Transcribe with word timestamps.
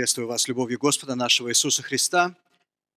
Приветствую 0.00 0.28
вас 0.28 0.48
любовью 0.48 0.78
Господа 0.78 1.14
нашего 1.14 1.50
Иисуса 1.50 1.82
Христа. 1.82 2.34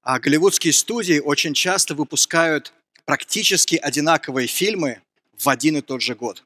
А 0.04 0.22
голливудские 0.22 0.72
студии 0.72 1.20
очень 1.20 1.54
часто 1.54 1.96
выпускают 1.96 2.72
практически 3.04 3.76
одинаковые 3.76 4.48
фильмы 4.48 5.02
в 5.38 5.50
один 5.50 5.76
и 5.76 5.82
тот 5.82 6.02
же 6.02 6.16
год. 6.16 6.46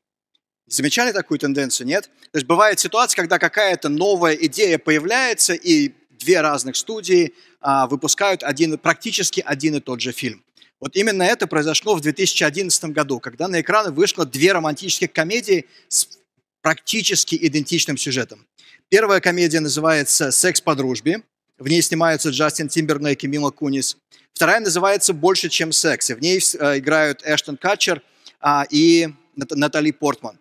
Замечали 0.65 1.11
такую 1.11 1.37
тенденцию, 1.37 1.85
нет? 1.85 2.09
То 2.31 2.37
есть 2.39 2.47
бывает 2.47 2.79
ситуация, 2.79 3.17
когда 3.17 3.37
какая-то 3.37 3.87
новая 3.89 4.33
идея 4.33 4.79
появляется, 4.79 5.53
и 5.53 5.93
две 6.09 6.41
разных 6.41 6.75
студии 6.75 7.35
а, 7.61 7.85
выпускают 7.85 8.41
один, 8.41 8.79
практически 8.79 9.43
один 9.45 9.75
и 9.75 9.79
тот 9.79 10.01
же 10.01 10.11
фильм. 10.11 10.43
Вот 10.79 10.95
именно 10.95 11.21
это 11.21 11.45
произошло 11.45 11.93
в 11.93 12.01
2011 12.01 12.83
году, 12.85 13.19
когда 13.19 13.47
на 13.47 13.61
экраны 13.61 13.91
вышло 13.91 14.25
две 14.25 14.53
романтических 14.53 15.13
комедии 15.13 15.67
с 15.87 16.17
практически 16.63 17.37
идентичным 17.39 17.95
сюжетом. 17.95 18.47
Первая 18.89 19.19
комедия 19.19 19.59
называется 19.59 20.31
«Секс 20.31 20.61
по 20.61 20.73
дружбе». 20.73 21.21
В 21.57 21.67
ней 21.67 21.81
снимаются 21.81 22.29
Джастин 22.29 22.69
Тимберлейк 22.69 23.21
и 23.21 23.27
Мила 23.27 23.51
Кунис. 23.51 23.97
Вторая 24.33 24.61
называется 24.61 25.13
«Больше, 25.13 25.49
чем 25.49 25.73
секс». 25.73 26.09
В 26.09 26.19
ней 26.21 26.39
э, 26.39 26.77
играют 26.77 27.21
Эштон 27.25 27.57
Катчер 27.57 28.01
а, 28.39 28.65
и 28.69 29.09
Натали 29.35 29.91
Портман. 29.91 30.39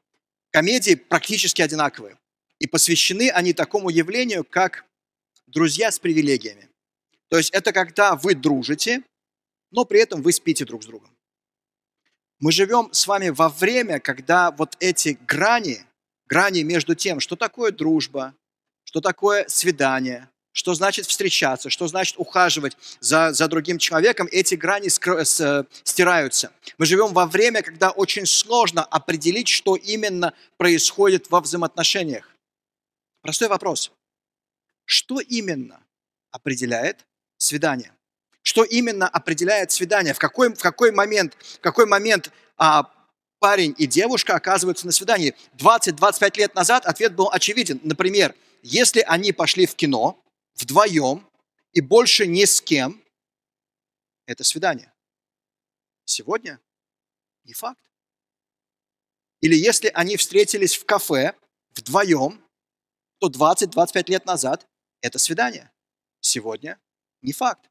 Комедии 0.53 0.95
практически 0.95 1.61
одинаковые. 1.61 2.19
И 2.61 2.69
посвящены 2.69 3.31
они 3.31 3.53
такому 3.53 3.89
явлению, 3.89 4.45
как 4.45 4.85
друзья 5.49 5.91
с 5.91 5.99
привилегиями. 5.99 6.69
То 7.29 7.39
есть 7.39 7.51
это 7.51 7.73
когда 7.73 8.15
вы 8.15 8.37
дружите, 8.37 9.03
но 9.73 9.85
при 9.85 9.99
этом 9.99 10.23
вы 10.23 10.33
спите 10.33 10.65
друг 10.65 10.85
с 10.85 10.87
другом. 10.87 11.11
Мы 12.39 12.53
живем 12.53 12.91
с 12.93 13.09
вами 13.09 13.31
во 13.31 13.49
время, 13.49 13.99
когда 13.99 14.53
вот 14.53 14.77
эти 14.79 15.19
грани 15.27 15.85
грани 16.27 16.63
между 16.63 16.95
тем, 16.95 17.21
что 17.21 17.37
такое 17.37 17.73
дружба, 17.73 18.35
что 18.85 19.01
такое 19.01 19.47
свидание, 19.49 20.29
что 20.53 20.73
значит 20.75 21.07
встречаться, 21.07 21.69
что 21.69 21.87
значит 21.87 22.15
ухаживать 22.19 22.77
за, 23.01 23.33
за 23.33 23.47
другим 23.47 23.79
человеком, 23.79 24.27
эти 24.33 24.55
грани 24.55 24.89
скр- 24.89 25.25
с, 25.25 25.67
стираются. 25.85 26.51
Мы 26.79 26.87
живем 26.87 27.13
во 27.13 27.27
время, 27.27 27.63
когда 27.63 27.91
очень 27.91 28.25
сложно 28.25 28.83
определить, 28.83 29.49
что 29.49 29.77
именно 29.77 30.33
происходит 30.57 31.31
во 31.31 31.41
взаимоотношениях. 31.41 32.31
Простой 33.21 33.49
вопрос. 33.49 33.93
Что 34.87 35.21
именно 35.21 35.81
определяет 36.31 37.05
свидание? 37.37 37.93
Что 38.43 38.63
именно 38.63 39.09
определяет 39.09 39.73
свидание? 39.73 40.15
В 40.15 40.19
какой, 40.19 40.55
в 40.55 40.61
какой 40.61 40.91
момент, 40.91 41.37
в 41.57 41.61
какой 41.61 41.85
момент 41.85 42.31
а, 42.57 42.85
парень 43.47 43.77
и 43.79 43.87
девушка 43.87 44.35
оказываются 44.35 44.87
на 44.87 44.93
свидании. 44.93 45.37
20-25 45.59 46.37
лет 46.37 46.57
назад 46.57 46.85
ответ 46.85 47.15
был 47.15 47.31
очевиден. 47.31 47.79
Например, 47.85 48.35
если 48.61 49.03
они 49.03 49.31
пошли 49.31 49.67
в 49.67 49.77
кино 49.77 50.21
вдвоем 50.57 51.25
и 51.73 51.81
больше 51.81 52.27
ни 52.27 52.45
с 52.45 52.61
кем, 52.61 53.01
это 54.27 54.43
свидание. 54.43 54.93
Сегодня 56.05 56.59
не 57.45 57.53
факт. 57.53 57.79
Или 59.41 59.55
если 59.55 59.93
они 59.95 60.17
встретились 60.17 60.75
в 60.77 60.85
кафе 60.85 61.33
вдвоем, 61.77 62.45
то 63.21 63.29
20-25 63.29 64.11
лет 64.11 64.27
назад 64.27 64.67
это 65.03 65.21
свидание. 65.21 65.71
Сегодня 66.19 66.81
не 67.23 67.33
факт. 67.33 67.71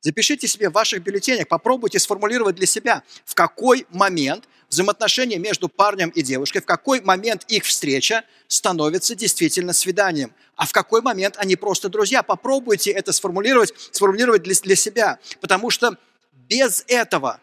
Запишите 0.00 0.48
себе 0.48 0.70
в 0.70 0.72
ваших 0.72 1.04
бюллетенях, 1.04 1.46
попробуйте 1.46 2.00
сформулировать 2.00 2.56
для 2.56 2.66
себя, 2.66 3.04
в 3.24 3.36
какой 3.36 3.86
момент 3.90 4.48
взаимоотношения 4.68 5.38
между 5.38 5.68
парнем 5.68 6.10
и 6.10 6.22
девушкой, 6.22 6.60
в 6.60 6.66
какой 6.66 7.00
момент 7.00 7.44
их 7.48 7.64
встреча 7.64 8.24
становится 8.46 9.14
действительно 9.14 9.72
свиданием, 9.72 10.32
а 10.56 10.66
в 10.66 10.72
какой 10.72 11.02
момент 11.02 11.36
они 11.38 11.56
просто 11.56 11.88
друзья. 11.88 12.22
Попробуйте 12.22 12.90
это 12.90 13.12
сформулировать, 13.12 13.72
сформулировать 13.92 14.42
для, 14.42 14.54
для 14.54 14.76
себя, 14.76 15.18
потому 15.40 15.70
что 15.70 15.96
без 16.32 16.84
этого, 16.88 17.40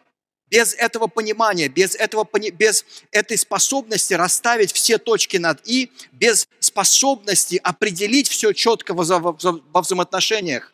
без 0.48 0.74
этого 0.74 1.06
понимания, 1.06 1.68
без, 1.68 1.94
этого, 1.94 2.28
без 2.52 2.84
этой 3.10 3.38
способности 3.38 4.14
расставить 4.14 4.72
все 4.72 4.98
точки 4.98 5.36
над 5.36 5.60
«и», 5.68 5.90
без 6.12 6.48
способности 6.60 7.60
определить 7.62 8.28
все 8.28 8.52
четко 8.52 8.94
во, 8.94 9.04
во, 9.04 9.36
во 9.72 9.80
взаимоотношениях, 9.80 10.72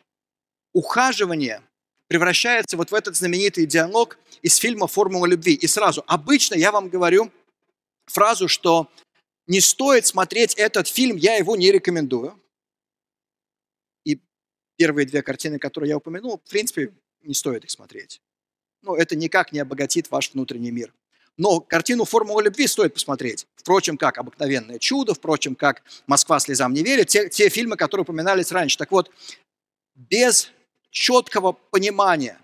ухаживание– 0.73 1.61
превращается 2.13 2.77
вот 2.77 2.91
в 2.91 2.93
этот 2.93 3.15
знаменитый 3.15 3.65
диалог 3.65 4.19
из 4.43 4.57
фильма 4.57 4.85
«Формула 4.85 5.25
любви». 5.25 5.55
И 5.55 5.65
сразу, 5.65 6.03
обычно 6.05 6.53
я 6.53 6.71
вам 6.71 6.87
говорю 6.87 7.31
фразу, 8.05 8.47
что 8.47 8.87
не 9.47 9.59
стоит 9.59 10.05
смотреть 10.05 10.53
этот 10.53 10.87
фильм, 10.87 11.17
я 11.17 11.37
его 11.37 11.55
не 11.55 11.71
рекомендую. 11.71 12.39
И 14.05 14.21
первые 14.75 15.07
две 15.07 15.23
картины, 15.23 15.57
которые 15.57 15.89
я 15.89 15.97
упомянул, 15.97 16.39
в 16.45 16.49
принципе, 16.51 16.93
не 17.23 17.33
стоит 17.33 17.63
их 17.63 17.71
смотреть. 17.71 18.21
Ну, 18.83 18.93
это 18.93 19.15
никак 19.15 19.51
не 19.51 19.57
обогатит 19.57 20.11
ваш 20.11 20.33
внутренний 20.33 20.69
мир. 20.69 20.93
Но 21.37 21.61
картину 21.61 22.05
«Формула 22.05 22.41
любви» 22.41 22.67
стоит 22.67 22.93
посмотреть. 22.93 23.47
Впрочем, 23.55 23.97
как 23.97 24.19
«Обыкновенное 24.19 24.77
чудо», 24.77 25.15
впрочем, 25.15 25.55
как 25.55 25.81
«Москва 26.05 26.39
слезам 26.39 26.73
не 26.73 26.83
верит», 26.83 27.07
те, 27.07 27.27
те 27.27 27.49
фильмы, 27.49 27.75
которые 27.75 28.03
упоминались 28.03 28.51
раньше. 28.51 28.77
Так 28.77 28.91
вот, 28.91 29.09
без 29.95 30.51
четкого 30.93 31.51
понимания, 31.71 32.39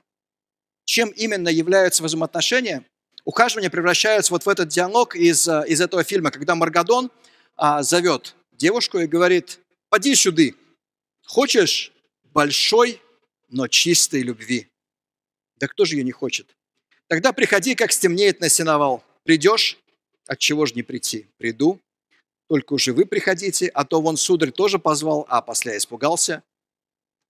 чем 0.83 1.09
именно 1.09 1.47
являются 1.47 2.03
взаимоотношения, 2.03 2.83
ухаживание 3.23 3.69
превращается 3.69 4.33
вот 4.33 4.45
в 4.45 4.49
этот 4.49 4.67
диалог 4.67 5.15
из, 5.15 5.47
э, 5.47 5.63
из 5.67 5.79
этого 5.79 6.03
фильма, 6.03 6.31
когда 6.31 6.55
Маргадон 6.55 7.11
а, 7.55 7.83
зовет 7.83 8.35
девушку 8.51 8.97
и 8.97 9.05
говорит, 9.05 9.59
поди 9.89 10.15
сюда, 10.15 10.43
хочешь 11.25 11.93
большой, 12.23 13.01
но 13.49 13.67
чистой 13.67 14.23
любви? 14.23 14.67
Да 15.59 15.67
кто 15.67 15.85
же 15.85 15.95
ее 15.95 16.03
не 16.03 16.11
хочет? 16.11 16.55
Тогда 17.07 17.33
приходи, 17.33 17.75
как 17.75 17.91
стемнеет 17.91 18.39
на 18.39 18.49
сеновал. 18.49 19.03
Придешь, 19.23 19.77
от 20.27 20.39
чего 20.39 20.65
же 20.65 20.73
не 20.73 20.83
прийти? 20.83 21.27
Приду, 21.37 21.79
только 22.47 22.73
уже 22.73 22.93
вы 22.93 23.05
приходите, 23.05 23.67
а 23.67 23.85
то 23.85 24.01
вон 24.01 24.17
сударь 24.17 24.51
тоже 24.51 24.79
позвал, 24.79 25.25
а 25.29 25.41
после 25.41 25.77
испугался. 25.77 26.43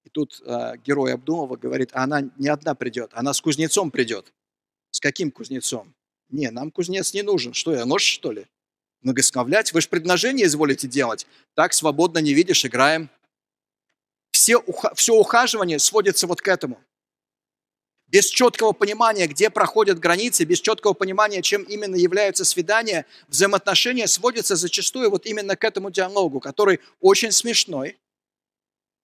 И 0.03 0.09
тут 0.09 0.41
э, 0.45 0.73
герой 0.83 1.13
Абдулова 1.13 1.55
говорит, 1.57 1.89
а 1.93 2.03
она 2.03 2.21
не 2.37 2.47
одна 2.47 2.75
придет, 2.75 3.11
она 3.13 3.33
с 3.33 3.41
кузнецом 3.41 3.91
придет. 3.91 4.33
С 4.91 4.99
каким 4.99 5.31
кузнецом? 5.31 5.93
Не, 6.29 6.51
нам 6.51 6.71
кузнец 6.71 7.13
не 7.13 7.21
нужен. 7.21 7.53
Что 7.53 7.73
я, 7.73 7.85
нож 7.85 8.03
что 8.03 8.31
ли? 8.31 8.47
Многосновлять? 9.01 9.73
Вы 9.73 9.81
же 9.81 9.89
предложение 9.89 10.45
изволите 10.45 10.87
делать. 10.87 11.25
Так 11.55 11.73
свободно 11.73 12.19
не 12.19 12.33
видишь, 12.33 12.65
играем. 12.65 13.09
Все, 14.31 14.57
уха, 14.57 14.93
все 14.95 15.13
ухаживание 15.13 15.79
сводится 15.79 16.27
вот 16.27 16.41
к 16.41 16.47
этому. 16.47 16.79
Без 18.07 18.25
четкого 18.25 18.71
понимания, 18.71 19.27
где 19.27 19.51
проходят 19.51 19.99
границы, 19.99 20.43
без 20.43 20.59
четкого 20.59 20.93
понимания, 20.93 21.43
чем 21.43 21.61
именно 21.63 21.95
являются 21.95 22.43
свидания, 22.43 23.05
взаимоотношения 23.27 24.07
сводятся 24.07 24.55
зачастую 24.55 25.11
вот 25.11 25.27
именно 25.27 25.55
к 25.55 25.63
этому 25.63 25.91
диалогу, 25.91 26.39
который 26.39 26.79
очень 26.99 27.31
смешной, 27.31 27.97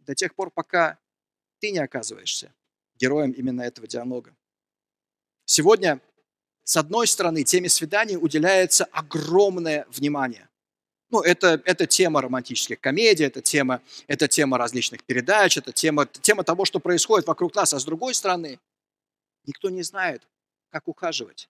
до 0.06 0.16
тех 0.16 0.36
пор, 0.36 0.52
пока 0.52 0.98
ты 1.60 1.72
не 1.72 1.80
оказываешься 1.80 2.54
героем 2.98 3.32
именно 3.32 3.62
этого 3.62 3.88
диалога. 3.88 4.36
Сегодня, 5.46 6.00
с 6.64 6.78
одной 6.78 7.08
стороны, 7.08 7.44
теме 7.44 7.70
свиданий 7.70 8.18
уделяется 8.18 8.86
огромное 8.86 9.86
внимание. 9.90 10.50
Ну, 11.10 11.22
это, 11.22 11.62
это 11.66 11.86
тема 11.86 12.22
романтических 12.22 12.80
комедий, 12.80 13.26
это 13.26 13.42
тема, 13.42 13.82
это 14.08 14.28
тема 14.28 14.58
различных 14.58 15.04
передач, 15.04 15.58
это 15.58 15.72
тема, 15.72 16.08
тема 16.08 16.44
того, 16.44 16.66
что 16.66 16.80
происходит 16.80 17.28
вокруг 17.28 17.54
нас. 17.54 17.74
А 17.74 17.80
с 17.80 17.86
другой 17.86 18.16
стороны, 18.16 18.60
никто 19.46 19.70
не 19.70 19.84
знает, 19.84 20.28
как 20.70 20.88
ухаживать. 20.88 21.48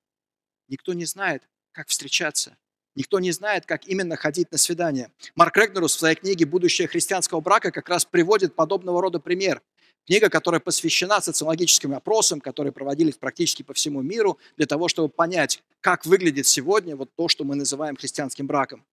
Никто 0.68 0.94
не 0.94 1.06
знает, 1.06 1.48
как 1.72 1.88
встречаться. 1.88 2.58
Никто 2.96 3.20
не 3.20 3.32
знает, 3.32 3.66
как 3.66 3.86
именно 3.88 4.16
ходить 4.16 4.52
на 4.52 4.58
свидание. 4.58 5.12
Марк 5.36 5.58
Регнерус 5.58 5.96
в 5.96 6.00
своей 6.00 6.16
книге 6.16 6.46
«Будущее 6.46 6.88
христианского 6.88 7.42
брака» 7.42 7.72
как 7.72 7.90
раз 7.90 8.06
приводит 8.06 8.56
подобного 8.56 9.02
рода 9.02 9.20
пример. 9.20 9.62
Книга, 10.08 10.30
которая 10.30 10.62
посвящена 10.62 11.20
социологическим 11.20 11.94
опросам, 11.94 12.40
которые 12.40 12.72
проводились 12.72 13.16
практически 13.16 13.64
по 13.64 13.74
всему 13.74 14.02
миру, 14.02 14.38
для 14.56 14.66
того, 14.66 14.88
чтобы 14.88 15.10
понять, 15.10 15.62
как 15.82 16.06
выглядит 16.06 16.48
сегодня 16.48 16.96
вот 16.96 17.10
то, 17.16 17.28
что 17.28 17.44
мы 17.44 17.56
называем 17.56 17.98
христианским 17.98 18.48
браком. 18.48 18.86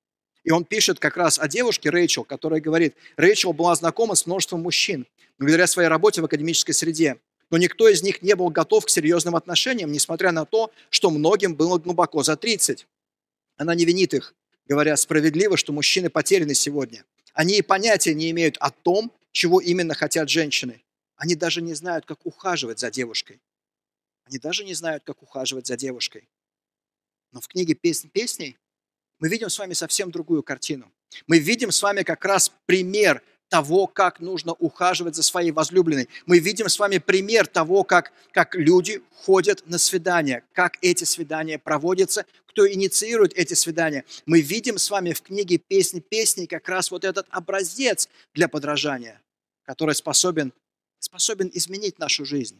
И 0.42 0.50
он 0.50 0.64
пишет 0.64 0.98
как 0.98 1.16
раз 1.16 1.38
о 1.38 1.46
девушке 1.46 1.90
Рэйчел, 1.90 2.24
которая 2.24 2.60
говорит, 2.60 2.96
Рэйчел 3.16 3.52
была 3.52 3.74
знакома 3.76 4.16
с 4.16 4.26
множеством 4.26 4.62
мужчин, 4.62 5.06
благодаря 5.38 5.68
своей 5.68 5.88
работе 5.88 6.22
в 6.22 6.24
академической 6.24 6.72
среде. 6.72 7.18
Но 7.50 7.58
никто 7.58 7.86
из 7.86 8.02
них 8.02 8.22
не 8.22 8.34
был 8.34 8.48
готов 8.48 8.86
к 8.86 8.88
серьезным 8.88 9.36
отношениям, 9.36 9.92
несмотря 9.92 10.32
на 10.32 10.44
то, 10.44 10.72
что 10.90 11.10
многим 11.10 11.54
было 11.54 11.78
глубоко 11.78 12.22
за 12.22 12.36
30. 12.36 12.86
Она 13.62 13.76
не 13.76 13.84
винит 13.84 14.12
их, 14.12 14.34
говоря 14.66 14.96
справедливо, 14.96 15.56
что 15.56 15.72
мужчины 15.72 16.10
потеряны 16.10 16.52
сегодня. 16.52 17.04
Они 17.32 17.58
и 17.58 17.62
понятия 17.62 18.12
не 18.12 18.28
имеют 18.32 18.56
о 18.58 18.72
том, 18.72 19.12
чего 19.30 19.60
именно 19.60 19.94
хотят 19.94 20.28
женщины. 20.28 20.82
Они 21.14 21.36
даже 21.36 21.62
не 21.62 21.72
знают, 21.74 22.04
как 22.04 22.26
ухаживать 22.26 22.80
за 22.80 22.90
девушкой. 22.90 23.40
Они 24.24 24.38
даже 24.40 24.64
не 24.64 24.74
знают, 24.74 25.04
как 25.04 25.22
ухаживать 25.22 25.68
за 25.68 25.76
девушкой. 25.76 26.28
Но 27.30 27.40
в 27.40 27.46
книге 27.46 27.74
«Песнь 27.74 28.10
песней» 28.10 28.58
мы 29.20 29.28
видим 29.28 29.48
с 29.48 29.56
вами 29.60 29.74
совсем 29.74 30.10
другую 30.10 30.42
картину. 30.42 30.92
Мы 31.28 31.38
видим 31.38 31.70
с 31.70 31.80
вами 31.82 32.02
как 32.02 32.24
раз 32.24 32.50
пример 32.66 33.22
того, 33.52 33.86
как 33.86 34.20
нужно 34.20 34.54
ухаживать 34.54 35.14
за 35.14 35.22
своей 35.22 35.50
возлюбленной. 35.50 36.08
Мы 36.24 36.38
видим 36.38 36.70
с 36.70 36.78
вами 36.78 36.96
пример 36.96 37.46
того, 37.46 37.84
как, 37.84 38.14
как 38.30 38.54
люди 38.54 39.02
ходят 39.14 39.62
на 39.66 39.76
свидания, 39.76 40.42
как 40.54 40.78
эти 40.80 41.04
свидания 41.04 41.58
проводятся, 41.58 42.24
кто 42.46 42.66
инициирует 42.66 43.34
эти 43.34 43.52
свидания. 43.52 44.06
Мы 44.24 44.40
видим 44.40 44.78
с 44.78 44.90
вами 44.90 45.12
в 45.12 45.20
книге 45.20 45.58
«Песни 45.58 46.00
песней» 46.00 46.46
как 46.46 46.66
раз 46.66 46.90
вот 46.90 47.04
этот 47.04 47.26
образец 47.28 48.08
для 48.32 48.48
подражания, 48.48 49.20
который 49.64 49.94
способен, 49.94 50.54
способен 50.98 51.50
изменить 51.52 51.98
нашу 51.98 52.24
жизнь. 52.24 52.58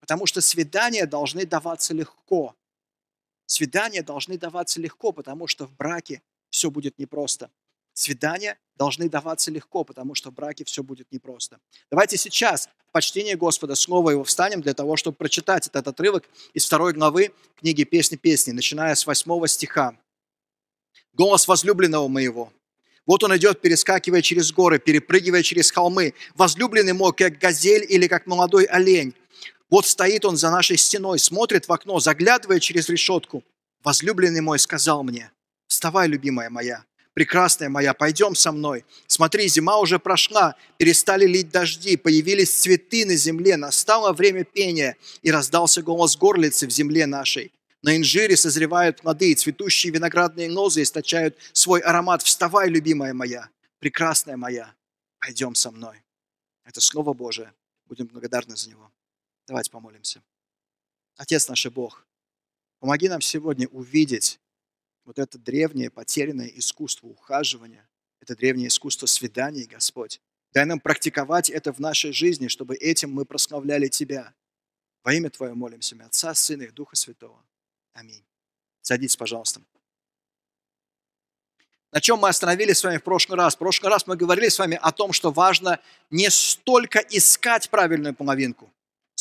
Потому 0.00 0.24
что 0.24 0.40
свидания 0.40 1.04
должны 1.04 1.44
даваться 1.44 1.92
легко. 1.92 2.54
Свидания 3.44 4.02
должны 4.02 4.38
даваться 4.38 4.80
легко, 4.80 5.12
потому 5.12 5.46
что 5.46 5.66
в 5.66 5.76
браке 5.76 6.22
все 6.48 6.70
будет 6.70 6.98
непросто. 6.98 7.50
Свидания 7.94 8.58
должны 8.76 9.08
даваться 9.08 9.50
легко, 9.50 9.84
потому 9.84 10.14
что 10.14 10.30
в 10.30 10.34
браке 10.34 10.64
все 10.64 10.82
будет 10.82 11.10
непросто. 11.12 11.58
Давайте 11.90 12.16
сейчас 12.16 12.68
в 12.88 12.92
почтение 12.92 13.36
Господа 13.36 13.74
снова 13.74 14.10
его 14.10 14.24
встанем 14.24 14.60
для 14.60 14.74
того, 14.74 14.96
чтобы 14.96 15.16
прочитать 15.16 15.66
этот 15.66 15.86
отрывок 15.88 16.28
из 16.54 16.64
второй 16.64 16.92
главы 16.92 17.32
книги 17.56 17.84
«Песни 17.84 18.16
песни», 18.16 18.52
начиная 18.52 18.94
с 18.94 19.06
восьмого 19.06 19.46
стиха. 19.46 19.96
«Голос 21.12 21.46
возлюбленного 21.46 22.08
моего, 22.08 22.52
вот 23.06 23.24
он 23.24 23.36
идет, 23.36 23.60
перескакивая 23.60 24.22
через 24.22 24.52
горы, 24.52 24.78
перепрыгивая 24.78 25.42
через 25.42 25.70
холмы. 25.70 26.14
Возлюбленный 26.34 26.92
мой, 26.92 27.12
как 27.12 27.38
газель 27.38 27.84
или 27.88 28.06
как 28.06 28.26
молодой 28.26 28.64
олень. 28.64 29.14
Вот 29.70 29.86
стоит 29.86 30.24
он 30.24 30.36
за 30.36 30.50
нашей 30.50 30.76
стеной, 30.76 31.18
смотрит 31.18 31.66
в 31.66 31.72
окно, 31.72 31.98
заглядывая 31.98 32.60
через 32.60 32.88
решетку. 32.88 33.42
Возлюбленный 33.82 34.40
мой 34.40 34.58
сказал 34.58 35.02
мне, 35.02 35.32
вставай, 35.66 36.06
любимая 36.06 36.50
моя, 36.50 36.84
прекрасная 37.14 37.68
моя, 37.68 37.94
пойдем 37.94 38.34
со 38.34 38.52
мной. 38.52 38.84
Смотри, 39.06 39.48
зима 39.48 39.78
уже 39.78 39.98
прошла, 39.98 40.56
перестали 40.78 41.26
лить 41.26 41.50
дожди, 41.50 41.96
появились 41.96 42.52
цветы 42.52 43.04
на 43.06 43.16
земле, 43.16 43.56
настало 43.56 44.12
время 44.12 44.44
пения, 44.44 44.96
и 45.22 45.30
раздался 45.30 45.82
голос 45.82 46.16
горлицы 46.16 46.66
в 46.66 46.70
земле 46.70 47.06
нашей. 47.06 47.52
На 47.82 47.96
инжире 47.96 48.36
созревают 48.36 49.00
плоды, 49.02 49.34
цветущие 49.34 49.92
виноградные 49.92 50.50
лозы 50.50 50.82
источают 50.82 51.36
свой 51.52 51.80
аромат. 51.80 52.22
Вставай, 52.22 52.68
любимая 52.68 53.12
моя, 53.12 53.48
прекрасная 53.80 54.36
моя, 54.36 54.74
пойдем 55.18 55.54
со 55.54 55.70
мной. 55.72 56.04
Это 56.64 56.80
Слово 56.80 57.12
Божие. 57.12 57.52
Будем 57.86 58.06
благодарны 58.06 58.56
за 58.56 58.70
него. 58.70 58.90
Давайте 59.48 59.70
помолимся. 59.70 60.22
Отец 61.16 61.48
наш 61.48 61.66
Бог, 61.66 62.06
помоги 62.78 63.08
нам 63.08 63.20
сегодня 63.20 63.66
увидеть 63.68 64.40
вот 65.04 65.18
это 65.18 65.38
древнее 65.38 65.90
потерянное 65.90 66.48
искусство 66.48 67.08
ухаживания, 67.08 67.88
это 68.20 68.36
древнее 68.36 68.68
искусство 68.68 69.06
свиданий, 69.06 69.64
Господь. 69.64 70.20
Дай 70.52 70.64
нам 70.64 70.80
практиковать 70.80 71.50
это 71.50 71.72
в 71.72 71.80
нашей 71.80 72.12
жизни, 72.12 72.48
чтобы 72.48 72.76
этим 72.76 73.10
мы 73.10 73.24
прославляли 73.24 73.88
Тебя. 73.88 74.34
Во 75.02 75.12
имя 75.12 75.30
Твое 75.30 75.54
молимся, 75.54 75.96
Отца, 76.04 76.34
Сына 76.34 76.62
и 76.62 76.70
Духа 76.70 76.94
Святого. 76.94 77.42
Аминь. 77.94 78.24
Садитесь, 78.82 79.16
пожалуйста. 79.16 79.62
На 81.90 82.00
чем 82.00 82.20
мы 82.20 82.28
остановились 82.28 82.78
с 82.78 82.84
вами 82.84 82.98
в 82.98 83.02
прошлый 83.02 83.36
раз? 83.36 83.54
В 83.54 83.58
прошлый 83.58 83.90
раз 83.90 84.06
мы 84.06 84.16
говорили 84.16 84.48
с 84.48 84.58
вами 84.58 84.78
о 84.80 84.92
том, 84.92 85.12
что 85.12 85.30
важно 85.30 85.80
не 86.10 86.30
столько 86.30 87.00
искать 87.00 87.68
правильную 87.68 88.14
половинку, 88.14 88.72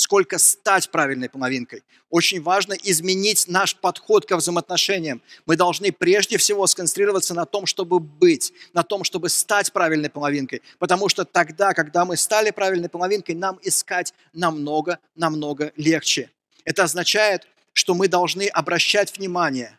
сколько 0.01 0.39
стать 0.39 0.89
правильной 0.89 1.29
половинкой. 1.29 1.83
Очень 2.09 2.41
важно 2.41 2.73
изменить 2.73 3.47
наш 3.47 3.75
подход 3.75 4.25
ко 4.25 4.35
взаимоотношениям. 4.35 5.21
Мы 5.45 5.55
должны 5.55 5.91
прежде 5.91 6.39
всего 6.39 6.65
сконцентрироваться 6.65 7.35
на 7.35 7.45
том, 7.45 7.67
чтобы 7.67 7.99
быть, 7.99 8.51
на 8.73 8.81
том, 8.81 9.03
чтобы 9.03 9.29
стать 9.29 9.71
правильной 9.71 10.09
половинкой. 10.09 10.63
Потому 10.79 11.07
что 11.07 11.23
тогда, 11.23 11.75
когда 11.75 12.03
мы 12.03 12.17
стали 12.17 12.49
правильной 12.49 12.89
половинкой, 12.89 13.35
нам 13.35 13.59
искать 13.61 14.15
намного, 14.33 14.97
намного 15.15 15.71
легче. 15.75 16.31
Это 16.65 16.83
означает, 16.83 17.47
что 17.73 17.93
мы 17.93 18.07
должны 18.07 18.47
обращать 18.47 19.15
внимание 19.15 19.77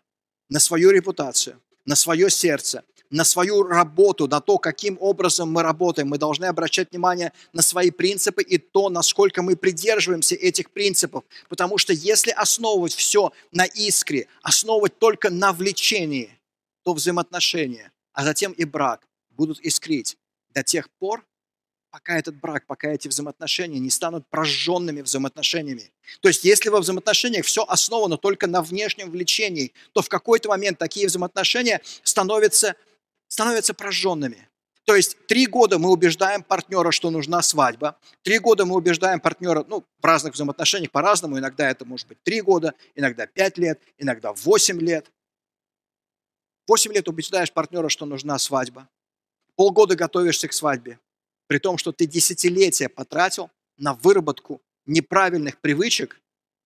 на 0.48 0.60
свою 0.60 0.90
репутацию, 0.90 1.60
на 1.84 1.96
свое 1.96 2.30
сердце, 2.30 2.84
на 3.12 3.24
свою 3.24 3.62
работу, 3.62 4.26
на 4.26 4.40
то, 4.40 4.58
каким 4.58 4.96
образом 4.98 5.52
мы 5.52 5.62
работаем. 5.62 6.08
Мы 6.08 6.18
должны 6.18 6.46
обращать 6.46 6.90
внимание 6.90 7.32
на 7.52 7.62
свои 7.62 7.90
принципы 7.90 8.42
и 8.42 8.58
то, 8.58 8.88
насколько 8.88 9.42
мы 9.42 9.54
придерживаемся 9.54 10.34
этих 10.34 10.70
принципов. 10.70 11.22
Потому 11.48 11.78
что 11.78 11.92
если 11.92 12.30
основывать 12.30 12.94
все 12.94 13.32
на 13.52 13.66
искре, 13.66 14.28
основывать 14.42 14.98
только 14.98 15.30
на 15.30 15.52
влечении, 15.52 16.38
то 16.84 16.94
взаимоотношения, 16.94 17.92
а 18.14 18.24
затем 18.24 18.52
и 18.52 18.64
брак 18.64 19.06
будут 19.30 19.60
искрить 19.60 20.16
до 20.54 20.62
тех 20.62 20.88
пор, 20.98 21.24
пока 21.90 22.18
этот 22.18 22.36
брак, 22.36 22.66
пока 22.66 22.88
эти 22.88 23.08
взаимоотношения 23.08 23.78
не 23.78 23.90
станут 23.90 24.26
прожженными 24.30 25.02
взаимоотношениями. 25.02 25.92
То 26.22 26.28
есть, 26.28 26.44
если 26.44 26.70
во 26.70 26.80
взаимоотношениях 26.80 27.44
все 27.44 27.62
основано 27.64 28.16
только 28.16 28.46
на 28.46 28.62
внешнем 28.62 29.10
влечении, 29.10 29.74
то 29.92 30.00
в 30.00 30.08
какой-то 30.08 30.48
момент 30.48 30.78
такие 30.78 31.06
взаимоотношения 31.06 31.82
становятся 32.02 32.74
становятся 33.32 33.72
прожженными. 33.72 34.46
То 34.84 34.94
есть 34.94 35.16
три 35.26 35.46
года 35.46 35.78
мы 35.78 35.90
убеждаем 35.90 36.42
партнера, 36.42 36.90
что 36.90 37.10
нужна 37.10 37.40
свадьба. 37.40 37.98
Три 38.20 38.38
года 38.38 38.66
мы 38.66 38.74
убеждаем 38.74 39.20
партнера, 39.20 39.64
ну, 39.66 39.86
в 40.00 40.04
разных 40.04 40.34
взаимоотношениях 40.34 40.90
по-разному. 40.90 41.38
Иногда 41.38 41.70
это 41.70 41.86
может 41.86 42.08
быть 42.08 42.22
три 42.22 42.42
года, 42.42 42.74
иногда 42.94 43.26
пять 43.26 43.56
лет, 43.56 43.80
иногда 43.96 44.34
восемь 44.34 44.80
лет. 44.80 45.10
Восемь 46.68 46.92
лет 46.92 47.08
убеждаешь 47.08 47.50
партнера, 47.50 47.88
что 47.88 48.04
нужна 48.04 48.38
свадьба. 48.38 48.86
Полгода 49.56 49.96
готовишься 49.96 50.46
к 50.46 50.52
свадьбе. 50.52 50.98
При 51.46 51.58
том, 51.58 51.78
что 51.78 51.90
ты 51.90 52.04
десятилетия 52.06 52.90
потратил 52.90 53.50
на 53.78 53.94
выработку 53.94 54.60
неправильных 54.84 55.58
привычек, 55.58 56.20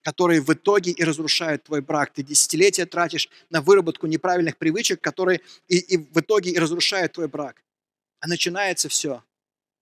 которые 0.07 0.41
в 0.41 0.53
итоге 0.53 0.93
и 0.93 1.03
разрушают 1.03 1.65
твой 1.65 1.81
брак. 1.81 2.13
Ты 2.13 2.23
десятилетия 2.23 2.87
тратишь 2.87 3.29
на 3.51 3.61
выработку 3.61 4.07
неправильных 4.07 4.57
привычек, 4.57 5.01
которые 5.01 5.41
и, 5.67 5.79
и 5.79 5.97
в 5.97 6.21
итоге 6.21 6.53
и 6.53 6.59
разрушают 6.61 7.15
твой 7.15 7.27
брак. 7.27 7.65
А 8.21 8.29
начинается 8.29 8.89
все 8.89 9.25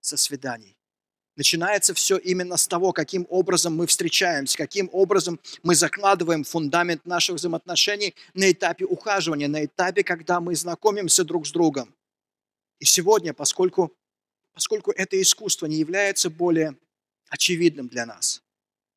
со 0.00 0.17
свиданий. 0.17 0.79
Начинается 1.37 1.93
все 1.93 2.17
именно 2.17 2.56
с 2.56 2.67
того, 2.67 2.93
каким 2.94 3.27
образом 3.29 3.77
мы 3.77 3.87
встречаемся, 3.87 4.56
каким 4.56 4.89
образом 4.93 5.39
мы 5.63 5.75
закладываем 5.75 6.43
фундамент 6.44 7.05
наших 7.05 7.37
взаимоотношений 7.37 8.15
на 8.32 8.51
этапе 8.51 8.87
ухаживания, 8.87 9.49
на 9.49 9.67
этапе, 9.67 10.05
когда 10.05 10.41
мы 10.41 10.56
знакомимся 10.56 11.25
друг 11.25 11.46
с 11.46 11.53
другом. 11.53 11.94
И 12.79 12.87
сегодня, 12.87 13.34
поскольку, 13.34 13.93
поскольку 14.55 14.91
это 14.91 15.20
искусство 15.20 15.67
не 15.67 15.77
является 15.77 16.31
более 16.31 16.79
очевидным 17.29 17.89
для 17.89 18.06
нас, 18.06 18.44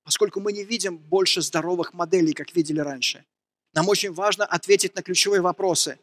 поскольку 0.07 0.39
мы 0.39 0.53
не 0.53 0.63
видим 0.63 0.97
больше 0.97 1.41
здоровых 1.41 1.93
моделей, 1.93 2.31
как 2.31 2.55
видели 2.55 2.79
раньше. 2.79 3.25
Нам 3.73 3.89
очень 3.89 4.13
важно 4.13 4.45
ответить 4.45 4.95
на 4.95 5.01
ключевые 5.01 5.41
вопросы. 5.41 5.99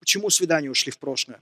Почему 0.00 0.30
свидания 0.30 0.70
ушли 0.70 0.90
в 0.90 0.98
прошлое? 0.98 1.38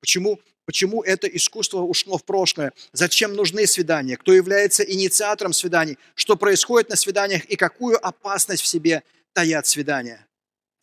Почему, 0.00 0.40
почему 0.64 1.02
это 1.02 1.26
искусство 1.26 1.82
ушло 1.82 2.16
в 2.16 2.24
прошлое? 2.24 2.72
Зачем 2.94 3.34
нужны 3.34 3.66
свидания? 3.66 4.16
Кто 4.16 4.32
является 4.32 4.82
инициатором 4.82 5.52
свиданий? 5.52 5.98
Что 6.14 6.34
происходит 6.34 6.88
на 6.88 6.96
свиданиях 6.96 7.44
и 7.44 7.56
какую 7.56 8.02
опасность 8.02 8.62
в 8.62 8.66
себе 8.66 9.02
таят 9.34 9.66
свидания? 9.66 10.26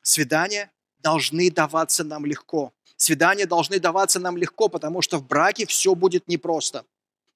Свидания 0.03 0.71
должны 0.99 1.49
даваться 1.49 2.03
нам 2.03 2.23
легко. 2.23 2.71
Свидания 2.97 3.47
должны 3.47 3.79
даваться 3.79 4.19
нам 4.19 4.37
легко, 4.37 4.69
потому 4.69 5.01
что 5.01 5.17
в 5.17 5.25
браке 5.25 5.65
все 5.65 5.95
будет 5.95 6.27
непросто. 6.27 6.85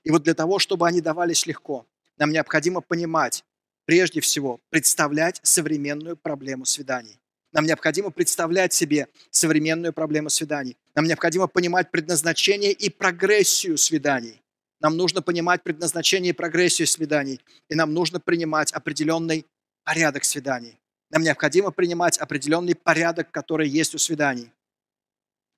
И 0.04 0.12
вот 0.12 0.22
для 0.22 0.36
того, 0.36 0.60
чтобы 0.60 0.88
они 0.88 1.01
давались 1.01 1.48
легко, 1.48 1.88
нам 2.20 2.32
необходимо 2.32 2.82
понимать, 2.82 3.46
прежде 3.86 4.20
всего, 4.20 4.60
представлять 4.70 5.40
современную 5.42 6.18
проблему 6.18 6.66
свиданий. 6.66 7.20
Нам 7.52 7.66
необходимо 7.66 8.12
представлять 8.12 8.74
себе 8.74 9.08
современную 9.32 9.94
проблему 9.94 10.30
свиданий. 10.30 10.78
Нам 10.94 11.06
необходимо 11.06 11.48
понимать 11.48 11.90
предназначение 11.90 12.72
и 12.72 12.90
прогрессию 12.90 13.78
свиданий. 13.78 14.42
Нам 14.82 14.98
нужно 14.98 15.22
понимать 15.22 15.64
предназначение 15.64 16.32
и 16.32 16.36
прогрессию 16.36 16.88
свиданий. 16.88 17.40
И 17.70 17.76
нам 17.76 17.94
нужно 17.94 18.20
принимать 18.20 18.72
определенный 18.72 19.46
порядок 19.84 20.26
свиданий. 20.26 20.78
Нам 21.10 21.24
необходимо 21.24 21.72
принимать 21.72 22.20
определенный 22.20 22.76
порядок, 22.76 23.32
который 23.32 23.68
есть 23.68 23.96
у 23.96 23.98
свиданий. 23.98 24.52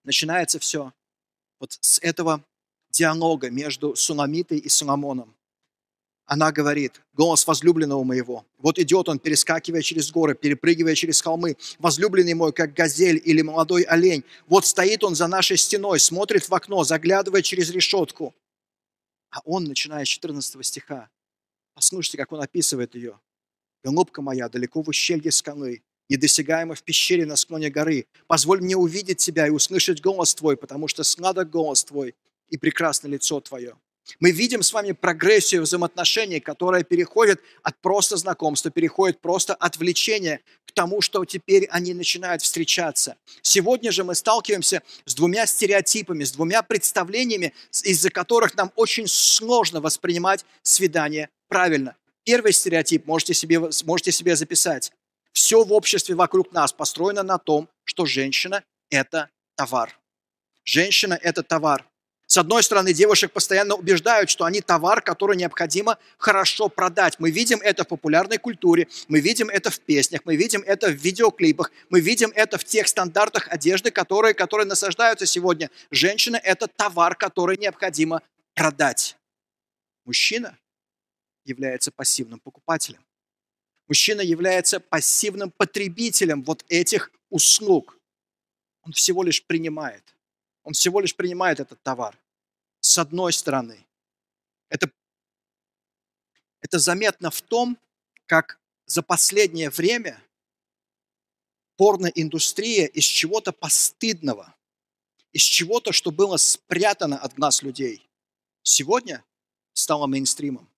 Начинается 0.05 0.59
все 0.59 0.93
вот 1.59 1.77
с 1.81 1.99
этого 1.99 2.43
диалога 2.89 3.49
между 3.49 3.95
Суламитой 3.95 4.59
и 4.59 4.69
Соломоном 4.69 5.35
она 6.31 6.53
говорит, 6.53 7.01
голос 7.13 7.45
возлюбленного 7.45 8.05
моего. 8.05 8.45
Вот 8.57 8.79
идет 8.79 9.09
он, 9.09 9.19
перескакивая 9.19 9.81
через 9.81 10.11
горы, 10.11 10.33
перепрыгивая 10.33 10.95
через 10.95 11.21
холмы. 11.21 11.57
Возлюбленный 11.77 12.35
мой, 12.35 12.53
как 12.53 12.73
газель 12.73 13.21
или 13.21 13.41
молодой 13.41 13.81
олень. 13.81 14.23
Вот 14.47 14.65
стоит 14.65 15.03
он 15.03 15.13
за 15.13 15.27
нашей 15.27 15.57
стеной, 15.57 15.99
смотрит 15.99 16.47
в 16.47 16.53
окно, 16.53 16.85
заглядывая 16.85 17.41
через 17.41 17.69
решетку. 17.71 18.33
А 19.29 19.41
он, 19.43 19.65
начиная 19.65 20.05
с 20.05 20.07
14 20.07 20.65
стиха, 20.65 21.09
послушайте, 21.73 22.17
как 22.17 22.31
он 22.31 22.41
описывает 22.41 22.95
ее. 22.95 23.19
«Голубка 23.83 24.21
моя, 24.21 24.47
далеко 24.47 24.81
в 24.81 24.87
ущелье 24.87 25.31
скалы, 25.31 25.83
недосягаемо 26.07 26.75
в 26.75 26.83
пещере 26.83 27.25
на 27.25 27.35
склоне 27.35 27.69
горы. 27.69 28.05
Позволь 28.27 28.61
мне 28.61 28.77
увидеть 28.77 29.17
тебя 29.17 29.47
и 29.47 29.49
услышать 29.49 29.99
голос 29.99 30.33
твой, 30.33 30.55
потому 30.55 30.87
что 30.87 31.03
сладок 31.03 31.49
голос 31.49 31.83
твой, 31.83 32.15
и 32.47 32.57
прекрасно 32.57 33.09
лицо 33.09 33.41
Твое. 33.41 33.75
Мы 34.19 34.31
видим 34.31 34.63
с 34.63 34.73
вами 34.73 34.91
прогрессию 34.91 35.61
взаимоотношений, 35.61 36.39
которая 36.39 36.83
переходит 36.83 37.41
от 37.63 37.79
просто 37.81 38.17
знакомства, 38.17 38.71
переходит 38.71 39.21
просто 39.21 39.53
от 39.53 39.77
влечения 39.77 40.41
к 40.65 40.71
тому, 40.71 41.01
что 41.01 41.23
теперь 41.25 41.67
они 41.71 41.93
начинают 41.93 42.41
встречаться. 42.41 43.15
Сегодня 43.41 43.91
же 43.91 44.03
мы 44.03 44.15
сталкиваемся 44.15 44.81
с 45.05 45.15
двумя 45.15 45.45
стереотипами, 45.45 46.23
с 46.23 46.31
двумя 46.31 46.61
представлениями, 46.63 47.53
из-за 47.83 48.09
которых 48.09 48.55
нам 48.55 48.71
очень 48.75 49.07
сложно 49.07 49.81
воспринимать 49.81 50.45
свидание 50.63 51.29
правильно. 51.47 51.95
Первый 52.23 52.53
стереотип 52.53 53.05
можете 53.05 53.33
себе, 53.33 53.59
можете 53.83 54.11
себе 54.11 54.35
записать. 54.35 54.91
Все 55.33 55.63
в 55.63 55.71
обществе 55.73 56.15
вокруг 56.15 56.51
нас 56.51 56.73
построено 56.73 57.23
на 57.23 57.37
том, 57.37 57.69
что 57.83 58.05
женщина– 58.05 58.63
это 58.89 59.29
товар. 59.55 59.97
Женщина– 60.63 61.17
это 61.21 61.43
товар. 61.43 61.85
С 62.31 62.37
одной 62.37 62.63
стороны, 62.63 62.93
девушек 62.93 63.33
постоянно 63.33 63.75
убеждают, 63.75 64.29
что 64.29 64.45
они 64.45 64.61
товар, 64.61 65.01
который 65.01 65.35
необходимо 65.35 65.97
хорошо 66.17 66.69
продать. 66.69 67.19
Мы 67.19 67.29
видим 67.29 67.59
это 67.59 67.83
в 67.83 67.89
популярной 67.89 68.37
культуре, 68.37 68.87
мы 69.09 69.19
видим 69.19 69.49
это 69.49 69.69
в 69.69 69.81
песнях, 69.81 70.21
мы 70.23 70.37
видим 70.37 70.63
это 70.65 70.87
в 70.87 70.93
видеоклипах, 70.93 71.73
мы 71.89 71.99
видим 71.99 72.31
это 72.33 72.57
в 72.57 72.63
тех 72.63 72.87
стандартах 72.87 73.49
одежды, 73.49 73.91
которые, 73.91 74.33
которые 74.33 74.65
насаждаются 74.65 75.25
сегодня. 75.25 75.69
Женщина– 75.91 76.37
это 76.43 76.69
товар, 76.69 77.15
который 77.15 77.57
необходимо 77.57 78.21
продать. 78.55 79.17
Мужчина 80.05 80.57
является 81.43 81.91
пассивным 81.91 82.39
покупателем. 82.39 83.05
Мужчина 83.89 84.21
является 84.21 84.79
пассивным 84.79 85.51
потребителем 85.51 86.43
вот 86.43 86.63
этих 86.69 87.11
услуг. 87.29 87.99
Он 88.83 88.93
всего 88.93 89.21
лишь 89.21 89.43
принимает. 89.43 90.15
Он 90.63 90.71
всего 90.73 91.01
лишь 91.01 91.15
принимает 91.15 91.59
этот 91.59 91.81
товар. 91.81 92.17
С 92.91 92.97
одной 92.97 93.31
стороны, 93.31 93.87
это, 94.67 94.91
это 96.59 96.77
заметно 96.77 97.31
в 97.31 97.41
том, 97.41 97.77
как 98.25 98.59
за 98.85 99.01
последнее 99.01 99.69
время 99.69 100.21
порноиндустрия 101.77 102.87
из 102.87 103.05
чего-то 103.05 103.53
постыдного, 103.53 104.53
из 105.31 105.41
чего-то, 105.41 105.93
что 105.93 106.11
было 106.11 106.35
спрятано 106.35 107.17
от 107.17 107.33
глаз 107.35 107.61
людей, 107.61 108.05
сегодня 108.61 109.23
стала 109.71 110.05
мейнстримом. 110.05 110.69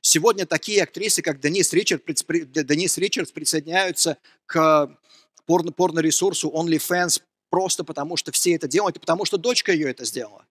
Сегодня 0.00 0.44
такие 0.44 0.82
актрисы, 0.82 1.22
как 1.22 1.38
Денис 1.38 1.72
Ричард, 1.72 2.02
Денис 2.04 2.98
Ричардс 2.98 3.30
присоединяются 3.30 4.18
к 4.44 4.98
порно, 5.46 5.70
порно-ресурсу 5.70 6.50
OnlyFans 6.50 7.22
просто 7.48 7.84
потому, 7.84 8.16
что 8.16 8.32
все 8.32 8.56
это 8.56 8.66
делают, 8.66 8.96
и 8.96 8.98
потому 9.00 9.24
что 9.24 9.38
дочка 9.38 9.70
ее 9.70 9.88
это 9.88 10.04
сделала. 10.04 10.44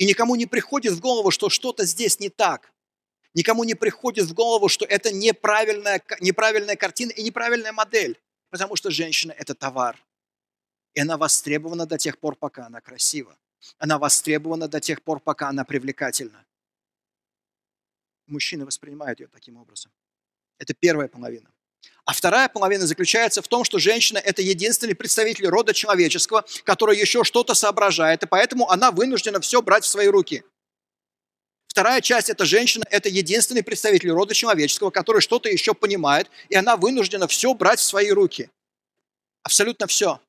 И 0.00 0.06
никому 0.06 0.34
не 0.34 0.46
приходит 0.46 0.94
в 0.94 1.00
голову, 1.00 1.30
что 1.30 1.50
что-то 1.50 1.84
здесь 1.84 2.20
не 2.20 2.30
так. 2.30 2.72
Никому 3.34 3.64
не 3.64 3.74
приходит 3.74 4.24
в 4.24 4.32
голову, 4.32 4.68
что 4.68 4.86
это 4.86 5.12
неправильная, 5.12 6.02
неправильная 6.20 6.74
картина 6.74 7.10
и 7.10 7.22
неправильная 7.22 7.72
модель. 7.72 8.18
Потому 8.48 8.76
что 8.76 8.90
женщина– 8.90 9.32
это 9.38 9.54
товар. 9.54 10.02
И 10.94 11.00
она 11.00 11.18
востребована 11.18 11.84
до 11.84 11.98
тех 11.98 12.18
пор, 12.18 12.34
пока 12.34 12.64
она 12.64 12.80
красива. 12.80 13.36
Она 13.76 13.98
востребована 13.98 14.68
до 14.68 14.80
тех 14.80 15.02
пор, 15.02 15.20
пока 15.20 15.50
она 15.50 15.64
привлекательна. 15.64 16.46
Мужчины 18.26 18.64
воспринимают 18.64 19.20
ее 19.20 19.26
таким 19.26 19.58
образом. 19.58 19.92
Это 20.56 20.72
первая 20.72 21.08
половина. 21.08 21.52
А 22.04 22.12
вторая 22.12 22.48
половина 22.48 22.86
заключается 22.86 23.42
в 23.42 23.48
том, 23.48 23.64
что 23.64 23.78
женщина– 23.78 24.18
это 24.24 24.42
единственный 24.42 24.94
представитель 24.94 25.46
рода 25.46 25.72
человеческого, 25.72 26.44
который 26.64 26.98
еще 26.98 27.24
что-то 27.24 27.54
соображает, 27.54 28.22
и 28.22 28.26
поэтому 28.26 28.68
она 28.68 28.90
вынуждена 28.90 29.40
все 29.40 29.62
брать 29.62 29.84
в 29.84 29.88
свои 29.88 30.08
руки. 30.08 30.42
Вторая 31.68 32.00
часть– 32.00 32.28
это 32.30 32.44
женщина, 32.44 32.84
это 32.90 33.08
единственный 33.08 33.62
представитель 33.62 34.10
рода 34.10 34.34
человеческого, 34.34 34.90
который 34.90 35.20
что-то 35.20 35.48
еще 35.48 35.72
понимает, 35.72 36.28
и 36.48 36.56
она 36.56 36.76
вынуждена 36.76 37.28
все 37.28 37.54
брать 37.54 37.78
в 37.78 37.84
свои 37.84 38.10
руки. 38.10 38.50
Абсолютно 39.44 39.86
все. 39.86 40.20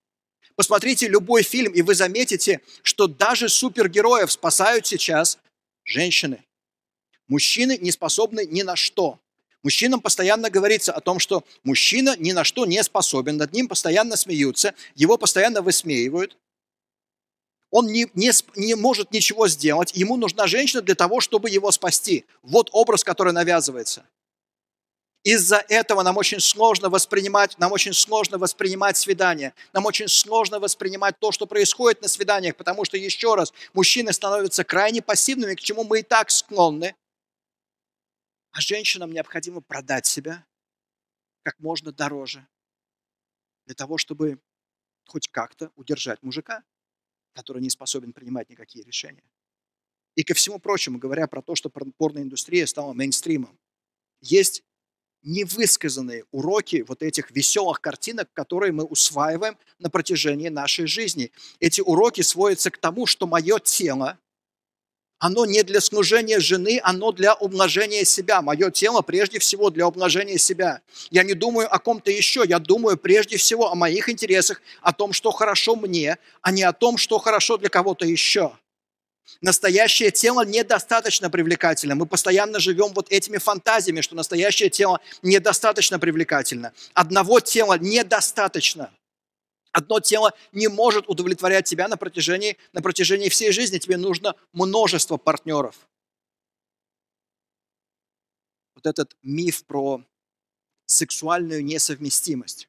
Посмотрите 0.56 1.08
любой 1.08 1.42
фильм, 1.42 1.74
и 1.74 1.82
вы 1.82 1.96
заметите, 1.96 2.62
что 2.84 3.08
даже 3.08 3.50
супергероев 3.50 4.32
спасают 4.32 4.86
сейчас 4.86 5.40
женщины. 5.84 6.44
Мужчины 7.28 7.78
не 7.80 7.92
способны 7.92 8.46
ни 8.46 8.62
на 8.62 8.76
что. 8.76 9.18
Мужчинам 9.64 10.02
постоянно 10.02 10.50
говорится 10.50 10.92
о 10.92 11.02
том, 11.02 11.20
что 11.20 11.44
мужчина 11.64 12.16
ни 12.18 12.32
на 12.32 12.44
что 12.44 12.66
не 12.66 12.82
способен, 12.84 13.38
над 13.38 13.54
ним 13.54 13.68
постоянно 13.68 14.16
смеются, 14.16 14.74
его 14.96 15.18
постоянно 15.18 15.62
высмеивают. 15.62 16.36
Он 17.70 17.88
не, 17.88 18.08
не, 18.16 18.32
не 18.56 18.76
может 18.76 19.12
ничего 19.12 19.48
сделать, 19.48 19.94
ему 19.94 20.18
нужна 20.18 20.48
женщина 20.48 20.82
для 20.82 20.96
того, 20.96 21.22
чтобы 21.22 21.50
его 21.50 21.72
спасти. 21.72 22.26
Вот 22.42 22.70
образ, 22.74 23.04
который 23.04 23.34
навязывается. 23.34 24.06
Из-за 25.24 25.64
этого 25.70 26.02
нам 26.02 26.18
очень 26.18 26.40
сложно 26.40 26.90
воспринимать, 26.90 27.58
нам 27.60 27.72
очень 27.72 27.94
сложно 27.94 28.40
воспринимать 28.40 28.98
свидание, 28.98 29.54
нам 29.72 29.86
очень 29.86 30.08
сложно 30.08 30.60
воспринимать 30.60 31.20
то, 31.20 31.32
что 31.32 31.46
происходит 31.46 32.02
на 32.02 32.08
свиданиях, 32.08 32.56
потому 32.56 32.86
что, 32.86 32.98
еще 32.98 33.36
раз, 33.36 33.54
мужчины 33.74 34.14
становятся 34.14 34.64
крайне 34.64 35.04
пассивными, 35.04 35.54
к 35.54 35.60
чему 35.60 35.84
мы 35.84 36.00
и 36.00 36.04
так 36.04 36.32
склонны, 36.32 36.96
а 38.52 38.62
женщинам 38.62 39.12
необходимо 39.12 39.62
продать 39.62 40.06
себя 40.06 40.46
как 41.44 41.60
можно 41.60 41.92
дороже 41.92 42.48
для 43.66 43.76
того, 43.76 43.98
чтобы 43.98 44.40
хоть 45.06 45.28
как-то 45.30 45.72
удержать 45.76 46.22
мужика, 46.24 46.64
который 47.34 47.62
не 47.62 47.70
способен 47.70 48.14
принимать 48.14 48.50
никакие 48.50 48.84
решения. 48.86 49.24
И 50.16 50.24
ко 50.24 50.34
всему 50.34 50.60
прочему, 50.60 51.00
говоря 51.00 51.28
про 51.28 51.42
то, 51.42 51.56
что 51.56 51.70
порноиндустрия 51.70 52.66
стала 52.66 52.94
мейнстримом, 52.94 53.58
есть 54.20 54.64
невысказанные 55.24 56.26
уроки 56.32 56.84
вот 56.88 57.04
этих 57.04 57.32
веселых 57.32 57.80
картинок, 57.80 58.32
которые 58.34 58.72
мы 58.72 58.84
усваиваем 58.84 59.58
на 59.80 59.90
протяжении 59.90 60.50
нашей 60.50 60.88
жизни. 60.88 61.32
Эти 61.60 61.80
уроки 61.82 62.22
сводятся 62.22 62.72
к 62.72 62.78
тому, 62.78 63.06
что 63.06 63.28
мое 63.28 63.60
тело 63.60 64.20
оно 65.22 65.46
не 65.46 65.62
для 65.62 65.82
служения 65.82 66.40
жены, 66.40 66.82
оно 66.84 67.12
для 67.12 67.36
умножения 67.36 68.04
себя. 68.06 68.42
Мое 68.42 68.72
тело 68.72 69.04
прежде 69.04 69.38
всего 69.38 69.70
для 69.70 69.88
умножения 69.88 70.40
себя. 70.40 70.82
Я 71.12 71.22
не 71.22 71.36
думаю 71.36 71.72
о 71.72 71.78
ком-то 71.78 72.10
еще, 72.10 72.44
я 72.44 72.58
думаю 72.58 72.98
прежде 72.98 73.38
всего 73.38 73.72
о 73.72 73.76
моих 73.76 74.10
интересах, 74.10 74.64
о 74.82 74.92
том, 74.92 75.14
что 75.14 75.30
хорошо 75.30 75.76
мне, 75.76 76.18
а 76.42 76.52
не 76.52 76.64
о 76.64 76.74
том, 76.74 76.98
что 76.98 77.20
хорошо 77.20 77.58
для 77.58 77.70
кого-то 77.70 78.04
еще. 78.04 78.52
Настоящее 79.42 80.10
тело 80.10 80.44
недостаточно 80.44 81.30
привлекательно. 81.30 81.94
Мы 81.94 82.08
постоянно 82.08 82.60
живем 82.60 82.92
вот 82.94 83.12
этими 83.12 83.38
фантазиями, 83.38 84.02
что 84.02 84.16
настоящее 84.16 84.72
тело 84.72 85.00
недостаточно 85.22 86.00
привлекательно. 86.00 86.74
Одного 86.96 87.40
тела 87.42 87.78
недостаточно. 87.80 88.90
Одно 89.72 90.00
тело 90.00 90.34
не 90.52 90.68
может 90.68 91.08
удовлетворять 91.08 91.66
тебя 91.66 91.88
на 91.88 91.98
протяжении, 91.98 92.58
на 92.74 92.82
протяжении 92.82 93.30
всей 93.30 93.52
жизни. 93.52 93.78
Тебе 93.78 93.98
нужно 93.98 94.36
множество 94.52 95.18
партнеров. 95.18 95.88
Вот 98.76 98.86
этот 98.86 99.16
миф 99.22 99.64
про 99.66 100.04
сексуальную 100.86 101.64
несовместимость. 101.64 102.68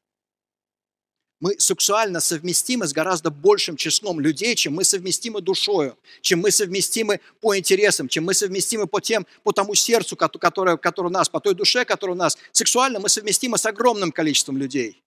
Мы 1.41 1.59
сексуально 1.59 2.21
совместимы 2.21 2.87
с 2.87 2.93
гораздо 2.93 3.29
большим 3.29 3.75
числом 3.75 4.21
людей, 4.21 4.55
чем 4.55 4.75
мы 4.75 4.85
совместимы 4.85 5.41
душою, 5.41 5.97
чем 6.21 6.39
мы 6.39 6.51
совместимы 6.51 7.19
по 7.41 7.57
интересам, 7.57 8.07
чем 8.07 8.23
мы 8.23 8.33
совместимы 8.33 8.87
по, 8.87 9.01
тем, 9.01 9.27
по 9.43 9.51
тому 9.51 9.75
сердцу, 9.75 10.15
которое, 10.15 10.77
которое 10.77 11.09
у 11.09 11.11
нас, 11.11 11.27
по 11.27 11.41
той 11.41 11.53
душе, 11.53 11.83
которая 11.83 12.15
у 12.15 12.17
нас. 12.17 12.37
Сексуально 12.53 13.01
мы 13.01 13.09
совместимы 13.09 13.57
с 13.57 13.65
огромным 13.65 14.13
количеством 14.13 14.57
людей 14.57 15.02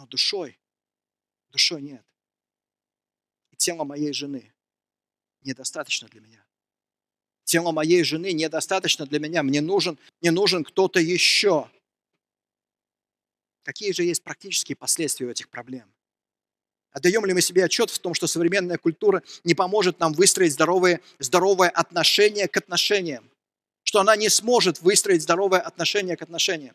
но 0.00 0.06
душой, 0.06 0.58
душой 1.50 1.82
нет. 1.82 2.02
И 3.50 3.56
тело 3.56 3.84
моей 3.84 4.14
жены 4.14 4.50
недостаточно 5.42 6.08
для 6.08 6.22
меня. 6.22 6.42
Тело 7.44 7.70
моей 7.70 8.02
жены 8.02 8.32
недостаточно 8.32 9.04
для 9.04 9.18
меня. 9.18 9.42
Мне 9.42 9.60
нужен, 9.60 9.98
мне 10.22 10.30
нужен 10.30 10.64
кто-то 10.64 11.00
еще. 11.00 11.70
Какие 13.62 13.92
же 13.92 14.04
есть 14.04 14.22
практические 14.22 14.74
последствия 14.74 15.26
у 15.26 15.30
этих 15.30 15.50
проблем? 15.50 15.92
Отдаем 16.92 17.26
ли 17.26 17.34
мы 17.34 17.42
себе 17.42 17.64
отчет 17.66 17.90
в 17.90 17.98
том, 17.98 18.14
что 18.14 18.26
современная 18.26 18.78
культура 18.78 19.22
не 19.44 19.54
поможет 19.54 20.00
нам 20.00 20.14
выстроить 20.14 20.54
здоровые, 20.54 21.02
здоровое 21.18 21.68
отношение 21.68 22.48
к 22.48 22.56
отношениям? 22.56 23.30
Что 23.82 24.00
она 24.00 24.16
не 24.16 24.30
сможет 24.30 24.80
выстроить 24.80 25.22
здоровое 25.22 25.60
отношение 25.60 26.16
к 26.16 26.22
отношениям? 26.22 26.74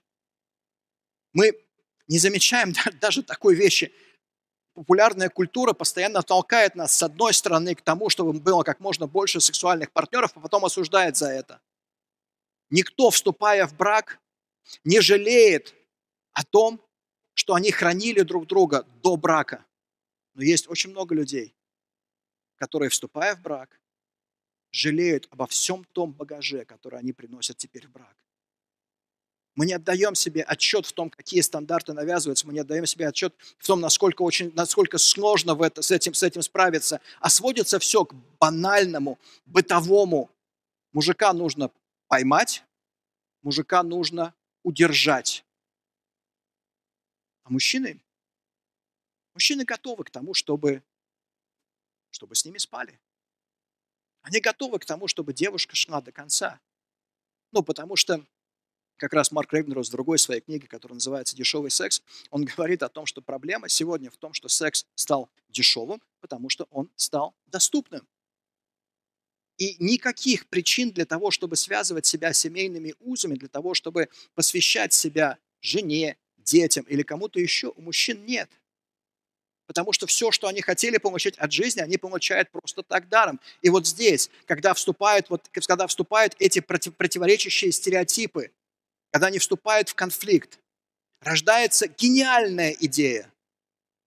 Мы 1.34 1.65
не 2.08 2.20
замечаем 2.20 2.74
даже 3.02 3.24
такой 3.24 3.56
вещи. 3.56 3.92
Популярная 4.74 5.30
культура 5.30 5.74
постоянно 5.74 6.22
толкает 6.22 6.76
нас 6.76 6.96
с 6.96 7.02
одной 7.02 7.34
стороны 7.34 7.76
к 7.76 7.82
тому, 7.82 8.10
чтобы 8.10 8.34
было 8.34 8.64
как 8.64 8.80
можно 8.80 9.08
больше 9.08 9.40
сексуальных 9.40 9.92
партнеров, 9.92 10.32
а 10.36 10.42
потом 10.42 10.66
осуждает 10.66 11.16
за 11.16 11.30
это. 11.30 11.62
Никто, 12.70 13.10
вступая 13.10 13.68
в 13.68 13.76
брак, 13.76 14.20
не 14.84 15.00
жалеет 15.00 15.74
о 16.34 16.44
том, 16.44 16.82
что 17.34 17.54
они 17.54 17.72
хранили 17.72 18.22
друг 18.22 18.48
друга 18.48 18.86
до 19.02 19.16
брака. 19.16 19.66
Но 20.34 20.44
есть 20.44 20.68
очень 20.68 20.90
много 20.90 21.16
людей, 21.16 21.56
которые, 22.58 22.90
вступая 22.90 23.36
в 23.36 23.42
брак, 23.42 23.80
жалеют 24.72 25.28
обо 25.32 25.48
всем 25.48 25.86
том 25.86 26.12
багаже, 26.12 26.66
который 26.66 27.00
они 27.00 27.14
приносят 27.14 27.58
теперь 27.58 27.88
в 27.88 27.92
брак. 27.92 28.25
Мы 29.56 29.66
не 29.66 29.74
отдаем 29.74 30.16
себе 30.16 30.44
отчет 30.44 30.86
в 30.86 30.92
том, 30.92 31.10
какие 31.10 31.40
стандарты 31.40 31.94
навязываются, 31.94 32.46
мы 32.46 32.54
не 32.54 32.60
отдаем 32.60 32.86
себе 32.86 33.08
отчет 33.08 33.34
в 33.58 33.66
том, 33.66 33.80
насколько, 33.80 34.22
очень, 34.22 34.54
насколько 34.54 34.98
сложно 34.98 35.56
в 35.56 35.62
это, 35.62 35.82
с, 35.82 35.92
этим, 35.92 36.14
с 36.14 36.24
этим 36.24 36.42
справиться. 36.42 37.00
А 37.22 37.30
сводится 37.30 37.80
все 37.80 38.04
к 38.04 38.14
банальному, 38.38 39.18
бытовому. 39.46 40.30
Мужика 40.92 41.32
нужно 41.32 41.72
поймать, 42.08 42.66
мужика 43.44 43.82
нужно 43.82 44.34
удержать. 44.64 45.46
А 47.44 47.50
мужчины, 47.50 48.02
мужчины 49.34 49.64
готовы 49.64 50.04
к 50.04 50.10
тому, 50.10 50.34
чтобы, 50.34 50.84
чтобы 52.10 52.36
с 52.36 52.44
ними 52.44 52.58
спали. 52.58 53.00
Они 54.22 54.42
готовы 54.42 54.80
к 54.80 54.86
тому, 54.86 55.08
чтобы 55.08 55.34
девушка 55.34 55.76
шла 55.76 56.02
до 56.02 56.12
конца. 56.12 56.60
Ну, 57.52 57.64
потому 57.64 57.96
что 57.96 58.26
как 58.98 59.14
раз 59.14 59.32
Марк 59.32 59.54
Рейбнерос 59.54 59.90
в 59.90 59.92
другой 59.92 60.18
своей 60.18 60.42
книге, 60.42 60.68
которая 60.68 60.96
называется 60.96 61.36
«Дешевый 61.36 61.72
секс», 61.72 62.02
он 62.30 62.46
говорит 62.58 62.84
о 62.84 62.90
том, 62.90 63.06
что 63.06 63.22
проблема 63.22 63.70
сегодня 63.70 64.10
в 64.10 64.18
том, 64.18 64.34
что 64.34 64.48
секс 64.48 64.86
стал 64.96 65.30
дешевым, 65.50 66.02
потому 66.22 66.50
что 66.50 66.68
он 66.72 66.90
стал 66.96 67.36
доступным. 67.48 68.08
И 69.58 69.78
никаких 69.80 70.48
причин 70.48 70.92
для 70.92 71.06
того, 71.06 71.32
чтобы 71.32 71.56
связывать 71.56 72.06
себя 72.06 72.34
семейными 72.34 72.94
узами, 73.00 73.36
для 73.36 73.48
того, 73.48 73.74
чтобы 73.74 74.10
посвящать 74.34 74.92
себя 74.94 75.38
жене, 75.62 76.18
детям 76.38 76.86
или 76.90 77.04
кому-то 77.04 77.40
еще, 77.40 77.72
у 77.75 77.82
мужчин 77.82 78.25
нет– 78.25 78.50
Потому 79.68 79.94
что 79.94 80.06
все, 80.06 80.32
что 80.32 80.48
они 80.48 80.62
хотели 80.62 80.98
получить 80.98 81.38
от 81.38 81.52
жизни, 81.52 81.82
они 81.82 81.98
получают 81.98 82.52
просто 82.52 82.84
так 82.84 83.10
даром. 83.10 83.40
И 83.62 83.70
вот 83.70 83.88
здесь, 83.88 84.30
когда 84.46 84.74
вступают, 84.74 85.30
вот, 85.30 85.48
когда 85.52 85.88
вступают 85.88 86.36
эти 86.40 86.60
против, 86.60 86.96
противоречащие 86.96 87.72
стереотипы, 87.72 88.52
когда 89.16 89.28
они 89.28 89.40
вступают 89.40 89.88
в 89.88 89.96
конфликт, 89.96 90.60
рождается 91.22 91.88
гениальная 91.88 92.72
идея, 92.72 93.32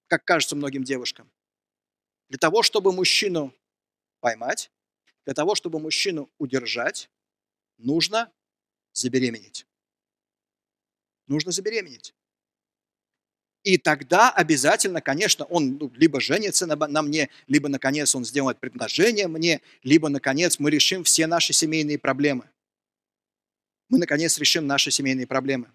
как 0.06 0.22
кажется 0.26 0.54
многим 0.54 0.84
девушкам. 0.84 1.30
Для 2.28 2.36
того, 2.36 2.62
чтобы 2.62 2.92
мужчину 2.92 3.54
поймать, 4.20 4.70
для 5.24 5.32
того, 5.32 5.54
чтобы 5.54 5.80
мужчину 5.80 6.28
удержать, 6.36 7.08
нужно 7.78 8.30
забеременеть. 8.92 9.66
Нужно 11.26 11.52
забеременеть. 11.52 12.12
И 13.62 13.78
тогда 13.78 14.30
обязательно, 14.30 15.00
конечно, 15.00 15.46
он 15.46 15.78
ну, 15.78 15.90
либо 15.94 16.20
женится 16.20 16.66
на, 16.66 16.76
на 16.76 17.00
мне, 17.00 17.30
либо, 17.46 17.70
наконец, 17.70 18.14
он 18.14 18.26
сделает 18.26 18.60
предложение 18.60 19.26
мне, 19.26 19.62
либо, 19.82 20.10
наконец, 20.10 20.58
мы 20.58 20.70
решим 20.70 21.02
все 21.02 21.26
наши 21.26 21.54
семейные 21.54 21.98
проблемы. 21.98 22.50
Мы, 23.88 23.98
наконец, 23.98 24.38
решим 24.38 24.66
наши 24.66 24.90
семейные 24.90 25.26
проблемы. 25.26 25.68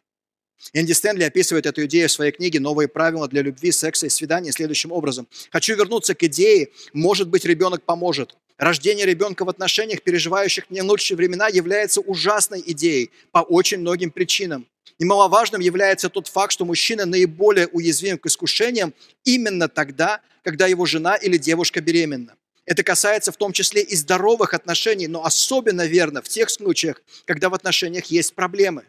Энди 0.72 0.93
Стэнли 0.93 1.24
описывает 1.24 1.65
эту 1.65 1.86
идею 1.86 2.08
в 2.08 2.12
своей 2.12 2.32
книге 2.32 2.60
«Новые 2.60 2.88
правила 2.88 3.27
для 3.27 3.41
любви, 3.41 3.72
секса 3.72 4.05
и 4.05 4.10
свидания» 4.10 4.51
следующим 4.51 4.91
образом. 4.91 5.27
«Хочу 5.51 5.75
вернуться 5.75 6.15
к 6.15 6.24
идее, 6.24 6.70
может 6.93 7.27
быть, 7.27 7.43
ребенок 7.43 7.84
поможет. 7.84 8.38
Рождение 8.58 9.05
ребенка 9.05 9.46
в 9.46 9.50
отношениях, 9.50 10.03
переживающих 10.03 10.70
не 10.70 10.82
лучшие 10.82 11.17
времена, 11.17 11.48
является 11.48 12.01
ужасной 12.01 12.63
идеей 12.65 13.12
по 13.32 13.39
очень 13.39 13.79
многим 13.79 14.12
причинам. 14.12 14.67
Немаловажным 14.99 15.60
является 15.60 16.10
тот 16.10 16.28
факт, 16.28 16.54
что 16.54 16.65
мужчина 16.65 17.06
наиболее 17.06 17.67
уязвим 17.67 18.17
к 18.17 18.28
искушениям 18.28 18.93
именно 19.23 19.67
тогда, 19.67 20.21
когда 20.43 20.67
его 20.67 20.86
жена 20.86 21.15
или 21.15 21.38
девушка 21.38 21.82
беременна. 21.82 22.36
Это 22.65 22.84
касается 22.84 23.32
в 23.32 23.38
том 23.38 23.52
числе 23.52 23.82
и 23.82 23.95
здоровых 23.95 24.54
отношений, 24.54 25.08
но 25.08 25.26
особенно 25.26 25.86
верно 25.86 26.21
в 26.21 26.30
тех 26.30 26.49
случаях, 26.49 27.02
когда 27.26 27.49
в 27.49 27.54
отношениях 27.54 28.06
есть 28.06 28.36
проблемы. 28.36 28.86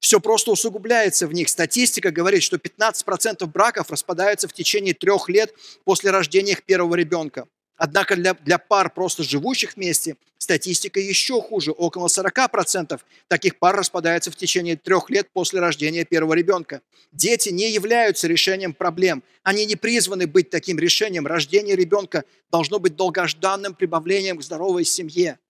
Все 0.00 0.18
просто 0.18 0.50
усугубляется 0.50 1.28
в 1.28 1.32
них. 1.32 1.48
Статистика 1.48 2.10
говорит, 2.10 2.42
что 2.42 2.56
15% 2.56 3.46
браков 3.46 3.90
распадаются 3.90 4.48
в 4.48 4.52
течение 4.52 4.94
трех 4.94 5.28
лет 5.28 5.54
после 5.84 6.10
рождения 6.10 6.52
их 6.52 6.64
первого 6.64 6.96
ребенка. 6.96 7.46
Однако 7.84 8.14
для, 8.14 8.34
для 8.34 8.58
пар, 8.58 8.90
просто 8.94 9.24
живущих 9.24 9.74
вместе, 9.74 10.16
статистика 10.38 11.00
еще 11.00 11.42
хуже. 11.42 11.72
Около 11.72 12.06
40% 12.06 13.00
таких 13.26 13.58
пар 13.58 13.74
распадаются 13.74 14.30
в 14.30 14.36
течение 14.36 14.76
трех 14.76 15.10
лет 15.10 15.28
после 15.32 15.58
рождения 15.58 16.04
первого 16.04 16.34
ребенка. 16.34 16.80
Дети 17.10 17.48
не 17.48 17.72
являются 17.72 18.28
решением 18.28 18.72
проблем. 18.72 19.24
Они 19.42 19.66
не 19.66 19.74
призваны 19.74 20.28
быть 20.28 20.48
таким 20.48 20.78
решением. 20.78 21.26
Рождение 21.26 21.74
ребенка 21.74 22.22
должно 22.52 22.78
быть 22.78 22.94
долгожданным 22.94 23.74
прибавлением 23.74 24.38
к 24.38 24.44
здоровой 24.44 24.84
семье. 24.84 25.40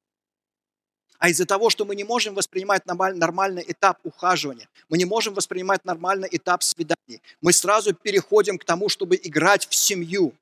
А 1.18 1.28
из-за 1.28 1.44
того, 1.44 1.68
что 1.68 1.84
мы 1.84 1.94
не 1.94 2.04
можем 2.04 2.34
воспринимать 2.34 2.86
нормальный 2.86 3.64
этап 3.68 3.98
ухаживания, 4.04 4.70
мы 4.88 4.96
не 4.96 5.04
можем 5.04 5.34
воспринимать 5.34 5.84
нормальный 5.84 6.30
этап 6.32 6.62
свиданий, 6.62 7.20
мы 7.42 7.52
сразу 7.52 7.92
переходим 7.92 8.56
к 8.56 8.64
тому, 8.64 8.88
чтобы 8.88 9.20
играть 9.22 9.68
в 9.68 9.74
семью– 9.74 10.32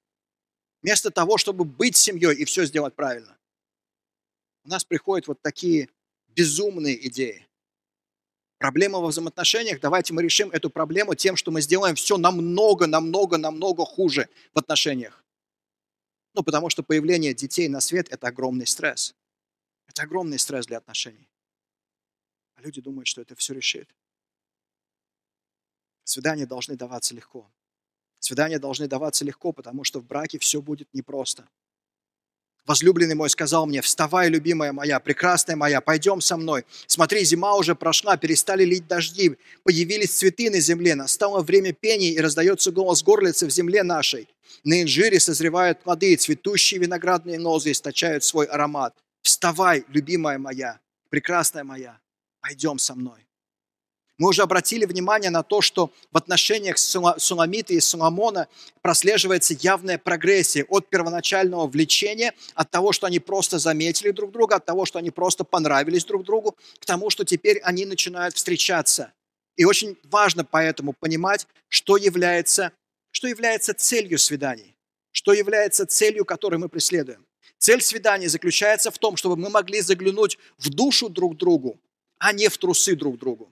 Вместо 0.83 1.11
того, 1.11 1.37
чтобы 1.37 1.65
быть 1.65 1.97
семьей 1.97 2.35
и 2.35 2.45
все 2.45 2.65
сделать 2.65 2.95
правильно. 2.95 3.37
У 4.65 4.69
нас 4.69 4.85
приходят 4.85 5.29
вот 5.29 5.43
такие 5.43 5.89
безумные 6.29 7.07
идеи. 7.09 7.47
Проблема 8.59 8.99
во 8.99 9.09
взаимоотношениях, 9.09 9.81
давайте 9.81 10.13
мы 10.13 10.23
решим 10.23 10.51
эту 10.51 10.69
проблему 10.69 11.15
тем, 11.15 11.37
что 11.37 11.51
мы 11.51 11.63
сделаем 11.63 11.95
все 11.95 12.19
намного, 12.19 12.87
намного, 12.87 13.39
намного 13.39 13.85
хуже 13.87 14.29
в 14.53 14.59
отношениях. 14.59 15.25
Ну, 16.35 16.43
потому 16.43 16.69
что 16.69 16.83
появление 16.83 17.35
детей 17.35 17.69
на 17.69 17.81
свет– 17.81 18.09
это 18.11 18.29
огромный 18.29 18.67
стресс. 18.67 19.15
Это 19.87 20.03
огромный 20.03 20.39
стресс 20.39 20.67
для 20.67 20.77
отношений. 20.77 21.29
А 22.55 22.63
люди 22.63 22.81
думают, 22.81 23.09
что 23.09 23.23
это 23.23 23.35
все 23.35 23.55
решит. 23.55 23.89
Свидания 26.05 26.47
должны 26.47 26.77
даваться 26.77 27.15
легко. 27.15 27.51
Свидания 28.21 28.59
должны 28.59 28.87
даваться 28.87 29.25
легко, 29.25 29.53
потому 29.53 29.83
что 29.83 29.99
в 30.01 30.07
браке 30.07 30.39
все 30.39 30.63
будет 30.63 30.89
непросто. 30.93 31.49
Возлюбленный 32.67 33.15
мой 33.15 33.31
сказал 33.31 33.67
мне, 33.67 33.81
вставай, 33.81 34.29
любимая 34.29 34.73
моя, 34.73 35.01
прекрасная 35.01 35.57
моя, 35.57 35.81
пойдем 35.81 36.21
со 36.21 36.37
мной. 36.37 36.65
Смотри, 36.87 37.25
зима 37.25 37.57
уже 37.57 37.75
прошла, 37.75 38.17
перестали 38.17 38.65
лить 38.65 38.87
дожди, 38.87 39.37
появились 39.65 40.13
цветы 40.13 40.51
на 40.51 40.61
земле, 40.61 40.95
настало 40.95 41.43
время 41.43 41.73
пения 41.73 42.13
и 42.13 42.21
раздается 42.21 42.71
голос 42.71 43.03
горлицы 43.03 43.47
в 43.47 43.51
земле 43.51 43.83
нашей. 43.83 44.29
На 44.63 44.83
инжире 44.83 45.19
созревают 45.19 45.83
плоды, 45.83 46.15
цветущие 46.17 46.79
виноградные 46.81 47.41
лозы 47.41 47.73
источают 47.73 48.23
свой 48.23 48.47
аромат. 48.47 48.95
Вставай, 49.23 49.85
любимая 49.89 50.39
моя, 50.39 50.79
прекрасная 51.09 51.65
моя, 51.65 51.99
пойдем 52.41 52.79
со 52.79 52.95
мной. 52.95 53.27
Мы 54.21 54.29
уже 54.29 54.43
обратили 54.43 54.85
внимание 54.85 55.31
на 55.31 55.43
то, 55.43 55.63
что 55.63 55.91
в 56.13 56.19
отношениях 56.19 56.77
Суламита 56.77 57.73
и 57.73 57.81
Соломона 57.81 58.49
прослеживается 58.83 59.55
явная 59.55 59.97
прогрессия 59.97 60.67
от 60.69 60.91
первоначального 60.91 61.67
влечения, 61.67 62.35
от 62.55 62.71
того, 62.71 62.93
что 62.93 63.07
они 63.07 63.19
просто 63.19 63.59
заметили 63.59 64.11
друг 64.11 64.31
друга, 64.31 64.57
от 64.57 64.67
того, 64.67 64.85
что 64.85 64.99
они 64.99 65.11
просто 65.11 65.45
понравились 65.45 66.05
друг 66.05 66.25
другу, 66.25 66.55
к 66.79 66.85
тому, 66.85 67.09
что 67.09 67.25
теперь 67.25 67.61
они 67.61 67.87
начинают 67.87 68.37
встречаться. 68.37 69.15
И 69.57 69.65
очень 69.65 69.97
важно 70.05 70.45
поэтому 70.45 70.93
понимать, 70.93 71.47
что 71.69 71.97
является, 71.97 72.73
что 73.13 73.27
является 73.27 73.73
целью 73.73 74.19
свиданий, 74.19 74.77
что 75.13 75.33
является 75.33 75.87
целью, 75.87 76.27
которую 76.27 76.61
мы 76.61 76.69
преследуем. 76.69 77.25
Цель 77.57 77.81
свидания 77.81 78.29
заключается 78.29 78.91
в 78.91 78.99
том, 78.99 79.17
чтобы 79.17 79.39
мы 79.39 79.49
могли 79.49 79.81
заглянуть 79.81 80.37
в 80.59 80.69
душу 80.69 81.09
друг 81.09 81.39
другу, 81.39 81.81
а 82.19 82.35
не 82.35 82.49
в 82.49 82.59
трусы 82.59 82.95
друг 82.95 83.19
другу. 83.19 83.51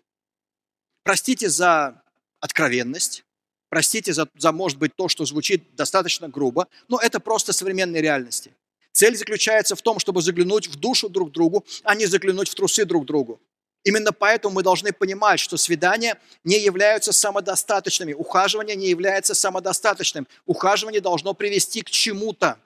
Простите 1.08 1.48
за 1.48 2.02
откровенность, 2.38 3.24
простите 3.70 4.12
за, 4.12 4.28
за, 4.36 4.52
может 4.52 4.76
быть, 4.76 4.94
то, 4.94 5.08
что 5.08 5.24
звучит 5.24 5.74
достаточно 5.74 6.28
грубо, 6.28 6.68
но 6.86 6.98
это 6.98 7.18
просто 7.18 7.54
современные 7.54 8.02
реальности. 8.02 8.54
Цель 8.92 9.16
заключается 9.16 9.74
в 9.74 9.80
том, 9.80 10.00
чтобы 10.00 10.20
заглянуть 10.20 10.66
в 10.68 10.76
душу 10.76 11.08
друг 11.08 11.32
другу, 11.32 11.64
а 11.82 11.94
не 11.94 12.04
заглянуть 12.04 12.50
в 12.50 12.54
трусы 12.54 12.84
друг 12.84 13.06
другу. 13.06 13.40
Именно 13.84 14.12
поэтому 14.12 14.56
мы 14.56 14.62
должны 14.62 14.92
понимать, 14.92 15.40
что 15.40 15.56
свидания 15.56 16.20
не 16.44 16.58
являются 16.60 17.12
самодостаточными, 17.12 18.12
ухаживание 18.12 18.76
не 18.76 18.90
является 18.90 19.34
самодостаточным. 19.34 20.28
Ухаживание 20.44 21.00
должно 21.00 21.32
привести 21.32 21.80
к 21.80 21.88
чему-то. 21.88 22.60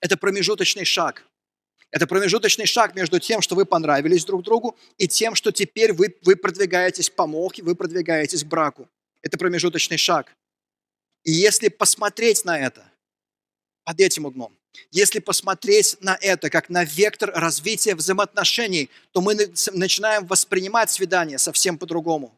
Это 0.00 0.16
промежуточный 0.16 0.84
шаг. 0.84 1.24
Это 1.90 2.06
промежуточный 2.06 2.66
шаг 2.66 2.94
между 2.94 3.18
тем, 3.18 3.42
что 3.42 3.56
вы 3.56 3.66
понравились 3.66 4.24
друг 4.24 4.44
другу, 4.44 4.76
и 4.96 5.08
тем, 5.08 5.34
что 5.34 5.50
теперь 5.50 5.92
вы, 5.92 6.16
вы 6.22 6.36
продвигаетесь 6.36 7.10
помолвке, 7.10 7.62
вы 7.62 7.74
продвигаетесь 7.74 8.44
к 8.44 8.46
браку. 8.46 8.88
Это 9.22 9.36
промежуточный 9.36 9.96
шаг. 9.96 10.34
И 11.24 11.32
если 11.32 11.68
посмотреть 11.68 12.44
на 12.44 12.58
это 12.58 12.90
под 13.84 14.00
этим 14.00 14.26
углом, 14.26 14.56
если 14.92 15.18
посмотреть 15.18 15.96
на 16.00 16.16
это 16.20 16.48
как 16.48 16.68
на 16.68 16.84
вектор 16.84 17.32
развития 17.34 17.96
взаимоотношений, 17.96 18.88
то 19.10 19.20
мы 19.20 19.34
начинаем 19.72 20.26
воспринимать 20.26 20.90
свидание 20.90 21.38
совсем 21.38 21.76
по-другому. 21.76 22.32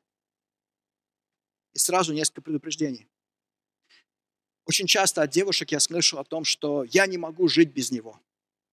И 1.74 1.78
сразу 1.78 2.14
несколько 2.14 2.40
предупреждений. 2.40 3.06
Очень 4.64 4.86
часто 4.86 5.22
от 5.22 5.30
девушек 5.30 5.72
я 5.72 5.80
слышу 5.80 6.18
о 6.18 6.24
том, 6.24 6.44
что 6.44 6.84
я 6.84 7.06
не 7.06 7.18
могу 7.18 7.48
жить 7.48 7.70
без 7.70 7.90
него. 7.90 8.18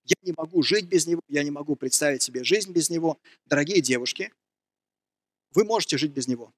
Я 0.10 0.16
не 0.24 0.34
могу 0.36 0.64
жить 0.64 0.86
без 0.86 1.06
него, 1.06 1.22
я 1.28 1.44
не 1.44 1.52
могу 1.52 1.76
представить 1.76 2.24
себе 2.24 2.44
жизнь 2.44 2.72
без 2.72 2.90
него. 2.90 3.20
Дорогие 3.46 3.80
девушки, 3.80 4.32
вы 5.54 5.64
можете 5.64 5.98
жить 6.00 6.12
без 6.12 6.28
него. 6.28 6.52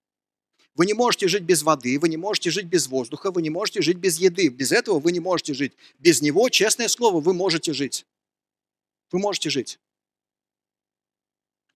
Вы 0.74 0.86
не 0.86 0.94
можете 0.94 1.28
жить 1.28 1.44
без 1.44 1.64
воды, 1.64 2.00
вы 2.00 2.08
не 2.08 2.16
можете 2.16 2.50
жить 2.50 2.66
без 2.66 2.88
воздуха, 2.88 3.32
вы 3.32 3.42
не 3.42 3.50
можете 3.50 3.82
жить 3.82 3.98
без 3.98 4.20
еды. 4.20 4.48
Без 4.48 4.72
этого 4.72 5.00
вы 5.00 5.12
не 5.12 5.20
можете 5.20 5.54
жить. 5.54 5.74
Без 6.00 6.22
него, 6.22 6.48
честное 6.48 6.88
слово, 6.88 7.20
вы 7.20 7.34
можете 7.34 7.74
жить. 7.74 8.06
Вы 9.12 9.20
можете 9.20 9.50
жить. 9.50 9.80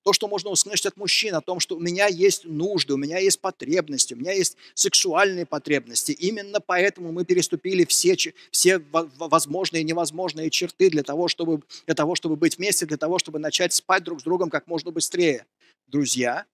То, 0.05 0.13
что 0.13 0.27
можно 0.27 0.51
услышать 0.51 0.85
от 0.85 0.97
мужчин, 0.97 1.33
о 1.33 1.41
том, 1.41 1.59
что 1.59 1.77
у 1.77 1.79
меня 1.79 2.05
есть 2.05 2.45
нужды, 2.45 2.93
у 2.93 2.97
меня 2.97 3.17
есть 3.17 3.39
потребности, 3.39 4.13
у 4.13 4.17
меня 4.17 4.33
есть 4.33 4.55
сексуальные 4.75 5.47
потребности. 5.47 6.11
Именно 6.11 6.61
поэтому 6.61 7.11
мы 7.11 7.25
переступили 7.25 7.85
все, 7.85 8.15
все 8.51 8.77
возможные 8.91 9.81
и 9.81 9.83
невозможные 9.83 10.51
черты 10.51 10.91
для 10.91 11.01
того, 11.01 11.27
чтобы, 11.27 11.63
для 11.87 11.95
того, 11.95 12.13
чтобы 12.13 12.35
быть 12.35 12.59
вместе, 12.59 12.85
для 12.85 12.97
того, 12.97 13.17
чтобы 13.17 13.39
начать 13.39 13.73
спать 13.73 14.03
друг 14.03 14.21
с 14.21 14.23
другом 14.23 14.51
как 14.51 14.67
можно 14.67 14.91
быстрее. 14.91 15.47
Друзья, 15.87 16.45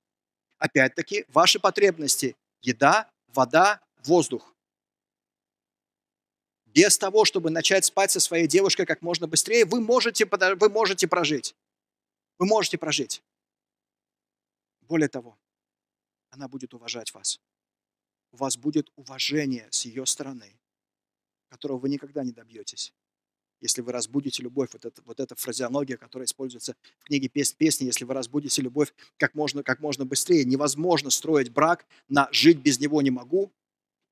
опять-таки, 0.57 1.25
ваши 1.27 1.59
потребности– 1.59 2.37
еда, 2.61 3.09
вода, 3.33 3.81
воздух. 4.05 4.55
Без 6.67 6.97
того, 6.97 7.25
чтобы 7.25 7.49
начать 7.49 7.83
спать 7.83 8.11
со 8.11 8.21
своей 8.21 8.47
девушкой 8.47 8.85
как 8.85 9.01
можно 9.01 9.27
быстрее, 9.27 9.65
вы 9.65 9.81
можете, 9.81 10.25
вы 10.25 10.69
можете 10.69 11.05
прожить. 11.05 11.53
Вы 12.39 12.45
можете 12.45 12.77
прожить. 12.77 13.21
Более 14.91 15.08
того, 15.08 15.39
она 16.32 16.49
будет 16.49 16.73
уважать 16.73 17.13
вас. 17.13 17.39
У 18.34 18.36
вас 18.36 18.58
будет 18.58 18.91
уважение 18.97 19.69
с 19.71 19.86
ее 19.86 20.06
стороны, 20.06 20.60
которого 21.47 21.77
вы 21.77 21.88
никогда 21.88 22.25
не 22.25 22.34
добьетесь. 22.34 22.93
Если 23.62 23.80
вы 23.80 23.93
разбудите 23.93 24.43
любовь, 24.43 24.71
вот, 24.73 24.84
это, 24.84 25.01
вот 25.04 25.21
эта 25.21 25.34
фразеология, 25.36 25.95
которая 25.95 26.25
используется 26.25 26.75
в 26.99 27.06
книге 27.06 27.30
«Песнь 27.30 27.56
песни», 27.56 27.86
если 27.86 28.04
вы 28.04 28.13
разбудите 28.13 28.62
любовь 28.62 28.93
как 29.15 29.34
можно, 29.34 29.63
как 29.63 29.80
можно 29.80 30.04
быстрее, 30.04 30.43
невозможно 30.43 31.10
строить 31.10 31.54
брак 31.54 31.86
на 32.10 32.27
«жить 32.34 32.58
без 32.58 32.77
него 32.82 33.01
не 33.01 33.12
могу» 33.12 33.49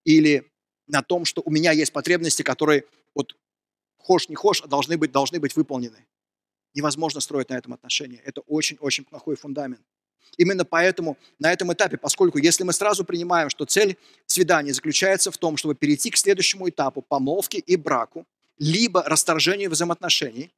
или 0.05 0.49
на 0.87 1.01
том, 1.03 1.25
что 1.25 1.41
у 1.43 1.51
меня 1.51 1.73
есть 1.73 1.91
потребности, 1.91 2.41
которые 2.41 2.85
вот 3.13 3.35
хошь 3.97 4.29
не 4.29 4.35
хошь, 4.35 4.61
а 4.61 4.67
должны 4.67 4.97
быть, 4.97 5.11
должны 5.11 5.41
быть 5.41 5.57
выполнены. 5.57 6.07
Невозможно 6.73 7.19
строить 7.19 7.49
на 7.49 7.57
этом 7.57 7.73
отношения. 7.73 8.21
Это 8.23 8.39
очень-очень 8.47 9.03
плохой 9.03 9.35
фундамент. 9.35 9.85
Именно 10.37 10.65
поэтому 10.65 11.17
на 11.37 11.51
этом 11.51 11.71
этапе, 11.73 11.97
поскольку 11.97 12.37
если 12.37 12.63
мы 12.63 12.73
сразу 12.73 13.03
принимаем, 13.03 13.49
что 13.49 13.65
цель 13.65 13.97
свидания 14.25 14.73
заключается 14.73 15.31
в 15.31 15.37
том, 15.37 15.57
чтобы 15.57 15.75
перейти 15.75 16.09
к 16.11 16.17
следующему 16.17 16.69
этапу 16.69 17.01
помолвки 17.01 17.57
и 17.57 17.75
браку, 17.75 18.25
либо 18.57 19.03
расторжению 19.03 19.69
взаимоотношений, 19.69 20.51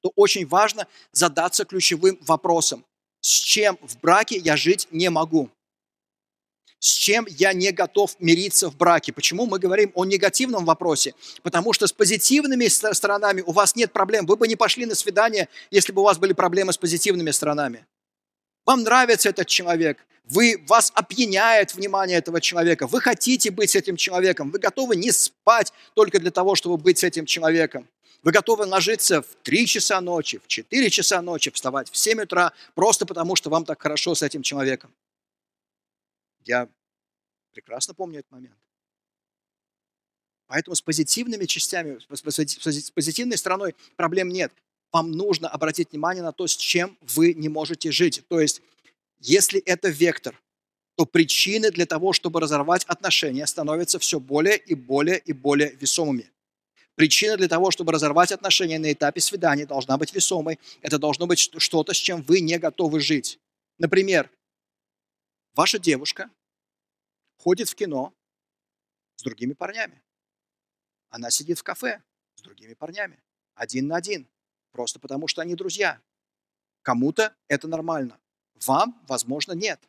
то 0.00 0.12
очень 0.16 0.46
важно 0.46 0.86
задаться 1.12 1.64
ключевым 1.64 2.18
вопросом, 2.20 2.84
с 3.20 3.30
чем 3.30 3.78
в 3.82 3.98
браке 4.00 4.36
я 4.36 4.56
жить 4.56 4.88
не 4.90 5.10
могу, 5.10 5.50
с 6.78 6.92
чем 6.92 7.26
я 7.28 7.52
не 7.52 7.72
готов 7.72 8.14
мириться 8.20 8.70
в 8.70 8.76
браке. 8.76 9.12
Почему 9.12 9.46
мы 9.46 9.58
говорим 9.58 9.90
о 9.94 10.04
негативном 10.04 10.64
вопросе? 10.64 11.14
Потому 11.42 11.72
что 11.72 11.86
с 11.86 11.92
позитивными 11.92 12.66
сторонами 12.66 13.42
у 13.42 13.52
вас 13.52 13.74
нет 13.74 13.92
проблем. 13.92 14.26
Вы 14.26 14.36
бы 14.36 14.46
не 14.46 14.56
пошли 14.56 14.86
на 14.86 14.94
свидание, 14.94 15.48
если 15.70 15.92
бы 15.92 16.02
у 16.02 16.04
вас 16.04 16.18
были 16.18 16.32
проблемы 16.32 16.72
с 16.72 16.78
позитивными 16.78 17.30
сторонами. 17.30 17.86
Вам 18.66 18.82
нравится 18.82 19.28
этот 19.28 19.46
человек, 19.46 20.04
вы, 20.24 20.62
вас 20.66 20.90
опьяняет 20.92 21.72
внимание 21.74 22.18
этого 22.18 22.40
человека, 22.40 22.88
вы 22.88 23.00
хотите 23.00 23.52
быть 23.52 23.70
с 23.70 23.76
этим 23.76 23.96
человеком, 23.96 24.50
вы 24.50 24.58
готовы 24.58 24.96
не 24.96 25.12
спать 25.12 25.72
только 25.94 26.18
для 26.18 26.32
того, 26.32 26.56
чтобы 26.56 26.76
быть 26.76 26.98
с 26.98 27.04
этим 27.04 27.26
человеком. 27.26 27.88
Вы 28.24 28.32
готовы 28.32 28.66
ложиться 28.66 29.22
в 29.22 29.26
3 29.44 29.66
часа 29.68 30.00
ночи, 30.00 30.38
в 30.38 30.48
4 30.48 30.90
часа 30.90 31.22
ночи, 31.22 31.52
вставать 31.52 31.88
в 31.88 31.96
7 31.96 32.22
утра, 32.22 32.52
просто 32.74 33.06
потому 33.06 33.36
что 33.36 33.50
вам 33.50 33.64
так 33.64 33.80
хорошо 33.80 34.16
с 34.16 34.22
этим 34.22 34.42
человеком. 34.42 34.92
Я 36.44 36.68
прекрасно 37.52 37.94
помню 37.94 38.18
этот 38.18 38.32
момент. 38.32 38.56
Поэтому 40.48 40.74
с 40.74 40.82
позитивными 40.82 41.44
частями, 41.44 42.00
с 42.00 42.90
позитивной 42.90 43.36
стороной 43.36 43.76
проблем 43.96 44.28
нет 44.28 44.52
вам 44.96 45.12
нужно 45.12 45.50
обратить 45.50 45.92
внимание 45.92 46.22
на 46.22 46.32
то, 46.32 46.46
с 46.46 46.56
чем 46.56 46.96
вы 47.02 47.34
не 47.34 47.50
можете 47.50 47.92
жить. 47.92 48.22
То 48.28 48.40
есть, 48.40 48.62
если 49.18 49.60
это 49.60 49.90
вектор, 49.90 50.40
то 50.94 51.04
причины 51.04 51.70
для 51.70 51.84
того, 51.84 52.14
чтобы 52.14 52.40
разорвать 52.40 52.84
отношения, 52.84 53.46
становятся 53.46 53.98
все 53.98 54.18
более 54.18 54.56
и 54.56 54.74
более 54.74 55.18
и 55.18 55.34
более 55.34 55.72
весомыми. 55.72 56.32
Причина 56.94 57.36
для 57.36 57.46
того, 57.46 57.70
чтобы 57.70 57.92
разорвать 57.92 58.32
отношения 58.32 58.78
на 58.78 58.90
этапе 58.90 59.20
свидания, 59.20 59.66
должна 59.66 59.98
быть 59.98 60.14
весомой. 60.14 60.58
Это 60.80 60.98
должно 60.98 61.26
быть 61.26 61.40
что-то, 61.40 61.92
с 61.92 61.98
чем 61.98 62.22
вы 62.22 62.40
не 62.40 62.58
готовы 62.58 63.00
жить. 63.00 63.38
Например, 63.76 64.30
ваша 65.54 65.78
девушка 65.78 66.30
ходит 67.36 67.68
в 67.68 67.74
кино 67.74 68.14
с 69.16 69.22
другими 69.22 69.52
парнями. 69.52 70.02
Она 71.10 71.30
сидит 71.30 71.58
в 71.58 71.62
кафе 71.62 72.02
с 72.36 72.40
другими 72.40 72.72
парнями, 72.72 73.22
один 73.54 73.88
на 73.88 73.96
один 73.96 74.26
просто 74.76 74.98
потому 74.98 75.26
что 75.26 75.40
они 75.40 75.54
друзья. 75.54 75.98
Кому-то 76.82 77.34
это 77.48 77.66
нормально. 77.66 78.18
Вам, 78.66 79.02
возможно, 79.08 79.52
нет. 79.54 79.80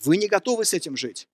Вы 0.00 0.16
не 0.16 0.28
готовы 0.28 0.64
с 0.64 0.72
этим 0.72 0.96
жить. 0.96 1.28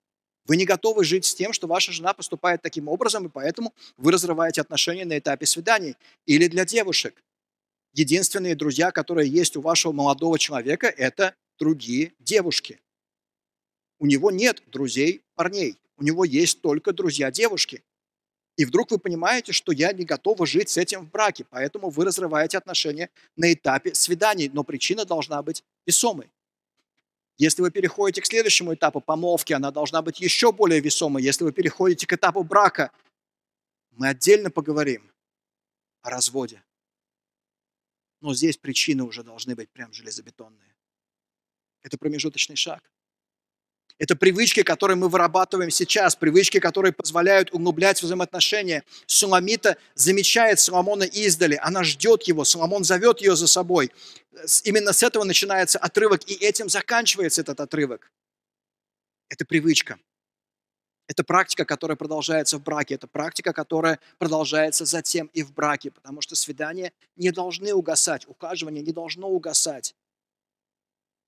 Вы 0.47 0.57
не 0.57 0.65
готовы 0.65 1.05
жить 1.05 1.25
с 1.25 1.33
тем, 1.33 1.53
что 1.53 1.69
ваша 1.69 1.93
жена 1.93 2.15
поступает 2.15 2.63
таким 2.63 2.89
образом, 2.89 3.27
и 3.27 3.29
поэтому 3.29 3.73
вы 3.97 4.11
разрываете 4.11 4.61
отношения 4.61 5.05
на 5.05 5.17
этапе 5.17 5.47
свиданий. 5.47 5.97
Или 6.27 6.49
для 6.49 6.65
девушек. 6.65 7.23
Единственные 7.93 8.57
друзья, 8.57 8.91
которые 8.91 9.31
есть 9.31 9.57
у 9.57 9.61
вашего 9.61 9.93
молодого 9.93 10.37
человека, 10.37 10.89
это 10.89 11.37
другие 11.61 12.13
девушки. 12.19 12.81
У 14.01 14.07
него 14.07 14.33
нет 14.33 14.65
друзей 14.67 15.23
парней, 15.37 15.79
у 15.97 16.03
него 16.03 16.25
есть 16.25 16.61
только 16.61 16.93
друзья 16.93 17.31
девушки. 17.31 17.85
И 18.57 18.65
вдруг 18.65 18.91
вы 18.91 18.99
понимаете, 18.99 19.53
что 19.53 19.73
я 19.73 19.93
не 19.93 20.05
готова 20.05 20.47
жить 20.47 20.69
с 20.69 20.77
этим 20.77 21.07
в 21.07 21.11
браке, 21.11 21.45
поэтому 21.49 21.89
вы 21.91 22.05
разрываете 22.05 22.59
отношения 22.59 23.11
на 23.37 23.53
этапе 23.53 23.95
свиданий, 23.95 24.51
но 24.53 24.65
причина 24.65 25.05
должна 25.05 25.43
быть 25.43 25.65
весомой. 25.87 26.31
Если 27.39 27.63
вы 27.63 27.71
переходите 27.71 28.21
к 28.21 28.27
следующему 28.27 28.75
этапу 28.75 29.01
помолвки, 29.01 29.55
она 29.55 29.71
должна 29.71 30.03
быть 30.03 30.21
еще 30.21 30.53
более 30.53 30.81
весомой. 30.81 31.23
Если 31.23 31.43
вы 31.43 31.53
переходите 31.53 32.07
к 32.07 32.13
этапу 32.13 32.45
брака, 32.45 32.93
мы 33.93 34.09
отдельно 34.09 34.51
поговорим 34.51 35.11
о 36.03 36.11
разводе. 36.11 36.63
Но 38.21 38.35
здесь 38.35 38.59
причины 38.59 39.05
уже 39.05 39.23
должны 39.23 39.55
быть 39.55 39.71
прям 39.71 39.93
железобетонные. 39.95 40.77
Это 41.83 41.97
промежуточный 41.97 42.57
шаг. 42.57 42.91
Это 44.01 44.17
привычки, 44.17 44.63
которые 44.63 44.97
мы 44.97 45.11
вырабатываем 45.11 45.71
сейчас, 45.71 46.17
привычки, 46.17 46.59
которые 46.59 46.91
позволяют 46.91 47.53
углублять 47.53 48.03
взаимоотношения. 48.03 48.83
Суламита 49.05 49.77
замечает 49.95 50.59
Соломона 50.59 51.03
издали, 51.03 51.61
она 51.63 51.85
ждет 51.85 52.23
его, 52.23 52.45
Соломон 52.45 52.83
зовет 52.83 53.21
ее 53.21 53.37
за 53.37 53.47
собой. 53.47 53.93
Именно 54.65 54.95
с 54.95 55.03
этого 55.03 55.25
начинается 55.25 55.79
отрывок, 55.79 56.27
и 56.27 56.33
этим 56.33 56.71
заканчивается 56.71 57.43
этот 57.43 57.61
отрывок. 57.61 58.11
Это 59.29 59.45
привычка. 59.45 59.99
Это 61.07 61.23
практика, 61.23 61.67
которая 61.67 61.97
продолжается 61.97 62.57
в 62.57 62.63
браке. 62.63 62.95
Это 62.95 63.07
практика, 63.07 63.53
которая 63.53 64.01
продолжается 64.17 64.87
затем 64.87 65.27
и 65.35 65.43
в 65.43 65.53
браке, 65.53 65.91
потому 65.91 66.23
что 66.23 66.37
свидания 66.37 66.95
не 67.17 67.33
должны 67.33 67.75
угасать, 67.75 68.27
ухаживание 68.27 68.83
не 68.83 68.93
должно 68.93 69.29
угасать. 69.29 69.95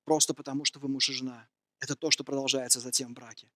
Просто 0.07 0.33
потому, 0.33 0.65
что 0.65 0.81
вы 0.81 0.89
муж 0.89 1.11
и 1.11 1.13
жена 1.13 1.47
это 1.83 1.97
то, 1.97 2.11
что 2.11 2.23
продолжается 2.25 2.81
затем 2.81 3.11
в 3.11 3.15
браке. 3.15 3.49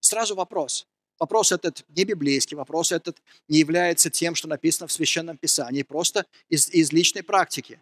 Сразу 0.00 0.34
вопрос. 0.34 0.86
Вопрос 1.18 1.52
этот 1.52 1.84
не 1.88 2.04
библейский, 2.04 2.56
вопрос 2.56 2.92
этот 2.92 3.22
не 3.48 3.58
является 3.58 4.10
тем, 4.10 4.34
что 4.34 4.46
написано 4.48 4.88
в 4.88 4.92
Священном 4.92 5.38
Писании, 5.38 5.82
просто 5.82 6.26
из, 6.48 6.68
из 6.68 6.92
личной 6.92 7.22
практики. 7.22 7.80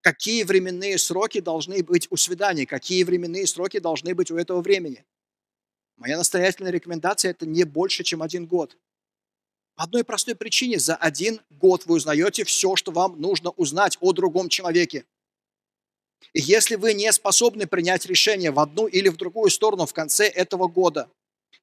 Какие 0.00 0.44
временные 0.44 0.96
сроки 0.96 1.40
должны 1.40 1.82
быть 1.82 2.06
у 2.10 2.16
свиданий, 2.16 2.64
какие 2.64 3.04
временные 3.04 3.46
сроки 3.46 3.78
должны 3.78 4.14
быть 4.14 4.30
у 4.30 4.36
этого 4.36 4.62
времени. 4.62 5.04
Моя 5.96 6.16
настоятельная 6.16 6.70
рекомендация– 6.70 7.30
это 7.32 7.44
не 7.44 7.64
больше, 7.64 8.04
чем 8.04 8.22
один 8.22 8.46
год. 8.46 8.78
По 9.74 9.84
одной 9.84 10.02
простой 10.02 10.34
причине. 10.34 10.78
За 10.78 10.96
один 10.96 11.40
год 11.50 11.84
вы 11.84 11.96
узнаете 11.96 12.44
все, 12.44 12.76
что 12.76 12.90
вам 12.92 13.20
нужно 13.20 13.50
узнать 13.50 13.98
о 14.00 14.12
другом 14.12 14.48
человеке. 14.48 15.04
И 16.32 16.40
если 16.40 16.76
вы 16.76 16.94
не 16.94 17.12
способны 17.12 17.66
принять 17.66 18.06
решение 18.06 18.50
в 18.50 18.60
одну 18.60 18.86
или 18.86 19.08
в 19.08 19.16
другую 19.16 19.50
сторону 19.50 19.86
в 19.86 19.92
конце 19.92 20.26
этого 20.26 20.68
года, 20.68 21.08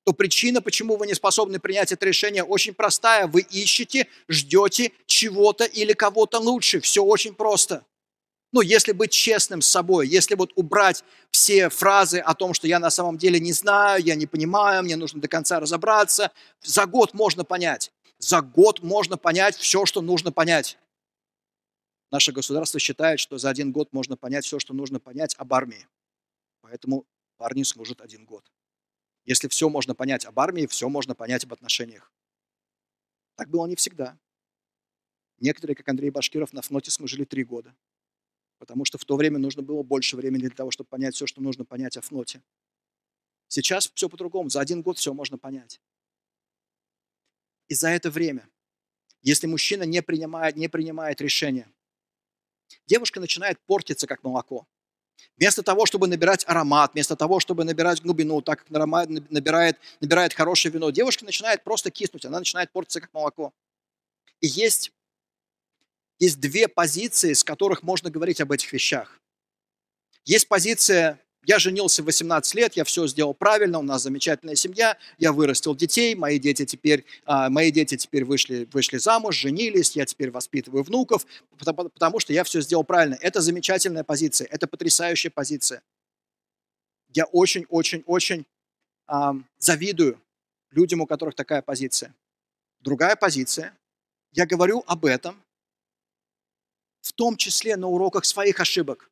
то 0.03 0.13
причина, 0.13 0.61
почему 0.61 0.95
вы 0.95 1.05
не 1.07 1.13
способны 1.13 1.59
принять 1.59 1.91
это 1.91 2.05
решение, 2.05 2.43
очень 2.43 2.73
простая. 2.73 3.27
Вы 3.27 3.41
ищете, 3.41 4.07
ждете 4.29 4.91
чего-то 5.05 5.65
или 5.65 5.93
кого-то 5.93 6.39
лучше. 6.39 6.79
Все 6.79 7.03
очень 7.03 7.33
просто. 7.33 7.83
Ну, 8.53 8.61
если 8.61 8.93
быть 8.93 9.11
честным 9.11 9.61
с 9.61 9.67
собой, 9.67 10.07
если 10.07 10.35
вот 10.35 10.51
убрать 10.55 11.03
все 11.31 11.69
фразы 11.69 12.19
о 12.19 12.33
том, 12.33 12.53
что 12.53 12.67
я 12.67 12.79
на 12.79 12.89
самом 12.89 13.17
деле 13.17 13.39
не 13.39 13.51
знаю, 13.51 14.01
я 14.01 14.15
не 14.15 14.25
понимаю, 14.25 14.83
мне 14.83 14.95
нужно 14.95 15.19
до 15.19 15.27
конца 15.27 15.59
разобраться, 15.59 16.31
за 16.63 16.85
год 16.85 17.13
можно 17.13 17.43
понять. 17.43 17.91
За 18.19 18.41
год 18.41 18.81
можно 18.81 19.17
понять 19.17 19.57
все, 19.57 19.85
что 19.85 20.01
нужно 20.01 20.31
понять. 20.31 20.77
Наше 22.11 22.31
государство 22.31 22.79
считает, 22.79 23.19
что 23.19 23.37
за 23.37 23.49
один 23.49 23.71
год 23.71 23.91
можно 23.91 24.15
понять 24.15 24.45
все, 24.45 24.59
что 24.59 24.73
нужно 24.73 24.99
понять 24.99 25.35
об 25.37 25.53
армии. 25.53 25.87
Поэтому 26.61 27.05
парни 27.37 27.63
служат 27.63 28.01
один 28.01 28.25
год. 28.25 28.49
Если 29.25 29.49
все 29.49 29.69
можно 29.69 29.93
понять 29.93 30.25
об 30.25 30.39
армии, 30.39 30.67
все 30.67 30.87
можно 30.87 31.15
понять 31.15 31.43
об 31.43 31.53
отношениях. 31.53 32.11
Так 33.35 33.49
было 33.49 33.65
не 33.67 33.75
всегда. 33.75 34.17
Некоторые, 35.39 35.75
как 35.75 35.87
Андрей 35.89 36.09
Башкиров, 36.09 36.53
на 36.53 36.61
флоте 36.61 36.91
служили 36.91 37.25
три 37.25 37.43
года. 37.43 37.75
Потому 38.57 38.85
что 38.85 38.97
в 38.97 39.05
то 39.05 39.17
время 39.17 39.37
нужно 39.37 39.61
было 39.61 39.83
больше 39.83 40.15
времени 40.15 40.41
для 40.41 40.49
того, 40.49 40.71
чтобы 40.71 40.87
понять 40.87 41.13
все, 41.13 41.27
что 41.27 41.41
нужно 41.41 41.65
понять 41.65 41.97
о 41.97 42.01
флоте. 42.01 42.41
Сейчас 43.49 43.91
все 43.93 44.09
по-другому. 44.09 44.49
За 44.49 44.61
один 44.61 44.81
год 44.81 44.97
все 44.97 45.13
можно 45.13 45.37
понять. 45.37 45.79
И 47.67 47.75
за 47.75 47.89
это 47.89 48.09
время, 48.09 48.49
если 49.21 49.45
мужчина 49.45 49.83
не 49.83 50.01
принимает, 50.01 50.55
не 50.55 50.69
принимает 50.69 51.21
решения, 51.21 51.69
девушка 52.85 53.19
начинает 53.19 53.59
портиться, 53.65 54.07
как 54.07 54.23
молоко. 54.23 54.67
Вместо 55.37 55.63
того, 55.63 55.85
чтобы 55.85 56.07
набирать 56.07 56.43
аромат, 56.47 56.93
вместо 56.93 57.15
того, 57.15 57.39
чтобы 57.39 57.63
набирать 57.63 58.01
глубину, 58.01 58.41
так 58.41 58.59
как 58.59 58.69
набирает, 58.69 59.77
набирает 59.99 60.33
хорошее 60.33 60.73
вино, 60.73 60.89
девушка 60.89 61.25
начинает 61.25 61.63
просто 61.63 61.91
киснуть, 61.91 62.25
она 62.25 62.39
начинает 62.39 62.71
портиться, 62.71 63.01
как 63.01 63.13
молоко. 63.13 63.53
И 64.41 64.47
есть, 64.47 64.91
есть 66.19 66.39
две 66.39 66.67
позиции, 66.67 67.33
с 67.33 67.43
которых 67.43 67.83
можно 67.83 68.09
говорить 68.09 68.41
об 68.41 68.51
этих 68.51 68.71
вещах. 68.73 69.19
Есть 70.25 70.47
позиция 70.47 71.19
я 71.45 71.59
женился 71.59 72.01
в 72.03 72.05
18 72.05 72.55
лет, 72.55 72.73
я 72.75 72.83
все 72.83 73.07
сделал 73.07 73.33
правильно, 73.33 73.79
у 73.79 73.81
нас 73.81 74.03
замечательная 74.03 74.55
семья, 74.55 74.97
я 75.17 75.31
вырастил 75.31 75.75
детей, 75.75 76.13
мои 76.13 76.39
дети 76.39 76.65
теперь, 76.65 77.05
а, 77.25 77.49
мои 77.49 77.71
дети 77.71 77.95
теперь 77.95 78.25
вышли, 78.25 78.67
вышли 78.71 78.97
замуж, 78.97 79.35
женились, 79.35 79.95
я 79.95 80.05
теперь 80.05 80.29
воспитываю 80.29 80.83
внуков, 80.83 81.25
потому, 81.57 81.89
потому 81.89 82.19
что 82.19 82.33
я 82.33 82.43
все 82.43 82.59
сделал 82.61 82.83
правильно. 82.83 83.17
Это 83.21 83.39
замечательная 83.39 84.03
позиция, 84.03 84.47
это 84.47 84.67
потрясающая 84.67 85.31
позиция. 85.31 85.81
Я 87.13 87.25
очень-очень-очень 87.25 88.45
а, 89.07 89.35
завидую 89.57 90.19
людям, 90.71 91.01
у 91.01 91.07
которых 91.07 91.33
такая 91.35 91.61
позиция. 91.61 92.13
Другая 92.81 93.15
позиция, 93.15 93.73
я 94.33 94.45
говорю 94.45 94.83
об 94.85 95.05
этом, 95.05 95.41
в 97.01 97.13
том 97.13 97.37
числе 97.37 97.77
на 97.77 97.87
уроках 97.87 98.25
своих 98.25 98.59
ошибок 98.59 99.09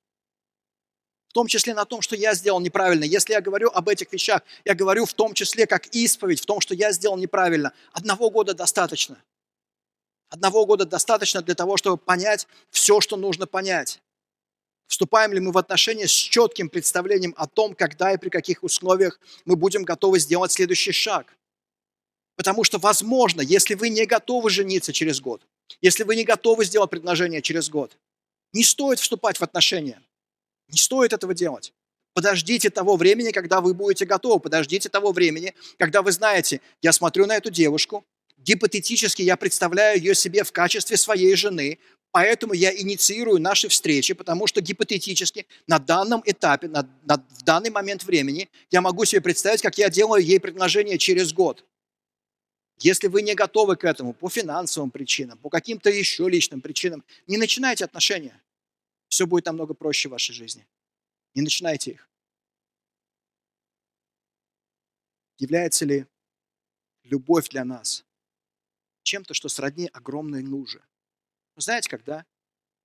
том 1.35 1.47
числе 1.47 1.73
на 1.73 1.83
том, 1.83 2.01
что 2.01 2.15
я 2.15 2.33
сделал 2.33 2.61
неправильно. 2.61 3.03
Если 3.03 3.33
я 3.33 3.41
говорю 3.41 3.69
об 3.69 3.89
этих 3.89 4.13
вещах, 4.13 4.41
я 4.63 4.73
говорю 4.73 5.05
в 5.05 5.13
том 5.13 5.33
числе 5.33 5.67
как 5.67 5.87
исповедь, 5.87 6.39
в 6.39 6.45
том, 6.45 6.61
что 6.61 6.73
я 6.73 6.93
сделал 6.93 7.17
неправильно. 7.17 7.73
Одного 7.91 8.29
года 8.29 8.53
достаточно. 8.53 9.21
Одного 10.29 10.65
года 10.65 10.85
достаточно 10.85 11.41
для 11.41 11.53
того, 11.53 11.75
чтобы 11.75 11.97
понять 11.97 12.47
все, 12.69 13.01
что 13.01 13.17
нужно 13.17 13.47
понять. 13.47 13.99
Вступаем 14.87 15.33
ли 15.33 15.41
мы 15.41 15.51
в 15.51 15.57
отношения 15.57 16.07
с 16.07 16.11
четким 16.11 16.69
представлением 16.69 17.35
о 17.35 17.47
том, 17.47 17.75
когда 17.75 18.13
и 18.13 18.17
при 18.17 18.29
каких 18.29 18.63
условиях 18.63 19.19
мы 19.43 19.57
будем 19.57 19.83
готовы 19.83 20.19
сделать 20.19 20.53
следующий 20.53 20.93
шаг. 20.93 21.35
Потому 22.37 22.63
что, 22.63 22.77
возможно, 22.77 23.41
если 23.41 23.73
вы 23.73 23.89
не 23.89 24.05
готовы 24.05 24.49
жениться 24.49 24.93
через 24.93 25.19
год, 25.19 25.41
если 25.81 26.03
вы 26.03 26.15
не 26.15 26.23
готовы 26.23 26.63
сделать 26.63 26.91
предложение 26.91 27.41
через 27.41 27.69
год, 27.69 27.97
не 28.53 28.63
стоит 28.63 28.99
вступать 28.99 29.37
в 29.37 29.43
отношения. 29.43 30.01
Не 30.69 30.77
стоит 30.77 31.13
этого 31.13 31.33
делать. 31.33 31.73
Подождите 32.15 32.69
того 32.69 32.95
времени, 32.95 33.31
когда 33.31 33.59
вы 33.59 33.73
будете 33.73 34.05
готовы. 34.05 34.39
Подождите 34.39 34.87
того 34.87 35.11
времени, 35.11 35.53
когда 35.77 36.01
вы 36.01 36.13
знаете, 36.13 36.61
я 36.81 36.93
смотрю 36.93 37.25
на 37.25 37.35
эту 37.35 37.51
девушку, 37.51 38.05
гипотетически 38.37 39.21
я 39.21 39.35
представляю 39.35 39.99
ее 39.99 40.15
себе 40.15 40.45
в 40.45 40.53
качестве 40.53 40.95
своей 40.95 41.35
жены, 41.35 41.77
поэтому 42.11 42.53
я 42.53 42.73
инициирую 42.73 43.41
наши 43.41 43.67
встречи, 43.67 44.13
потому 44.13 44.47
что 44.47 44.61
гипотетически 44.61 45.45
на 45.67 45.77
данном 45.77 46.23
этапе, 46.25 46.69
на, 46.69 46.87
на, 47.03 47.17
в 47.17 47.43
данный 47.43 47.69
момент 47.69 48.05
времени 48.05 48.49
я 48.71 48.79
могу 48.79 49.03
себе 49.03 49.19
представить, 49.19 49.61
как 49.61 49.77
я 49.77 49.89
делаю 49.89 50.23
ей 50.23 50.39
предложение 50.39 50.97
через 50.97 51.33
год. 51.33 51.65
Если 52.79 53.07
вы 53.07 53.23
не 53.23 53.35
готовы 53.35 53.75
к 53.75 53.83
этому 53.83 54.13
по 54.13 54.29
финансовым 54.29 54.89
причинам, 54.89 55.37
по 55.37 55.49
каким-то 55.49 55.89
еще 55.89 56.29
личным 56.29 56.61
причинам, 56.61 57.03
не 57.27 57.35
начинайте 57.35 57.83
отношения 57.83 58.41
все 59.15 59.25
будет 59.25 59.45
намного 59.45 59.73
проще 59.73 60.09
в 60.09 60.11
вашей 60.11 60.33
жизни. 60.33 60.67
Не 61.35 61.41
начинайте 61.41 61.91
их. 61.91 62.09
Является 65.37 65.85
ли 65.85 66.05
любовь 67.03 67.47
для 67.47 67.63
нас 67.63 68.03
чем-то, 69.03 69.33
что 69.33 69.47
сродни 69.47 69.89
огромной 69.93 70.43
луже? 70.43 70.83
Вы 71.55 71.61
знаете, 71.61 71.89
когда? 71.89 72.25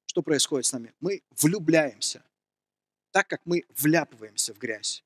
Что 0.06 0.22
происходит 0.22 0.66
с 0.66 0.72
нами? 0.72 0.94
Мы 1.00 1.24
влюбляемся, 1.32 2.22
так 3.10 3.26
как 3.26 3.44
мы 3.44 3.64
вляпываемся 3.70 4.54
в 4.54 4.58
грязь. 4.58 5.02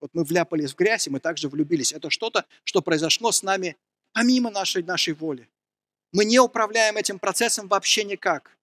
Вот 0.00 0.14
мы 0.14 0.22
вляпались 0.22 0.72
в 0.72 0.76
грязь, 0.76 1.08
и 1.08 1.10
мы 1.10 1.18
также 1.18 1.48
влюбились. 1.48 1.92
Это 1.92 2.10
что-то, 2.10 2.46
что 2.62 2.80
произошло 2.80 3.32
с 3.32 3.42
нами 3.42 3.76
помимо 4.12 4.52
нашей, 4.52 4.84
нашей 4.84 5.14
воли. 5.14 5.50
Мы 6.12 6.24
не 6.24 6.38
управляем 6.38 6.96
этим 6.96 7.18
процессом 7.18 7.66
вообще 7.66 8.04
никак. 8.04 8.56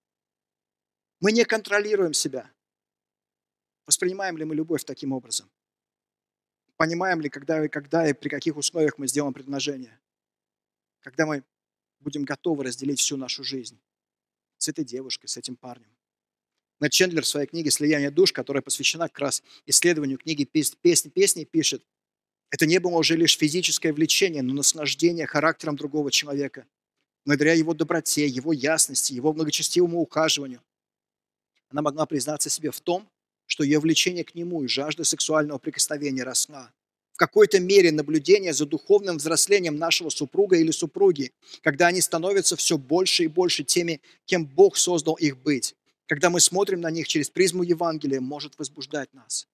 Мы 1.20 1.32
не 1.32 1.44
контролируем 1.44 2.12
себя. 2.12 2.50
Воспринимаем 3.86 4.36
ли 4.36 4.44
мы 4.44 4.54
любовь 4.54 4.84
таким 4.84 5.12
образом? 5.12 5.50
Понимаем 6.76 7.20
ли, 7.20 7.28
когда 7.28 7.64
и 7.64 7.68
когда 7.68 8.08
и 8.08 8.12
при 8.12 8.28
каких 8.28 8.56
условиях 8.56 8.98
мы 8.98 9.08
сделаем 9.08 9.34
предложение? 9.34 9.98
Когда 11.00 11.26
мы 11.26 11.42
будем 12.00 12.24
готовы 12.24 12.64
разделить 12.64 13.00
всю 13.00 13.16
нашу 13.16 13.42
жизнь 13.42 13.80
с 14.58 14.68
этой 14.68 14.84
девушкой, 14.84 15.26
с 15.26 15.36
этим 15.36 15.56
парнем. 15.56 15.90
Мэтт 16.80 16.92
Чендлер 16.92 17.22
в 17.22 17.26
своей 17.28 17.46
книге 17.46 17.70
«Слияние 17.70 18.10
душ», 18.10 18.32
которая 18.32 18.62
посвящена 18.62 19.08
как 19.08 19.18
раз 19.18 19.42
исследованию 19.66 20.18
книги 20.18 20.44
«Песни, 20.44 21.10
песни» 21.10 21.44
пишет, 21.44 21.84
это 22.50 22.66
не 22.66 22.78
было 22.78 22.96
уже 22.96 23.16
лишь 23.16 23.36
физическое 23.36 23.92
влечение, 23.92 24.42
но 24.42 24.54
наслаждение 24.54 25.26
характером 25.26 25.76
другого 25.76 26.10
человека. 26.10 26.66
Благодаря 27.24 27.52
его 27.52 27.74
доброте, 27.74 28.26
его 28.26 28.52
ясности, 28.52 29.12
его 29.12 29.32
многочастивому 29.32 30.00
ухаживанию, 30.00 30.62
она 31.70 31.82
могла 31.82 32.06
признаться 32.06 32.50
себе 32.50 32.70
в 32.70 32.80
том, 32.80 33.08
что 33.46 33.64
ее 33.64 33.80
влечение 33.80 34.24
к 34.24 34.34
нему 34.34 34.62
и 34.62 34.68
жажда 34.68 35.04
сексуального 35.04 35.58
прикосновения 35.58 36.22
росла. 36.22 36.72
В 37.12 37.16
какой-то 37.18 37.58
мере 37.58 37.90
наблюдение 37.90 38.52
за 38.52 38.64
духовным 38.64 39.16
взрослением 39.16 39.76
нашего 39.76 40.08
супруга 40.08 40.56
или 40.56 40.70
супруги, 40.70 41.32
когда 41.62 41.88
они 41.88 42.00
становятся 42.00 42.54
все 42.56 42.78
больше 42.78 43.24
и 43.24 43.28
больше 43.28 43.64
теми, 43.64 44.00
кем 44.24 44.46
Бог 44.46 44.76
создал 44.76 45.14
их 45.14 45.36
быть. 45.38 45.74
Когда 46.06 46.30
мы 46.30 46.40
смотрим 46.40 46.80
на 46.80 46.90
них 46.90 47.08
через 47.08 47.28
призму 47.28 47.64
Евангелия, 47.64 48.20
может 48.20 48.58
возбуждать 48.58 49.12
нас. 49.14 49.48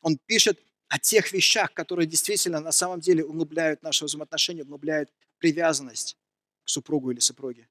Он 0.00 0.16
пишет 0.26 0.58
о 0.88 0.98
тех 0.98 1.32
вещах, 1.32 1.74
которые 1.74 2.06
действительно 2.06 2.60
на 2.60 2.72
самом 2.72 3.00
деле 3.00 3.24
углубляют 3.24 3.82
наши 3.82 4.04
взаимоотношения, 4.04 4.62
углубляют 4.62 5.12
привязанность 5.38 6.16
к 6.64 6.68
супругу 6.68 7.10
или 7.10 7.20
супруге. 7.20 7.68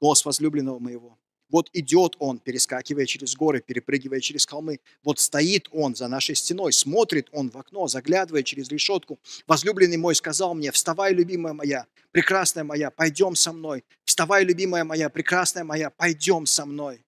Голос 0.00 0.24
возлюбленного 0.24 0.78
моего, 0.78 1.18
вот 1.48 1.70
идет 1.72 2.16
он, 2.18 2.38
перескакивая 2.38 3.06
через 3.06 3.36
горы, 3.36 3.62
перепрыгивая 3.64 4.20
через 4.20 4.46
холмы. 4.46 4.80
Вот 5.04 5.18
стоит 5.18 5.68
он 5.72 5.94
за 5.94 6.08
нашей 6.08 6.34
стеной, 6.34 6.72
смотрит 6.72 7.28
он 7.32 7.50
в 7.50 7.56
окно, 7.56 7.86
заглядывая 7.88 8.42
через 8.42 8.68
решетку. 8.68 9.18
Возлюбленный 9.46 9.96
мой 9.96 10.14
сказал 10.14 10.54
мне, 10.54 10.72
вставай, 10.72 11.14
любимая 11.14 11.52
моя, 11.52 11.86
прекрасная 12.10 12.64
моя, 12.64 12.90
пойдем 12.90 13.34
со 13.34 13.52
мной. 13.52 13.84
Вставай, 14.04 14.44
любимая 14.44 14.84
моя, 14.84 15.08
прекрасная 15.08 15.64
моя, 15.64 15.90
пойдем 15.90 16.46
со 16.46 16.66
мной. 16.66 17.05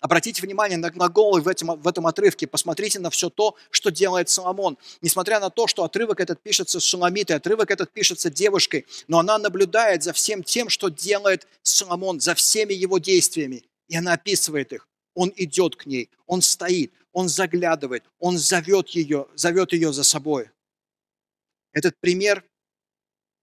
Обратите 0.00 0.42
внимание 0.42 0.76
на 0.76 0.90
глаголы 0.90 1.40
в 1.40 1.48
этом, 1.48 1.80
в 1.80 1.88
этом 1.88 2.06
отрывке. 2.06 2.46
Посмотрите 2.46 2.98
на 2.98 3.10
все 3.10 3.30
то, 3.30 3.56
что 3.70 3.90
делает 3.90 4.28
Соломон. 4.28 4.76
Несмотря 5.00 5.40
на 5.40 5.48
то, 5.48 5.66
что 5.66 5.84
отрывок 5.84 6.20
этот 6.20 6.40
пишется 6.42 6.80
с 6.80 6.82
Шаламитой, 6.82 7.36
отрывок 7.36 7.70
этот 7.70 7.90
пишется 7.90 8.30
девушкой, 8.30 8.86
но 9.08 9.18
она 9.18 9.38
наблюдает 9.38 10.02
за 10.02 10.12
всем 10.12 10.42
тем, 10.42 10.68
что 10.68 10.88
делает 10.90 11.48
Соломон, 11.62 12.20
за 12.20 12.34
всеми 12.34 12.74
его 12.74 12.98
действиями. 12.98 13.64
И 13.88 13.96
она 13.96 14.12
описывает 14.12 14.72
их. 14.72 14.86
Он 15.14 15.32
идет 15.36 15.76
к 15.76 15.86
ней, 15.86 16.10
он 16.26 16.42
стоит, 16.42 16.92
он 17.12 17.30
заглядывает, 17.30 18.04
он 18.18 18.36
зовет 18.36 18.90
ее, 18.90 19.26
зовет 19.34 19.72
ее 19.72 19.94
за 19.94 20.04
собой. 20.04 20.50
Этот 21.72 21.98
пример 21.98 22.44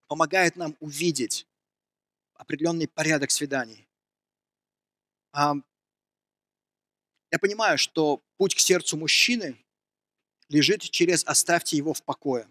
помогает 0.07 0.55
нам 0.55 0.77
увидеть 0.79 1.47
определенный 2.35 2.87
порядок 2.87 3.31
свиданий. 3.31 3.87
Я 7.33 7.39
понимаю, 7.39 7.79
что 7.79 8.21
путь 8.37 8.53
к 8.53 8.59
сердцу 8.59 8.95
мужчины 8.95 9.57
лежит 10.49 10.83
через 10.83 11.23
«оставьте 11.25 11.75
его 11.75 11.91
в 11.95 12.03
покое». 12.03 12.47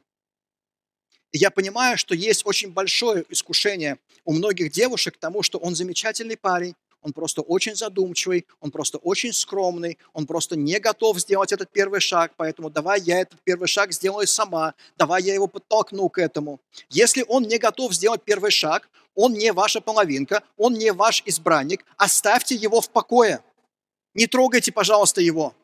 И 1.31 1.39
я 1.39 1.53
понимаю, 1.53 1.97
что 1.97 2.17
есть 2.17 2.45
очень 2.45 2.73
большое 2.73 3.25
искушение 3.29 3.99
у 4.25 4.33
многих 4.33 4.73
девушек 4.73 5.15
к 5.15 5.19
тому, 5.19 5.45
что 5.45 5.59
он 5.59 5.77
замечательный 5.77 6.37
парень, 6.37 6.75
он 7.01 7.13
просто 7.13 7.43
очень 7.43 7.77
задумчивый, 7.77 8.45
он 8.59 8.73
просто 8.73 8.99
очень 8.99 9.33
скромный, 9.33 9.99
он 10.15 10.27
просто 10.27 10.57
не 10.57 10.81
готов 10.81 11.21
сделать 11.21 11.53
этот 11.53 11.71
первый 11.71 12.01
шаг, 12.01 12.33
поэтому 12.37 12.69
давай 12.69 13.01
я 13.03 13.21
этот 13.21 13.41
первый 13.45 13.69
шаг 13.69 13.93
сделаю 13.93 14.27
сама, 14.27 14.75
давай 14.99 15.23
я 15.23 15.33
его 15.33 15.47
подтолкну 15.47 16.09
к 16.09 16.19
этому. 16.19 16.61
Если 16.91 17.25
он 17.29 17.45
не 17.45 17.59
готов 17.59 17.95
сделать 17.95 18.25
первый 18.25 18.51
шаг, 18.51 18.91
он 19.15 19.35
не 19.35 19.53
ваша 19.53 19.81
половинка, 19.81 20.43
он 20.57 20.75
не 20.75 20.91
ваш 20.91 21.23
избранник, 21.25 21.85
оставьте 21.97 22.57
его 22.57 22.81
в 22.81 22.91
покое. 22.91 23.45
Не 24.15 24.27
трогайте, 24.27 24.73
пожалуйста, 24.73 25.21
его. 25.21 25.55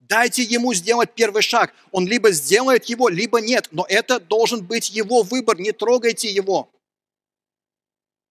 Дайте 0.00 0.42
ему 0.42 0.74
сделать 0.74 1.14
первый 1.14 1.42
шаг. 1.42 1.74
Он 1.90 2.06
либо 2.06 2.30
сделает 2.30 2.84
его, 2.84 3.08
либо 3.08 3.40
нет. 3.40 3.68
Но 3.70 3.86
это 3.88 4.20
должен 4.20 4.64
быть 4.64 4.90
его 4.90 5.22
выбор. 5.22 5.58
Не 5.58 5.72
трогайте 5.72 6.30
его. 6.30 6.70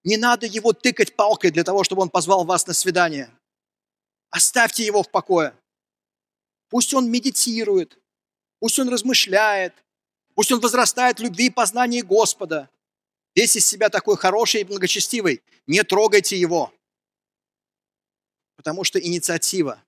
Не 0.04 0.16
надо 0.16 0.46
его 0.46 0.72
тыкать 0.72 1.16
палкой 1.16 1.50
для 1.50 1.64
того, 1.64 1.82
чтобы 1.82 2.02
он 2.02 2.10
позвал 2.10 2.44
вас 2.44 2.66
на 2.66 2.74
свидание. 2.74 3.30
Оставьте 4.30 4.84
его 4.84 5.02
в 5.02 5.10
покое. 5.10 5.54
Пусть 6.68 6.92
он 6.94 7.10
медитирует, 7.10 7.98
пусть 8.60 8.78
он 8.78 8.88
размышляет, 8.88 9.74
пусть 10.34 10.52
он 10.52 10.60
возрастает 10.60 11.18
в 11.18 11.22
любви 11.22 11.46
и 11.46 11.50
познании 11.50 12.02
Господа. 12.02 12.68
Весь 13.34 13.56
из 13.56 13.66
себя 13.66 13.88
такой 13.88 14.16
хороший 14.16 14.60
и 14.60 14.64
благочестивый. 14.64 15.42
Не 15.66 15.82
трогайте 15.82 16.38
его. 16.38 16.72
Потому 18.56 18.84
что 18.84 18.98
инициатива, 18.98 19.82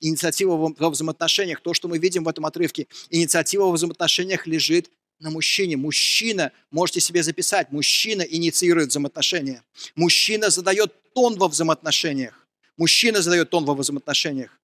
инициатива 0.00 0.56
во 0.56 0.90
взаимоотношениях, 0.90 1.60
то, 1.60 1.74
что 1.74 1.88
мы 1.88 1.98
видим 1.98 2.24
в 2.24 2.28
этом 2.28 2.46
отрывке, 2.46 2.86
инициатива 3.10 3.64
во 3.64 3.72
взаимоотношениях 3.72 4.46
лежит 4.46 4.90
на 5.20 5.30
мужчине. 5.30 5.76
Мужчина, 5.76 6.52
можете 6.70 7.00
себе 7.00 7.22
записать, 7.22 7.72
мужчина 7.72 8.22
инициирует 8.22 8.90
взаимоотношения. 8.90 9.62
Мужчина 9.94 10.50
задает 10.50 10.94
тон 11.12 11.36
во 11.36 11.48
взаимоотношениях. 11.48 12.46
Мужчина 12.76 13.22
задает 13.22 13.50
тон 13.50 13.64
во 13.64 13.74
взаимоотношениях. 13.74 14.58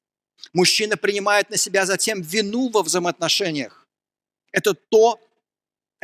Мужчина 0.52 0.96
принимает 0.96 1.50
на 1.50 1.56
себя 1.56 1.87
затем 1.87 2.20
вину 2.22 2.68
во 2.68 2.82
взаимоотношениях. 2.82 3.87
Это 4.52 4.74
то, 4.74 5.18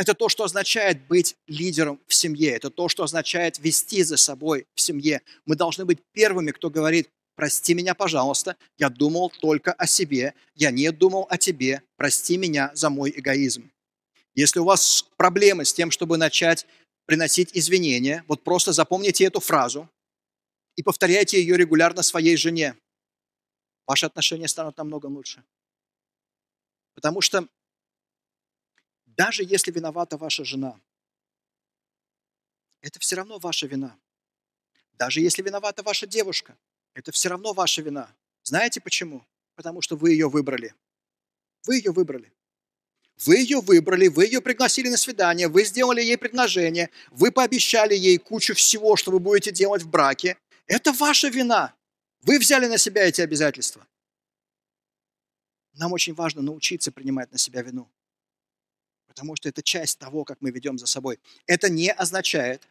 это 0.00 0.14
то, 0.14 0.30
что 0.30 0.44
означает 0.44 1.06
быть 1.08 1.36
лидером 1.46 2.00
в 2.06 2.14
семье. 2.14 2.52
Это 2.52 2.70
то, 2.70 2.88
что 2.88 3.04
означает 3.04 3.58
вести 3.58 4.02
за 4.02 4.16
собой 4.16 4.66
в 4.74 4.80
семье. 4.80 5.20
Мы 5.44 5.56
должны 5.56 5.84
быть 5.84 5.98
первыми, 6.12 6.52
кто 6.52 6.70
говорит, 6.70 7.10
прости 7.36 7.74
меня, 7.74 7.92
пожалуйста, 7.94 8.56
я 8.78 8.88
думал 8.88 9.28
только 9.28 9.74
о 9.74 9.86
себе, 9.86 10.32
я 10.54 10.70
не 10.70 10.90
думал 10.90 11.26
о 11.28 11.36
тебе, 11.36 11.82
прости 11.96 12.38
меня 12.38 12.70
за 12.72 12.88
мой 12.88 13.12
эгоизм. 13.14 13.70
Если 14.34 14.58
у 14.58 14.64
вас 14.64 15.04
проблемы 15.18 15.66
с 15.66 15.74
тем, 15.74 15.90
чтобы 15.90 16.16
начать 16.16 16.66
приносить 17.04 17.50
извинения, 17.52 18.24
вот 18.26 18.42
просто 18.42 18.72
запомните 18.72 19.24
эту 19.24 19.40
фразу 19.40 19.86
и 20.76 20.82
повторяйте 20.82 21.38
ее 21.38 21.58
регулярно 21.58 22.02
своей 22.02 22.38
жене. 22.38 22.74
Ваши 23.86 24.06
отношения 24.06 24.48
станут 24.48 24.78
намного 24.78 25.08
лучше. 25.08 25.44
Потому 26.94 27.20
что 27.20 27.46
даже 29.20 29.44
если 29.44 29.70
виновата 29.70 30.16
ваша 30.16 30.46
жена, 30.46 30.80
это 32.80 32.98
все 33.00 33.16
равно 33.16 33.38
ваша 33.38 33.66
вина. 33.66 33.94
Даже 34.94 35.20
если 35.20 35.42
виновата 35.42 35.82
ваша 35.82 36.06
девушка, 36.06 36.56
это 36.94 37.12
все 37.12 37.28
равно 37.28 37.52
ваша 37.52 37.82
вина. 37.82 38.16
Знаете 38.44 38.80
почему? 38.80 39.22
Потому 39.56 39.82
что 39.82 39.94
вы 39.96 40.12
ее 40.12 40.30
выбрали. 40.30 40.74
Вы 41.66 41.76
ее 41.76 41.92
выбрали. 41.92 42.32
Вы 43.26 43.36
ее 43.40 43.60
выбрали, 43.60 44.08
вы 44.08 44.24
ее 44.24 44.40
пригласили 44.40 44.88
на 44.88 44.96
свидание, 44.96 45.48
вы 45.48 45.64
сделали 45.64 46.00
ей 46.00 46.16
предложение, 46.16 46.88
вы 47.10 47.30
пообещали 47.30 47.94
ей 47.94 48.16
кучу 48.16 48.54
всего, 48.54 48.96
что 48.96 49.10
вы 49.10 49.18
будете 49.18 49.52
делать 49.52 49.82
в 49.82 49.90
браке. 49.90 50.38
Это 50.66 50.92
ваша 50.92 51.28
вина. 51.28 51.74
Вы 52.22 52.38
взяли 52.38 52.68
на 52.68 52.78
себя 52.78 53.06
эти 53.06 53.20
обязательства. 53.20 53.86
Нам 55.74 55.92
очень 55.92 56.14
важно 56.14 56.40
научиться 56.40 56.90
принимать 56.90 57.30
на 57.32 57.36
себя 57.36 57.60
вину. 57.60 57.86
Потому 59.10 59.34
что 59.34 59.48
это 59.48 59.60
часть 59.60 59.98
того, 59.98 60.24
как 60.24 60.38
мы 60.40 60.52
ведем 60.52 60.78
за 60.78 60.86
собой. 60.86 61.18
Это 61.46 61.68
не 61.68 61.90
означает, 61.90 62.62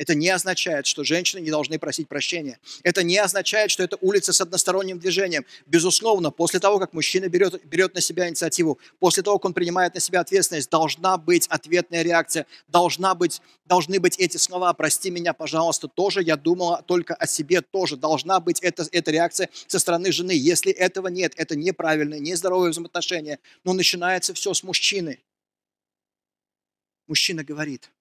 это 0.00 0.14
не 0.14 0.30
означает, 0.30 0.86
что 0.86 1.04
женщины 1.04 1.40
не 1.40 1.50
должны 1.50 1.78
просить 1.78 2.08
прощения. 2.08 2.58
Это 2.82 3.02
не 3.02 3.18
означает, 3.18 3.70
что 3.70 3.82
это 3.82 3.98
улица 4.00 4.32
с 4.32 4.40
односторонним 4.40 4.98
движением. 4.98 5.44
Безусловно, 5.66 6.30
после 6.30 6.58
того, 6.58 6.78
как 6.78 6.94
мужчина 6.94 7.28
берет, 7.28 7.62
берет 7.66 7.94
на 7.94 8.00
себя 8.00 8.26
инициативу, 8.26 8.78
после 8.98 9.22
того, 9.22 9.38
как 9.38 9.44
он 9.44 9.52
принимает 9.52 9.92
на 9.92 10.00
себя 10.00 10.20
ответственность, 10.20 10.70
должна 10.70 11.18
быть 11.18 11.46
ответная 11.48 12.00
реакция, 12.00 12.46
должна 12.66 13.14
быть, 13.14 13.42
должны 13.66 14.00
быть 14.00 14.18
эти 14.18 14.38
слова 14.38 14.72
«прости 14.72 15.10
меня, 15.10 15.34
пожалуйста», 15.34 15.86
тоже 15.86 16.22
я 16.22 16.36
думала 16.36 16.82
только 16.86 17.14
о 17.14 17.26
себе, 17.26 17.60
тоже 17.60 17.98
должна 17.98 18.40
быть 18.40 18.58
эта, 18.60 18.86
эта 18.90 19.10
реакция 19.10 19.50
со 19.66 19.78
стороны 19.78 20.12
жены. 20.12 20.32
Если 20.32 20.72
этого 20.72 21.08
нет, 21.08 21.34
это 21.36 21.56
неправильное, 21.56 22.20
нездоровое 22.20 22.70
взаимоотношение, 22.70 23.38
но 23.64 23.74
начинается 23.74 24.32
все 24.32 24.54
с 24.54 24.62
мужчины. 24.62 25.20
Мужчина 27.10 27.42
говорит– 27.44 27.90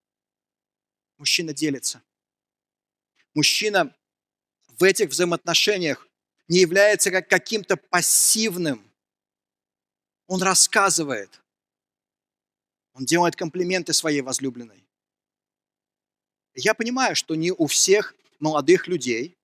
Мужчина 1.20 1.54
делится. 1.54 2.02
Мужчина 3.34 3.94
в 4.70 4.84
этих 4.84 5.10
взаимоотношениях 5.10 6.08
не 6.48 6.60
является 6.60 7.12
как 7.12 7.28
каким-то 7.28 7.76
пассивным. 7.76 8.90
Он 10.28 10.42
рассказывает. 10.42 11.42
Он 12.94 13.04
делает 13.06 13.36
комплименты 13.36 13.92
своей 13.92 14.22
возлюбленной. 14.22 14.88
Я 16.56 16.74
понимаю, 16.74 17.18
что 17.18 17.36
не 17.36 17.52
у 17.52 17.68
всех 17.68 18.16
молодых 18.40 18.88
людей, 18.88 19.38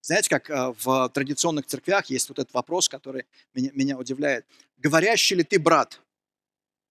знаете, 0.00 0.30
как 0.30 0.48
э, 0.48 0.74
в 0.78 1.08
традиционных 1.10 1.66
церквях 1.66 2.06
есть 2.06 2.28
вот 2.28 2.38
этот 2.38 2.54
вопрос, 2.54 2.88
который 2.88 3.26
меня, 3.52 3.70
меня 3.74 3.98
удивляет. 3.98 4.46
Говорящий 4.78 5.36
ли 5.36 5.42
ты 5.42 5.58
брат? 5.58 6.00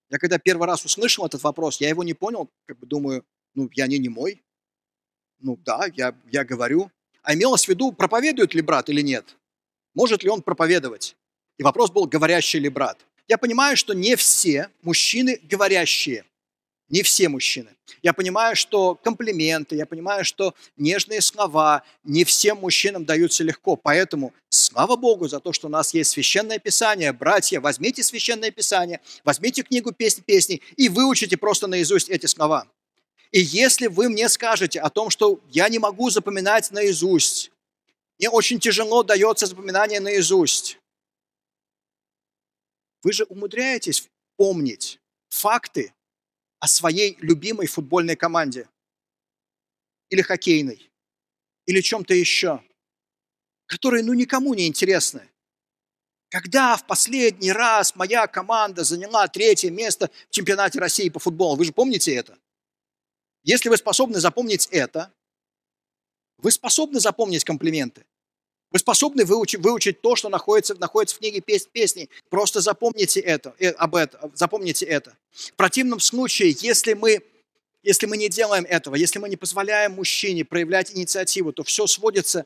Я 0.09 0.17
когда 0.17 0.39
первый 0.39 0.67
раз 0.67 0.83
услышал 0.85 1.25
этот 1.25 1.43
вопрос, 1.43 1.79
я 1.79 1.89
его 1.89 2.03
не 2.03 2.13
понял, 2.13 2.49
как 2.65 2.79
бы 2.79 2.87
думаю, 2.87 3.25
ну, 3.53 3.69
я 3.73 3.87
не 3.87 3.99
немой. 3.99 4.43
Ну 5.39 5.57
да, 5.57 5.85
я, 5.95 6.15
я 6.31 6.43
говорю. 6.43 6.91
А 7.21 7.35
имелось 7.35 7.65
в 7.65 7.69
виду, 7.69 7.91
проповедует 7.91 8.53
ли 8.53 8.61
брат 8.61 8.89
или 8.89 9.01
нет? 9.01 9.37
Может 9.93 10.23
ли 10.23 10.29
он 10.29 10.41
проповедовать? 10.41 11.15
И 11.57 11.63
вопрос 11.63 11.91
был, 11.91 12.05
говорящий 12.05 12.59
ли 12.59 12.69
брат. 12.69 13.05
Я 13.27 13.37
понимаю, 13.37 13.77
что 13.77 13.93
не 13.93 14.15
все 14.15 14.69
мужчины 14.81 15.39
говорящие. 15.43 16.25
Не 16.89 17.03
все 17.03 17.29
мужчины. 17.29 17.69
Я 18.01 18.13
понимаю, 18.13 18.55
что 18.55 18.95
комплименты, 18.95 19.75
я 19.75 19.85
понимаю, 19.85 20.25
что 20.25 20.55
нежные 20.75 21.21
слова 21.21 21.83
не 22.03 22.23
всем 22.23 22.57
мужчинам 22.57 23.05
даются 23.05 23.43
легко. 23.43 23.75
Поэтому 23.75 24.33
слава 24.49 24.95
Богу 24.95 25.27
за 25.27 25.39
то, 25.39 25.53
что 25.53 25.67
у 25.67 25.69
нас 25.69 25.93
есть 25.93 26.11
священное 26.11 26.57
писание. 26.57 27.13
Братья, 27.13 27.59
возьмите 27.59 28.03
священное 28.03 28.49
писание, 28.49 29.01
возьмите 29.23 29.61
книгу 29.61 29.91
песни 29.91 30.21
песни 30.21 30.61
и 30.77 30.89
выучите 30.89 31.37
просто 31.37 31.67
наизусть 31.67 32.09
эти 32.09 32.25
слова. 32.25 32.67
И 33.31 33.39
если 33.39 33.85
вы 33.85 34.09
мне 34.09 34.27
скажете 34.27 34.79
о 34.79 34.89
том, 34.89 35.11
что 35.11 35.39
я 35.49 35.69
не 35.69 35.77
могу 35.77 36.09
запоминать 36.09 36.71
наизусть, 36.71 37.51
мне 38.17 38.29
очень 38.29 38.59
тяжело 38.59 39.03
дается 39.03 39.45
запоминание 39.45 39.99
наизусть, 39.99 40.79
вы 43.03 43.13
же 43.13 43.25
умудряетесь 43.25 44.09
помнить 44.35 44.99
факты 45.29 45.93
о 46.59 46.67
своей 46.67 47.17
любимой 47.21 47.67
футбольной 47.67 48.15
команде 48.15 48.67
или 50.09 50.21
хоккейной, 50.21 50.91
или 51.65 51.81
чем-то 51.81 52.13
еще, 52.13 52.63
которые 53.65 54.03
ну 54.03 54.13
никому 54.13 54.53
не 54.53 54.67
интересны. 54.67 55.29
Когда 56.29 56.77
в 56.77 56.85
последний 56.85 57.51
раз 57.51 57.95
моя 57.95 58.27
команда 58.27 58.83
заняла 58.83 59.27
третье 59.27 59.71
место 59.71 60.11
в 60.29 60.31
чемпионате 60.31 60.79
России 60.79 61.09
по 61.09 61.19
футболу? 61.19 61.55
Вы 61.55 61.65
же 61.65 61.73
помните 61.73 62.13
это? 62.13 62.37
Если 63.43 63.69
вы 63.69 63.77
способны 63.77 64.19
запомнить 64.19 64.67
это, 64.67 65.11
вы 66.37 66.51
способны 66.51 66.99
запомнить 66.99 67.43
комплименты. 67.43 68.05
Вы 68.71 68.79
способны 68.79 69.25
выучить, 69.25 69.61
выучить 69.61 70.01
то, 70.01 70.15
что 70.15 70.29
находится, 70.29 70.75
находится 70.75 71.15
в 71.15 71.19
книге 71.19 71.41
пес, 71.41 71.65
песни. 71.65 72.09
Просто 72.29 72.61
запомните 72.61 73.19
это, 73.19 73.55
э, 73.59 73.69
об 73.69 73.95
этом, 73.95 74.31
запомните 74.35 74.85
это. 74.85 75.15
В 75.31 75.53
противном 75.53 75.99
случае, 75.99 76.55
если 76.59 76.93
мы, 76.93 77.23
если 77.81 78.05
мы 78.05 78.17
не 78.17 78.29
делаем 78.29 78.65
этого, 78.65 78.95
если 78.95 79.17
мы 79.17 79.27
не 79.27 79.37
позволяем 79.37 79.93
мужчине 79.93 80.45
проявлять 80.45 80.91
инициативу, 80.91 81.51
то 81.51 81.63
все 81.63 81.87
сводится 81.87 82.45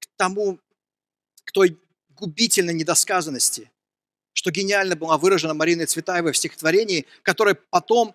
к 0.00 0.06
тому, 0.16 0.58
к 1.44 1.52
той 1.52 1.78
губительной 2.10 2.74
недосказанности, 2.74 3.70
что 4.32 4.50
гениально 4.50 4.96
была 4.96 5.18
выражена 5.18 5.54
Мариной 5.54 5.86
Цветаевой 5.86 6.32
в 6.32 6.36
стихотворении, 6.36 7.06
которое 7.22 7.54
потом 7.54 8.14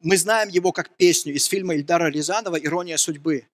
мы 0.00 0.16
знаем 0.16 0.48
его 0.48 0.72
как 0.72 0.96
песню 0.96 1.34
из 1.34 1.46
фильма 1.46 1.74
Ильдара 1.74 2.10
Рязанова 2.10 2.56
«Ирония 2.56 2.96
судьбы». 2.96 3.46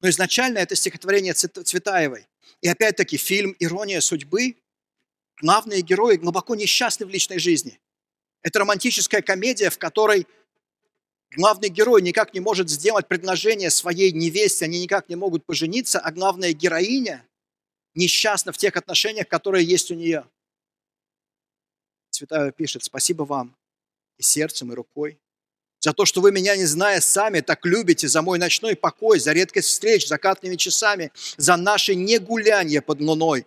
Но 0.00 0.10
изначально 0.10 0.58
это 0.58 0.74
стихотворение 0.74 1.32
Цветаевой. 1.32 2.26
И 2.60 2.68
опять-таки 2.68 3.16
фильм 3.16 3.54
«Ирония 3.58 4.00
судьбы» 4.00 4.56
главные 5.40 5.82
герои 5.82 6.16
глубоко 6.16 6.54
несчастны 6.54 7.06
в 7.06 7.10
личной 7.10 7.38
жизни. 7.38 7.78
Это 8.42 8.60
романтическая 8.60 9.22
комедия, 9.22 9.70
в 9.70 9.78
которой 9.78 10.26
Главный 11.34 11.68
герой 11.68 12.02
никак 12.02 12.34
не 12.34 12.40
может 12.40 12.70
сделать 12.70 13.08
предложение 13.08 13.70
своей 13.70 14.12
невесте, 14.12 14.64
они 14.64 14.80
никак 14.80 15.08
не 15.08 15.16
могут 15.16 15.44
пожениться, 15.44 15.98
а 15.98 16.12
главная 16.12 16.52
героиня 16.52 17.26
несчастна 17.94 18.52
в 18.52 18.56
тех 18.56 18.76
отношениях, 18.76 19.28
которые 19.28 19.64
есть 19.64 19.90
у 19.90 19.94
нее. 19.94 20.24
Святая 22.10 22.52
пишет, 22.52 22.84
спасибо 22.84 23.24
вам 23.24 23.56
и 24.16 24.22
сердцем, 24.22 24.72
и 24.72 24.74
рукой, 24.74 25.20
за 25.86 25.92
то, 25.92 26.04
что 26.04 26.20
вы 26.20 26.32
меня, 26.32 26.56
не 26.56 26.64
зная 26.64 27.00
сами, 27.00 27.42
так 27.42 27.64
любите, 27.64 28.08
за 28.08 28.20
мой 28.20 28.40
ночной 28.40 28.74
покой, 28.74 29.20
за 29.20 29.32
редкость 29.32 29.68
встреч, 29.68 30.08
закатными 30.08 30.56
часами, 30.56 31.12
за 31.36 31.56
наше 31.56 31.94
негуляние 31.94 32.82
под 32.82 33.00
луной, 33.00 33.46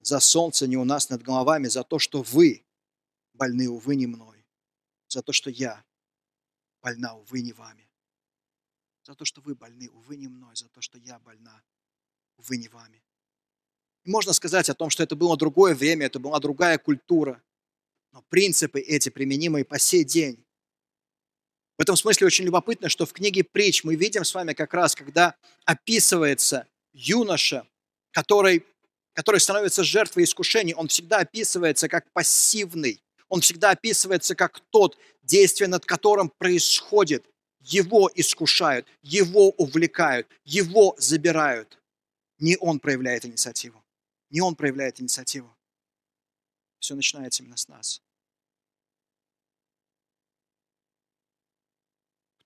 за 0.00 0.18
солнце 0.18 0.66
не 0.66 0.76
у 0.76 0.84
нас 0.84 1.10
над 1.10 1.22
головами, 1.22 1.68
за 1.68 1.84
то, 1.84 2.00
что 2.00 2.22
вы 2.22 2.64
больны, 3.34 3.68
увы, 3.68 3.94
не 3.94 4.08
мной, 4.08 4.44
за 5.06 5.22
то, 5.22 5.32
что 5.32 5.48
я 5.48 5.84
больна, 6.82 7.14
увы, 7.14 7.40
не 7.40 7.52
вами, 7.52 7.88
за 9.04 9.14
то, 9.14 9.24
что 9.24 9.40
вы 9.40 9.54
больны, 9.54 9.88
увы, 9.90 10.16
не 10.16 10.26
мной, 10.26 10.56
за 10.56 10.68
то, 10.70 10.80
что 10.80 10.98
я 10.98 11.20
больна, 11.20 11.62
увы, 12.36 12.56
не 12.56 12.66
вами. 12.66 13.00
И 14.02 14.10
можно 14.10 14.32
сказать 14.32 14.68
о 14.68 14.74
том, 14.74 14.90
что 14.90 15.04
это 15.04 15.14
было 15.14 15.36
другое 15.36 15.76
время, 15.76 16.06
это 16.06 16.18
была 16.18 16.40
другая 16.40 16.78
культура, 16.78 17.40
но 18.10 18.22
принципы 18.22 18.80
эти 18.80 19.08
применимы 19.08 19.60
и 19.60 19.64
по 19.64 19.78
сей 19.78 20.02
день. 20.02 20.45
В 21.78 21.82
этом 21.82 21.96
смысле 21.96 22.26
очень 22.26 22.46
любопытно, 22.46 22.88
что 22.88 23.04
в 23.04 23.12
книге 23.12 23.44
«Притч» 23.44 23.84
мы 23.84 23.96
видим 23.96 24.24
с 24.24 24.34
вами 24.34 24.54
как 24.54 24.72
раз, 24.72 24.94
когда 24.94 25.34
описывается 25.64 26.66
юноша, 26.92 27.66
который, 28.12 28.64
который 29.12 29.40
становится 29.40 29.84
жертвой 29.84 30.24
искушений, 30.24 30.74
он 30.74 30.88
всегда 30.88 31.18
описывается 31.18 31.88
как 31.88 32.10
пассивный, 32.12 33.02
он 33.28 33.40
всегда 33.42 33.70
описывается 33.70 34.34
как 34.34 34.60
тот, 34.70 34.96
действие 35.22 35.68
над 35.68 35.84
которым 35.84 36.30
происходит. 36.30 37.26
Его 37.60 38.10
искушают, 38.14 38.86
его 39.02 39.50
увлекают, 39.50 40.28
его 40.44 40.94
забирают. 40.98 41.78
Не 42.38 42.56
он 42.58 42.78
проявляет 42.78 43.26
инициативу. 43.26 43.84
Не 44.30 44.40
он 44.40 44.54
проявляет 44.54 45.00
инициативу. 45.00 45.54
Все 46.78 46.94
начинается 46.94 47.42
именно 47.42 47.56
с 47.56 47.66
нас. 47.66 48.00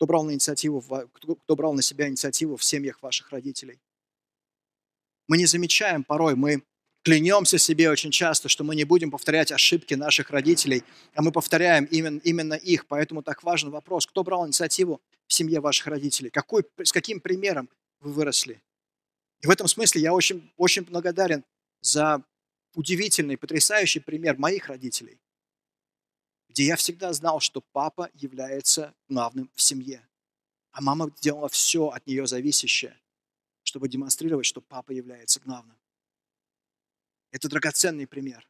Кто 0.01 0.07
брал 0.07 0.25
на, 0.25 0.31
инициативу, 0.31 0.81
кто, 1.13 1.35
кто 1.35 1.57
брал 1.57 1.75
на 1.75 1.83
себя 1.83 2.09
инициативу 2.09 2.57
в 2.57 2.65
семьях 2.65 3.03
ваших 3.03 3.33
родителей? 3.33 3.79
Мы 5.29 5.37
не 5.37 5.45
замечаем 5.45 6.05
порой, 6.05 6.37
мы 6.37 6.63
клянемся 7.05 7.59
себе 7.59 7.91
очень 7.91 8.11
часто, 8.11 8.49
что 8.49 8.65
мы 8.65 8.75
не 8.75 8.85
будем 8.85 9.11
повторять 9.11 9.53
ошибки 9.53 9.93
наших 9.93 10.31
родителей, 10.31 10.85
а 11.13 11.21
мы 11.21 11.33
повторяем 11.33 11.85
именно, 11.85 12.19
именно 12.25 12.55
их. 12.55 12.87
Поэтому 12.87 13.23
так 13.23 13.43
важен 13.43 13.69
вопрос, 13.69 14.07
кто 14.07 14.25
брал 14.25 14.47
инициативу 14.47 15.03
в 15.27 15.35
семье 15.35 15.61
ваших 15.61 15.87
родителей? 15.89 16.31
Какой, 16.31 16.65
с 16.83 16.93
каким 16.93 17.21
примером 17.21 17.69
вы 18.01 18.15
выросли? 18.15 18.63
И 19.43 19.47
в 19.47 19.51
этом 19.51 19.69
смысле 19.69 20.01
я 20.01 20.15
очень, 20.15 20.51
очень 20.57 20.85
благодарен 20.85 21.45
за 21.83 22.25
удивительный, 22.75 23.37
потрясающий 23.37 24.01
пример 24.01 24.39
моих 24.39 24.69
родителей 24.69 25.21
где 26.51 26.65
я 26.65 26.77
всегда 26.77 27.13
знал, 27.13 27.39
что 27.39 27.61
папа 27.61 28.11
является 28.13 28.93
главным 29.09 29.51
в 29.55 29.63
семье. 29.63 30.07
А 30.73 30.81
мама 30.81 31.11
делала 31.21 31.49
все 31.49 31.89
от 31.89 32.07
нее 32.07 32.27
зависящее, 32.27 32.99
чтобы 33.63 33.89
демонстрировать, 33.89 34.47
что 34.47 34.61
папа 34.61 34.91
является 34.91 35.39
главным. 35.41 35.79
Это 37.31 37.49
драгоценный 37.49 38.07
пример. 38.07 38.49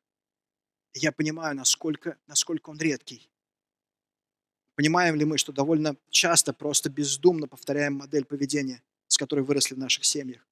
Я 0.95 1.13
понимаю, 1.13 1.55
насколько, 1.55 2.17
насколько 2.27 2.71
он 2.71 2.79
редкий. 2.79 3.31
Понимаем 4.77 5.17
ли 5.17 5.27
мы, 5.27 5.37
что 5.37 5.53
довольно 5.53 5.95
часто 6.09 6.55
просто 6.55 6.89
бездумно 6.89 7.47
повторяем 7.47 7.95
модель 7.95 8.25
поведения, 8.25 8.83
с 9.09 9.19
которой 9.19 9.45
выросли 9.45 9.75
в 9.75 9.79
наших 9.79 10.07
семьях? 10.07 10.47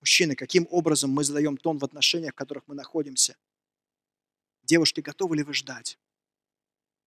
Мужчины, 0.00 0.34
каким 0.34 0.66
образом 0.70 1.10
мы 1.10 1.22
задаем 1.22 1.56
тон 1.56 1.78
в 1.78 1.84
отношениях, 1.84 2.32
в 2.32 2.36
которых 2.36 2.66
мы 2.66 2.74
находимся? 2.74 3.36
Девушки, 4.64 5.00
готовы 5.00 5.36
ли 5.36 5.44
вы 5.44 5.54
ждать? 5.54 5.98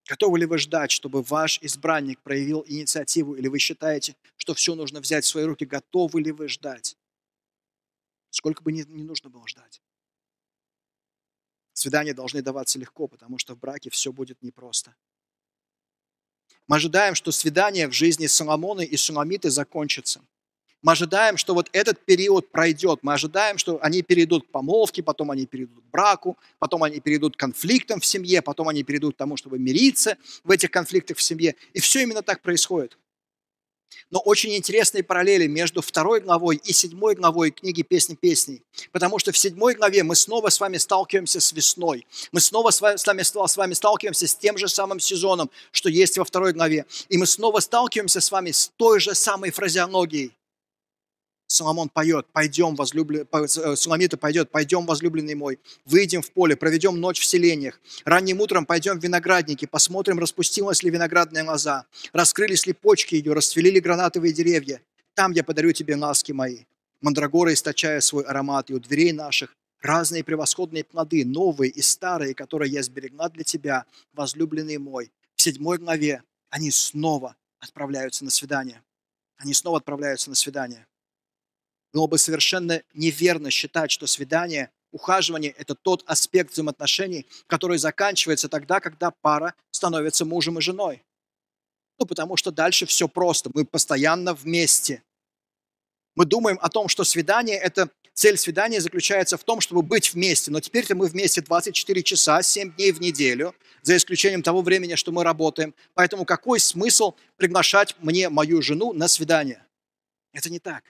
Готовы 0.08 0.40
ли 0.40 0.46
вы 0.46 0.58
ждать, 0.60 0.92
чтобы 0.92 1.24
ваш 1.24 1.60
избранник 1.62 2.22
проявил 2.22 2.64
инициативу, 2.68 3.36
или 3.36 3.48
вы 3.48 3.58
считаете, 3.58 4.16
что 4.38 4.54
все 4.54 4.76
нужно 4.76 5.00
взять 5.02 5.26
в 5.26 5.28
свои 5.28 5.46
руки? 5.46 5.66
Готовы 5.66 6.22
ли 6.22 6.32
вы 6.32 6.48
ждать? 6.48 6.96
Сколько 8.30 8.62
бы 8.62 8.72
ни, 8.72 8.84
ни 8.84 9.04
нужно 9.04 9.30
было 9.30 9.48
ждать. 9.48 9.82
Свидания 11.74 12.14
должны 12.14 12.42
даваться 12.42 12.78
легко, 12.78 13.08
потому 13.08 13.38
что 13.38 13.56
в 13.56 13.60
браке 13.60 13.90
все 13.90 14.12
будет 14.12 14.42
непросто. 14.44 14.96
Мы 16.68 16.78
ожидаем, 16.78 17.16
что 17.16 17.32
свидание 17.32 17.88
в 17.88 17.92
жизни 17.92 18.28
Соломона 18.28 18.82
и 18.82 18.96
Суламиты 18.98 19.50
закончится– 19.50 20.24
мы 20.86 20.92
ожидаем, 20.92 21.36
что 21.38 21.56
вот 21.56 21.68
этот 21.72 22.06
период 22.06 22.52
пройдет. 22.52 23.00
Мы 23.02 23.14
ожидаем, 23.14 23.58
что 23.58 23.80
они 23.82 24.04
перейдут 24.04 24.46
к 24.46 24.52
помолвке, 24.52 25.02
потом 25.02 25.32
они 25.32 25.48
перейдут 25.48 25.84
к 25.84 25.92
браку, 25.92 26.38
потом 26.60 26.84
они 26.84 27.00
перейдут 27.00 27.36
к 27.36 27.40
конфликтам 27.40 28.00
в 28.00 28.06
семье, 28.06 28.44
потом 28.44 28.70
они 28.70 28.84
перейдут 28.84 29.16
к 29.16 29.18
тому, 29.18 29.36
чтобы 29.36 29.58
мириться 29.58 30.16
в 30.44 30.52
этих 30.52 30.70
конфликтах 30.70 31.18
в 31.18 31.24
семье. 31.24 31.56
И 31.74 31.80
все 31.80 32.04
именно 32.04 32.22
так 32.22 32.44
происходит. 32.44 33.00
Но 34.12 34.20
очень 34.20 34.56
интересные 34.56 35.02
параллели 35.02 35.48
между 35.48 35.82
второй 35.82 36.22
главой 36.22 36.58
и 36.58 36.72
седьмой 36.72 37.16
главой 37.16 37.50
книги 37.50 37.82
«Песни 37.82 38.14
песней». 38.14 38.62
Потому 38.92 39.18
что 39.18 39.32
в 39.32 39.38
седьмой 39.40 39.74
главе 39.74 40.04
мы 40.04 40.16
снова 40.16 40.50
с 40.50 40.60
вами 40.60 40.78
сталкиваемся 40.78 41.40
с 41.40 41.52
весной. 41.52 42.06
Мы 42.32 42.42
снова 42.42 42.70
с 42.70 42.80
вами, 42.80 43.24
с 43.24 43.58
вами 43.58 43.74
сталкиваемся 43.74 44.28
с 44.28 44.36
тем 44.36 44.60
же 44.60 44.68
самым 44.68 45.00
сезоном, 45.00 45.50
что 45.72 45.90
есть 45.90 46.20
во 46.20 46.26
второй 46.26 46.54
главе. 46.54 46.86
И 47.10 47.18
мы 47.18 47.26
снова 47.26 47.60
сталкиваемся 47.60 48.22
с 48.22 48.30
вами 48.30 48.52
с 48.52 48.72
той 48.78 49.00
же 49.00 49.16
самой 49.16 49.50
фразеологией. 49.50 50.32
Соломон 51.56 51.90
поет, 51.90 52.28
пойдем, 52.34 52.76
возлюбленный, 52.76 53.26
э, 53.32 53.76
Суламита 53.76 54.18
пойдет, 54.18 54.52
пойдем, 54.52 54.86
возлюбленный 54.86 55.36
мой, 55.36 55.60
выйдем 55.86 56.22
в 56.22 56.32
поле, 56.32 56.56
проведем 56.56 57.00
ночь 57.00 57.20
в 57.20 57.26
селениях, 57.26 57.80
ранним 58.04 58.42
утром 58.42 58.66
пойдем 58.66 59.00
в 59.00 59.04
виноградники, 59.04 59.66
посмотрим, 59.66 60.20
распустилась 60.20 60.84
ли 60.84 60.90
виноградная 60.90 61.44
лоза, 61.44 61.86
раскрылись 62.12 62.68
ли 62.68 62.74
почки 62.74 63.16
ее, 63.16 63.34
расцвели 63.34 63.72
ли 63.72 63.80
гранатовые 63.80 64.34
деревья. 64.34 64.82
Там 65.14 65.32
я 65.32 65.44
подарю 65.44 65.72
тебе 65.72 65.96
ласки 65.96 66.34
мои. 66.34 66.66
Мандрагора, 67.00 67.54
источая 67.54 68.02
свой 68.02 68.26
аромат, 68.26 68.70
и 68.70 68.74
у 68.74 68.80
дверей 68.80 69.14
наших 69.14 69.56
разные 69.82 70.24
превосходные 70.24 70.84
плоды, 70.84 71.24
новые 71.24 71.72
и 71.72 71.82
старые, 71.82 72.34
которые 72.34 72.72
я 72.72 72.84
сберегла 72.84 73.30
для 73.30 73.44
тебя, 73.44 73.86
возлюбленный 74.14 74.78
мой. 74.78 75.12
В 75.36 75.42
седьмой 75.42 75.78
главе 75.78 76.24
они 76.50 76.72
снова 76.72 77.36
отправляются 77.60 78.26
на 78.26 78.32
свидание. 78.32 78.82
Они 79.38 79.54
снова 79.54 79.78
отправляются 79.78 80.30
на 80.30 80.36
свидание. 80.36 80.86
Было 81.96 82.08
бы 82.08 82.18
совершенно 82.18 82.84
неверно 82.94 83.50
считать, 83.50 83.90
что 83.90 84.06
свидание, 84.06 84.70
ухаживание– 84.92 85.52
это 85.58 85.76
тот 85.76 86.04
аспект 86.06 86.52
взаимоотношений, 86.52 87.26
который 87.48 87.78
заканчивается 87.78 88.50
тогда, 88.50 88.82
когда 88.82 89.12
пара 89.12 89.54
становится 89.72 90.26
мужем 90.26 90.60
и 90.60 90.62
женой. 90.62 91.06
Ну, 91.98 92.06
потому 92.06 92.36
что 92.36 92.52
дальше 92.52 92.86
все 92.86 93.08
просто. 93.08 93.50
Мы 93.54 93.64
постоянно 93.64 94.34
вместе. 94.34 95.04
Мы 96.18 96.26
думаем 96.26 96.60
о 96.62 96.68
том, 96.68 96.90
что 96.90 97.06
свидание– 97.06 97.56
это 97.64 97.88
цель 98.14 98.36
свидания 98.36 98.82
заключается 98.82 99.38
в 99.38 99.46
том, 99.46 99.62
чтобы 99.62 99.82
быть 99.82 100.14
вместе. 100.14 100.52
Но 100.52 100.60
теперь-то 100.60 100.96
мы 100.96 101.08
вместе 101.08 101.40
24 101.40 102.04
часа, 102.04 102.42
7 102.42 102.76
дней 102.76 102.92
в 102.92 103.00
неделю, 103.00 103.56
за 103.84 103.96
исключением 103.96 104.44
того 104.44 104.62
времени, 104.62 104.96
что 104.96 105.14
мы 105.14 105.24
работаем. 105.24 105.74
Поэтому 105.94 106.26
какой 106.26 106.60
смысл 106.60 107.14
приглашать 107.38 107.96
мне 108.00 108.28
мою 108.28 108.62
жену 108.62 108.92
на 108.92 109.08
свидание? 109.08 109.66
Это 110.34 110.50
не 110.50 110.60
так 110.60 110.84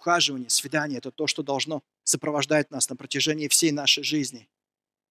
ухаживание, 0.00 0.48
свидание– 0.48 0.98
это 0.98 1.10
то, 1.10 1.26
что 1.26 1.42
должно 1.42 1.82
сопровождать 2.04 2.70
нас 2.70 2.88
на 2.88 2.96
протяжении 2.96 3.48
всей 3.48 3.70
нашей 3.70 4.02
жизни. 4.02 4.48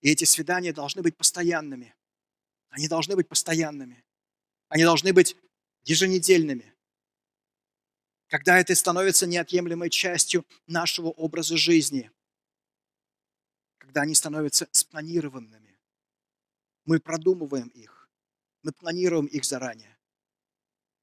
И 0.01 0.09
эти 0.09 0.23
свидания 0.23 0.73
должны 0.73 1.01
быть 1.01 1.15
постоянными. 1.15 1.95
Они 2.69 2.87
должны 2.87 3.15
быть 3.15 3.27
постоянными. 3.27 4.03
Они 4.67 4.83
должны 4.83 5.13
быть 5.13 5.35
еженедельными. 5.83 6.73
Когда 8.27 8.59
это 8.59 8.75
становится 8.75 9.27
неотъемлемой 9.27 9.89
частью 9.89 10.45
нашего 10.67 11.07
образа 11.09 11.57
жизни. 11.57 12.11
Когда 13.77 14.01
они 14.01 14.15
становятся 14.15 14.67
спланированными. 14.71 15.79
Мы 16.85 16.99
продумываем 16.99 17.67
их. 17.69 18.09
Мы 18.63 18.71
планируем 18.71 19.25
их 19.25 19.45
заранее. 19.45 19.99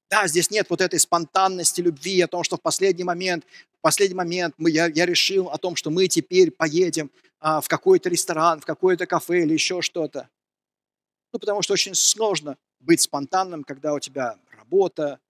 Да, 0.09 0.27
здесь 0.27 0.51
нет 0.51 0.69
вот 0.69 0.79
этой 0.79 0.99
спонтанности 0.99 1.81
любви, 1.81 2.21
о 2.21 2.27
том, 2.27 2.43
что 2.43 2.55
в 2.55 2.61
последний 2.61 3.03
момент, 3.03 3.45
последний 3.87 4.15
момент 4.15 4.53
мы, 4.57 4.69
я, 4.69 4.87
я 4.87 5.05
решил 5.05 5.47
о 5.47 5.57
том, 5.57 5.77
что 5.77 5.89
мы 5.89 6.09
теперь 6.09 6.51
поедем 6.51 7.09
а, 7.39 7.61
в 7.61 7.69
какой-то 7.69 8.09
ресторан, 8.09 8.59
в 8.59 8.65
какое-то 8.65 9.05
кафе 9.05 9.43
или 9.43 9.53
еще 9.53 9.81
что-то. 9.81 10.29
Ну, 11.31 11.39
потому 11.39 11.61
что 11.61 11.71
очень 11.71 11.95
сложно 11.95 12.57
быть 12.81 12.99
спонтанным, 12.99 13.63
когда 13.63 13.93
у 13.93 13.99
тебя 14.01 14.37
работа, 14.51 15.21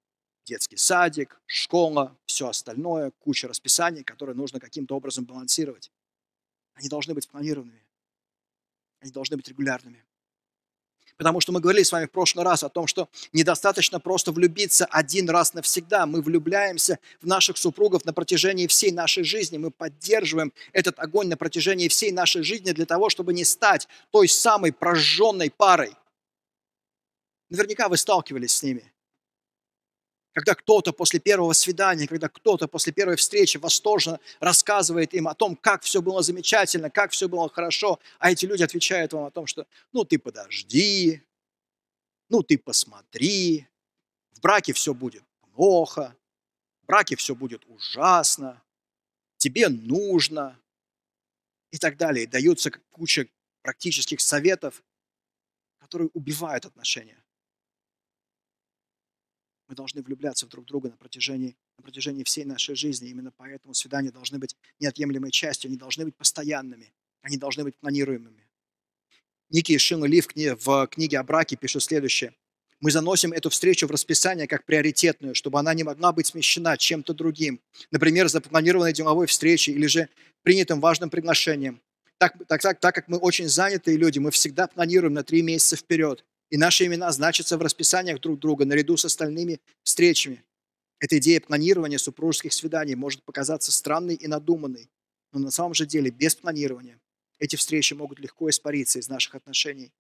детский 0.44 0.76
садик, 0.76 1.40
школа, 1.46 2.18
все 2.26 2.48
остальное, 2.48 3.12
куча 3.20 3.48
расписаний, 3.48 4.04
которые 4.04 4.36
нужно 4.36 4.60
каким-то 4.60 4.96
образом 4.96 5.26
балансировать. 5.26 5.92
Они 6.74 6.90
должны 6.90 7.14
быть 7.14 7.26
спланированными. 7.26 7.86
Они 9.02 9.12
должны 9.12 9.38
быть 9.38 9.48
регулярными. 9.50 10.04
Потому 11.18 11.42
что 11.42 11.52
мы 11.52 11.60
говорили 11.60 11.84
с 11.84 11.92
вами 11.92 12.06
в 12.06 12.12
прошлый 12.12 12.46
раз 12.46 12.64
о 12.64 12.70
том, 12.70 12.86
что 12.86 13.10
недостаточно 13.34 14.00
просто 14.00 14.32
влюбиться 14.32 14.86
один 14.86 15.30
раз 15.30 15.54
навсегда. 15.54 16.06
Мы 16.06 16.22
влюбляемся 16.22 17.00
в 17.22 17.28
наших 17.28 17.58
супругов 17.58 18.06
на 18.06 18.14
протяжении 18.14 18.68
всей 18.68 18.92
нашей 18.92 19.24
жизни. 19.24 19.58
Мы 19.58 19.72
поддерживаем 19.72 20.54
этот 20.74 21.00
огонь 21.00 21.28
на 21.28 21.36
протяжении 21.36 21.88
всей 21.88 22.12
нашей 22.12 22.44
жизни 22.44 22.72
для 22.72 22.86
того, 22.86 23.10
чтобы 23.10 23.34
не 23.34 23.44
стать 23.44 23.88
той 24.12 24.28
самой 24.28 24.72
прожженной 24.72 25.50
парой. 25.50 25.94
Наверняка 27.50 27.90
вы 27.90 27.98
сталкивались 27.98 28.54
с 28.54 28.64
ними. 28.64 28.92
Когда 30.38 30.54
кто-то 30.54 30.94
после 30.94 31.20
первого 31.20 31.54
свидания, 31.54 32.06
когда 32.06 32.30
кто-то 32.30 32.68
после 32.68 32.94
первой 32.94 33.16
встречи 33.16 33.58
восторженно 33.58 34.20
рассказывает 34.40 35.16
им 35.16 35.28
о 35.28 35.34
том, 35.34 35.56
как 35.56 35.82
все 35.82 36.00
было 36.00 36.22
замечательно, 36.22 36.92
как 36.92 37.10
все 37.10 37.28
было 37.28 37.50
хорошо, 37.50 38.00
а 38.20 38.30
эти 38.30 38.46
люди 38.46 38.62
отвечают 38.62 39.14
вам 39.14 39.24
о 39.24 39.32
том, 39.32 39.48
что 39.48 39.66
ну 39.94 40.04
ты 40.04 40.20
подожди, 40.20 41.24
ну 42.30 42.44
ты 42.44 42.60
посмотри, 42.60 43.66
в 44.30 44.40
браке 44.40 44.74
все 44.74 44.94
будет 44.94 45.24
плохо, 45.56 46.16
в 46.84 46.86
браке 46.86 47.16
все 47.16 47.34
будет 47.34 47.66
ужасно, 47.66 48.62
тебе 49.38 49.70
нужно 49.70 50.62
и 51.72 51.80
так 51.80 51.98
далее. 51.98 52.26
И 52.26 52.28
даются 52.28 52.70
куча 52.92 53.28
практических 53.64 54.22
советов, 54.22 54.84
которые 55.80 56.12
убивают 56.14 56.68
отношения. 56.68 57.18
Мы 59.68 59.76
должны 59.76 60.02
влюбляться 60.02 60.46
в 60.46 60.50
друг 60.50 60.66
друга 60.66 60.90
на 60.90 60.96
протяжении, 60.96 61.58
на 61.78 61.84
протяжении 61.84 62.24
всей 62.24 62.46
нашей 62.46 62.76
жизни. 62.76 63.10
Именно 63.10 63.32
поэтому 63.36 63.74
свидания 63.74 64.12
должны 64.12 64.40
быть 64.40 64.56
неотъемлемой 64.80 65.32
частью, 65.32 65.68
они 65.68 65.78
должны 65.78 66.06
быть 66.06 66.16
постоянными, 66.16 66.94
они 67.22 67.38
должны 67.38 67.64
быть 67.64 67.78
планируемыми. 67.78 68.48
Ники 69.50 69.78
Шин 69.78 70.04
Ли 70.06 70.22
в 70.22 70.88
книге 70.88 71.20
о 71.20 71.24
браке 71.24 71.56
пишет 71.56 71.84
следующее. 71.84 72.34
Мы 72.80 72.92
заносим 72.92 73.34
эту 73.34 73.50
встречу 73.50 73.88
в 73.88 73.92
расписание 73.92 74.48
как 74.48 74.64
приоритетную, 74.64 75.34
чтобы 75.34 75.60
она 75.60 75.74
не 75.74 75.84
могла 75.84 76.14
быть 76.14 76.28
смещена 76.28 76.78
чем-то 76.78 77.14
другим. 77.14 77.60
Например, 77.92 78.28
запланированной 78.28 78.94
деловой 78.94 79.26
встречей 79.26 79.74
или 79.74 79.88
же 79.88 80.10
принятым 80.44 80.80
важным 80.80 81.10
приглашением. 81.10 81.82
Так, 82.20 82.36
так, 82.48 82.62
так, 82.62 82.80
так 82.80 82.96
как 82.96 83.08
мы 83.08 83.18
очень 83.18 83.48
занятые 83.48 83.98
люди, 83.98 84.20
мы 84.20 84.32
всегда 84.32 84.68
планируем 84.68 85.14
на 85.14 85.24
три 85.24 85.42
месяца 85.42 85.76
вперед 85.76 86.24
и 86.50 86.58
наши 86.58 86.86
имена 86.86 87.12
значатся 87.12 87.58
в 87.58 87.62
расписаниях 87.62 88.20
друг 88.22 88.40
друга 88.40 88.66
наряду 88.66 88.98
с 88.98 89.06
остальными 89.06 89.60
встречами. 89.84 90.44
Эта 91.00 91.18
идея 91.20 91.40
планирования 91.42 91.98
супружеских 91.98 92.54
свиданий 92.54 92.96
может 92.96 93.24
показаться 93.24 93.72
странной 93.72 94.16
и 94.16 94.28
надуманной, 94.28 94.90
но 95.32 95.40
на 95.40 95.52
самом 95.52 95.74
же 95.74 95.86
деле 95.86 96.10
без 96.10 96.36
планирования 96.36 97.00
эти 97.40 97.56
встречи 97.56 97.94
могут 97.94 98.20
легко 98.20 98.50
испариться 98.50 99.00
из 99.00 99.10
наших 99.10 99.36
отношений. 99.36 99.94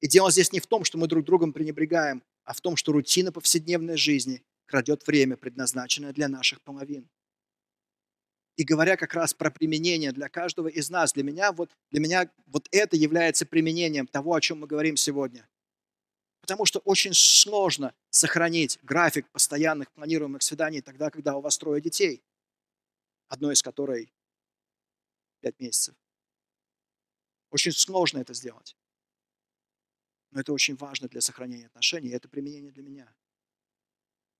И 0.00 0.06
дело 0.06 0.30
здесь 0.30 0.52
не 0.52 0.60
в 0.60 0.66
том, 0.66 0.84
что 0.84 0.98
мы 0.98 1.08
друг 1.08 1.24
другом 1.24 1.52
пренебрегаем, 1.52 2.22
а 2.44 2.52
в 2.52 2.60
том, 2.60 2.76
что 2.76 2.92
рутина 2.92 3.32
повседневной 3.32 3.96
жизни 3.96 4.42
крадет 4.66 5.06
время, 5.06 5.36
предназначенное 5.36 6.12
для 6.12 6.28
наших 6.28 6.60
половин. 6.62 7.08
И 8.56 8.62
говоря 8.62 8.96
как 8.96 9.14
раз 9.14 9.34
про 9.34 9.50
применение 9.50 10.12
для 10.12 10.28
каждого 10.28 10.68
из 10.68 10.88
нас, 10.88 11.12
для 11.12 11.24
меня 11.24 11.50
вот, 11.50 11.70
для 11.90 12.00
меня 12.00 12.30
вот 12.46 12.68
это 12.70 12.96
является 12.96 13.46
применением 13.46 14.06
того, 14.06 14.34
о 14.34 14.40
чем 14.40 14.60
мы 14.60 14.68
говорим 14.68 14.96
сегодня. 14.96 15.48
Потому 16.44 16.66
что 16.66 16.80
очень 16.80 17.14
сложно 17.14 17.94
сохранить 18.10 18.78
график 18.82 19.26
постоянных 19.30 19.90
планируемых 19.92 20.42
свиданий 20.42 20.82
тогда, 20.82 21.08
когда 21.08 21.38
у 21.38 21.40
вас 21.40 21.56
трое 21.56 21.80
детей, 21.80 22.22
одно 23.28 23.50
из 23.50 23.62
которой 23.62 24.12
пять 25.40 25.58
месяцев. 25.58 25.94
Очень 27.48 27.72
сложно 27.72 28.18
это 28.18 28.34
сделать. 28.34 28.76
Но 30.32 30.40
это 30.40 30.52
очень 30.52 30.76
важно 30.76 31.08
для 31.08 31.22
сохранения 31.22 31.64
отношений, 31.64 32.10
и 32.10 32.14
это 32.14 32.28
применение 32.28 32.72
для 32.72 32.82
меня. 32.82 33.16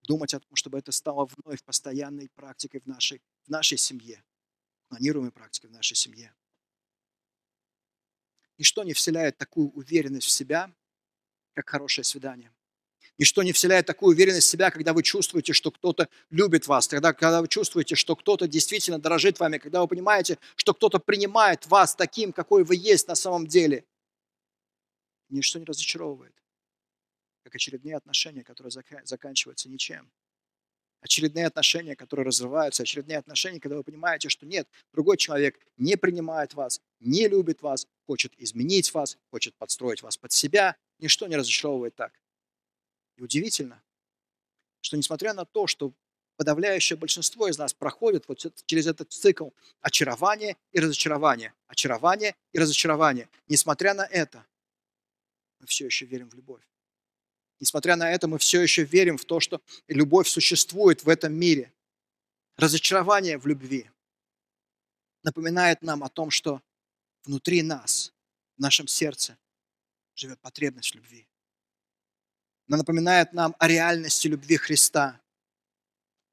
Думать 0.03 0.35
о 0.35 0.39
том, 0.39 0.55
чтобы 0.55 0.77
это 0.77 0.91
стало 0.91 1.25
вновь 1.25 1.63
постоянной 1.63 2.29
практикой 2.35 2.81
в 2.81 2.85
нашей, 2.85 3.19
в 3.45 3.49
нашей 3.49 3.79
семье, 3.79 4.23
планируемой 4.89 5.31
практикой 5.31 5.71
в 5.71 5.73
нашей 5.73 5.95
семье. 5.95 6.35
Ничто 8.59 8.83
не 8.83 8.93
вселяет 8.93 9.39
такую 9.39 9.71
уверенность 9.71 10.27
в 10.27 10.29
себя, 10.31 10.71
как 11.55 11.69
хорошее 11.69 12.05
свидание. 12.05 12.51
Ничто 13.17 13.43
не 13.43 13.53
вселяет 13.53 13.85
такую 13.85 14.13
уверенность 14.13 14.47
в 14.47 14.49
себя, 14.49 14.69
когда 14.71 14.91
вы 14.91 15.01
чувствуете, 15.01 15.53
что 15.53 15.71
кто-то 15.71 16.09
любит 16.29 16.67
вас, 16.67 16.87
тогда, 16.87 17.13
когда 17.13 17.41
вы 17.41 17.47
чувствуете, 17.47 17.95
что 17.95 18.15
кто-то 18.15 18.45
действительно 18.47 18.99
дорожит 18.99 19.39
вами, 19.39 19.57
когда 19.57 19.81
вы 19.81 19.87
понимаете, 19.87 20.37
что 20.57 20.73
кто-то 20.73 20.99
принимает 20.99 21.65
вас 21.67 21.95
таким, 21.95 22.33
какой 22.33 22.65
вы 22.65 22.75
есть 22.75 23.07
на 23.07 23.15
самом 23.15 23.47
деле. 23.47 23.85
Ничто 25.29 25.59
не 25.59 25.65
разочаровывает, 25.65 26.35
как 27.43 27.55
очередные 27.55 27.95
отношения, 27.95 28.43
которые 28.43 28.71
заканчиваются 29.05 29.69
ничем. 29.69 30.11
Очередные 30.99 31.45
отношения, 31.45 31.95
которые 31.95 32.25
разрываются, 32.25 32.83
очередные 32.83 33.19
отношения, 33.19 33.59
когда 33.59 33.77
вы 33.77 33.83
понимаете, 33.83 34.27
что 34.27 34.45
нет, 34.45 34.67
другой 34.91 35.17
человек 35.17 35.57
не 35.77 35.95
принимает 35.95 36.53
вас, 36.53 36.81
не 36.99 37.27
любит 37.27 37.61
вас, 37.61 37.87
хочет 38.07 38.33
изменить 38.37 38.93
вас, 38.93 39.17
хочет 39.29 39.55
подстроить 39.55 40.01
вас 40.01 40.17
под 40.17 40.31
себя, 40.31 40.75
Ничто 40.99 41.27
не 41.27 41.35
разочаровывает 41.35 41.95
так. 41.95 42.13
И 43.17 43.21
удивительно, 43.21 43.81
что 44.81 44.97
несмотря 44.97 45.33
на 45.33 45.45
то, 45.45 45.67
что 45.67 45.93
подавляющее 46.37 46.97
большинство 46.97 47.47
из 47.47 47.57
нас 47.57 47.73
проходит 47.73 48.27
вот 48.27 48.45
через 48.65 48.87
этот 48.87 49.11
цикл 49.11 49.49
очарования 49.81 50.57
и 50.71 50.79
разочарования, 50.79 51.53
очарования 51.67 52.35
и 52.51 52.59
разочарования, 52.59 53.29
несмотря 53.47 53.93
на 53.93 54.05
это, 54.05 54.45
мы 55.59 55.67
все 55.67 55.85
еще 55.85 56.05
верим 56.05 56.29
в 56.29 56.33
любовь. 56.33 56.63
Несмотря 57.59 57.95
на 57.95 58.11
это, 58.11 58.27
мы 58.27 58.37
все 58.37 58.61
еще 58.61 58.83
верим 58.83 59.17
в 59.17 59.25
то, 59.25 59.39
что 59.39 59.61
любовь 59.87 60.27
существует 60.27 61.03
в 61.03 61.09
этом 61.09 61.33
мире. 61.33 61.73
Разочарование 62.57 63.37
в 63.37 63.47
любви 63.47 63.89
напоминает 65.23 65.81
нам 65.81 66.03
о 66.03 66.09
том, 66.09 66.29
что 66.29 66.61
внутри 67.23 67.61
нас, 67.61 68.13
в 68.57 68.61
нашем 68.61 68.87
сердце, 68.87 69.37
живет 70.15 70.39
потребность 70.39 70.91
в 70.91 70.95
любви. 70.95 71.27
Она 72.67 72.77
напоминает 72.77 73.33
нам 73.33 73.55
о 73.59 73.67
реальности 73.67 74.27
любви 74.27 74.57
Христа. 74.57 75.21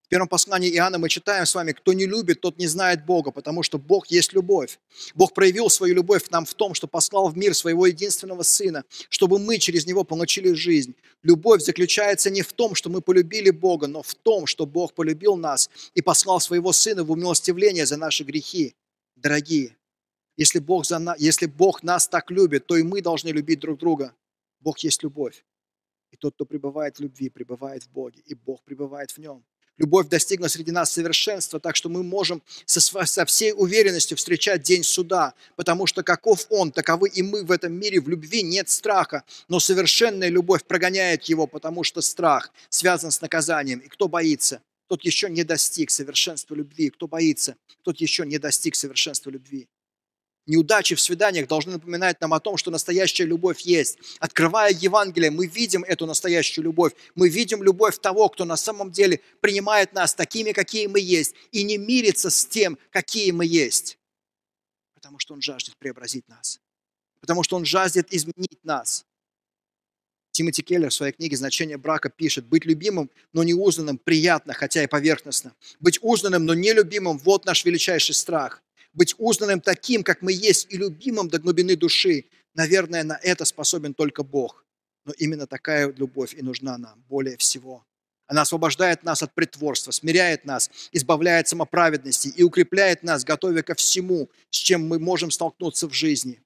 В 0.04 0.08
первом 0.08 0.28
послании 0.28 0.70
Иоанна 0.74 0.98
мы 0.98 1.08
читаем 1.08 1.46
с 1.46 1.54
вами, 1.54 1.72
кто 1.72 1.94
не 1.94 2.04
любит, 2.04 2.42
тот 2.42 2.58
не 2.58 2.66
знает 2.66 3.06
Бога, 3.06 3.30
потому 3.30 3.62
что 3.62 3.78
Бог 3.78 4.08
есть 4.08 4.34
любовь. 4.34 4.78
Бог 5.14 5.32
проявил 5.32 5.70
свою 5.70 5.94
любовь 5.94 6.28
нам 6.28 6.44
в 6.44 6.52
том, 6.52 6.74
что 6.74 6.86
послал 6.86 7.28
в 7.28 7.36
мир 7.36 7.54
своего 7.54 7.86
единственного 7.86 8.42
Сына, 8.42 8.84
чтобы 9.08 9.38
мы 9.38 9.58
через 9.58 9.86
Него 9.86 10.04
получили 10.04 10.52
жизнь. 10.52 10.94
Любовь 11.22 11.62
заключается 11.62 12.28
не 12.28 12.42
в 12.42 12.52
том, 12.52 12.74
что 12.74 12.90
мы 12.90 13.00
полюбили 13.00 13.50
Бога, 13.50 13.86
но 13.86 14.02
в 14.02 14.14
том, 14.14 14.46
что 14.46 14.66
Бог 14.66 14.92
полюбил 14.92 15.36
нас 15.36 15.70
и 15.94 16.02
послал 16.02 16.40
своего 16.40 16.72
Сына 16.72 17.04
в 17.04 17.10
умилостивление 17.10 17.86
за 17.86 17.96
наши 17.96 18.22
грехи. 18.22 18.74
Дорогие, 19.16 19.76
если 20.36 20.58
Бог, 20.58 20.86
за 20.86 20.98
на... 20.98 21.14
Если 21.18 21.46
Бог 21.46 21.82
нас 21.82 22.08
так 22.08 22.30
любит, 22.30 22.66
то 22.66 22.76
и 22.76 22.82
мы 22.82 23.02
должны 23.02 23.28
любить 23.28 23.60
друг 23.60 23.78
друга. 23.78 24.14
Бог 24.60 24.78
есть 24.80 25.02
любовь. 25.02 25.44
И 26.10 26.16
тот, 26.16 26.34
кто 26.34 26.44
пребывает 26.44 26.98
в 26.98 27.00
любви, 27.00 27.30
пребывает 27.30 27.84
в 27.84 27.90
Боге, 27.90 28.22
и 28.26 28.34
Бог 28.34 28.62
пребывает 28.64 29.10
в 29.10 29.18
нем. 29.18 29.44
Любовь 29.78 30.08
достигла 30.08 30.48
среди 30.48 30.70
нас 30.70 30.92
совершенства, 30.92 31.58
так 31.58 31.76
что 31.76 31.88
мы 31.88 32.02
можем 32.02 32.42
со, 32.66 32.80
со 32.80 33.24
всей 33.24 33.52
уверенностью 33.52 34.18
встречать 34.18 34.62
день 34.62 34.84
суда, 34.84 35.34
потому 35.56 35.86
что 35.86 36.02
каков 36.02 36.46
Он, 36.50 36.70
таковы 36.70 37.08
и 37.08 37.22
мы 37.22 37.42
в 37.42 37.50
этом 37.50 37.72
мире. 37.72 38.00
В 38.00 38.08
любви 38.08 38.42
нет 38.42 38.68
страха, 38.68 39.24
но 39.48 39.60
совершенная 39.60 40.28
любовь 40.28 40.64
прогоняет 40.64 41.24
его, 41.24 41.46
потому 41.46 41.84
что 41.84 42.02
страх 42.02 42.52
связан 42.68 43.10
с 43.10 43.22
наказанием. 43.22 43.78
И 43.78 43.88
кто 43.88 44.08
боится, 44.08 44.60
тот 44.88 45.02
еще 45.04 45.30
не 45.30 45.42
достиг 45.42 45.90
совершенства 45.90 46.54
любви. 46.54 46.90
Кто 46.90 47.08
боится, 47.08 47.56
тот 47.82 47.98
еще 47.98 48.26
не 48.26 48.38
достиг 48.38 48.74
совершенства 48.74 49.30
любви. 49.30 49.68
Неудачи 50.46 50.96
в 50.96 51.00
свиданиях 51.00 51.46
должны 51.46 51.72
напоминать 51.72 52.20
нам 52.20 52.34
о 52.34 52.40
том, 52.40 52.56
что 52.56 52.72
настоящая 52.72 53.24
любовь 53.24 53.60
есть. 53.60 53.98
Открывая 54.18 54.72
Евангелие, 54.72 55.30
мы 55.30 55.46
видим 55.46 55.84
эту 55.84 56.04
настоящую 56.06 56.64
любовь. 56.64 56.92
Мы 57.14 57.28
видим 57.28 57.62
любовь 57.62 57.98
того, 58.00 58.28
кто 58.28 58.44
на 58.44 58.56
самом 58.56 58.90
деле 58.90 59.20
принимает 59.40 59.92
нас 59.92 60.14
такими, 60.14 60.50
какие 60.50 60.88
мы 60.88 60.98
есть, 60.98 61.34
и 61.52 61.62
не 61.62 61.78
мирится 61.78 62.28
с 62.28 62.44
тем, 62.44 62.76
какие 62.90 63.30
мы 63.30 63.46
есть. 63.46 63.98
Потому 64.94 65.20
что 65.20 65.34
Он 65.34 65.42
жаждет 65.42 65.76
преобразить 65.76 66.28
нас. 66.28 66.58
Потому 67.20 67.44
что 67.44 67.54
Он 67.54 67.64
жаждет 67.64 68.12
изменить 68.12 68.64
нас. 68.64 69.06
Тимоти 70.32 70.62
Келлер 70.62 70.88
в 70.88 70.94
своей 70.94 71.12
книге 71.12 71.36
«Значение 71.36 71.76
брака» 71.76 72.08
пишет, 72.08 72.46
«Быть 72.46 72.64
любимым, 72.64 73.10
но 73.32 73.44
не 73.44 73.54
узнанным 73.54 73.98
приятно, 73.98 74.54
хотя 74.54 74.82
и 74.82 74.86
поверхностно. 74.88 75.54
Быть 75.78 75.98
узнанным, 76.02 76.46
но 76.46 76.54
не 76.54 76.72
любимым– 76.72 77.18
вот 77.24 77.44
наш 77.44 77.64
величайший 77.64 78.14
страх 78.14 78.62
быть 78.92 79.14
узнанным 79.18 79.60
таким, 79.60 80.02
как 80.02 80.22
мы 80.22 80.32
есть, 80.32 80.72
и 80.72 80.76
любимым 80.76 81.28
до 81.28 81.38
глубины 81.38 81.76
души. 81.76 82.26
Наверное, 82.54 83.04
на 83.04 83.18
это 83.22 83.44
способен 83.44 83.94
только 83.94 84.22
Бог. 84.22 84.64
Но 85.04 85.12
именно 85.18 85.46
такая 85.46 85.92
любовь 85.92 86.34
и 86.34 86.42
нужна 86.42 86.78
нам 86.78 87.02
более 87.08 87.36
всего. 87.36 87.84
Она 88.26 88.42
освобождает 88.42 89.02
нас 89.02 89.22
от 89.22 89.34
притворства, 89.34 89.90
смиряет 89.90 90.44
нас, 90.44 90.70
избавляет 90.92 91.48
самоправедности 91.48 92.28
и 92.28 92.42
укрепляет 92.42 93.02
нас, 93.02 93.24
готовя 93.24 93.62
ко 93.62 93.74
всему, 93.74 94.30
с 94.50 94.56
чем 94.56 94.86
мы 94.86 94.98
можем 94.98 95.30
столкнуться 95.30 95.88
в 95.88 95.92
жизни. 95.92 96.42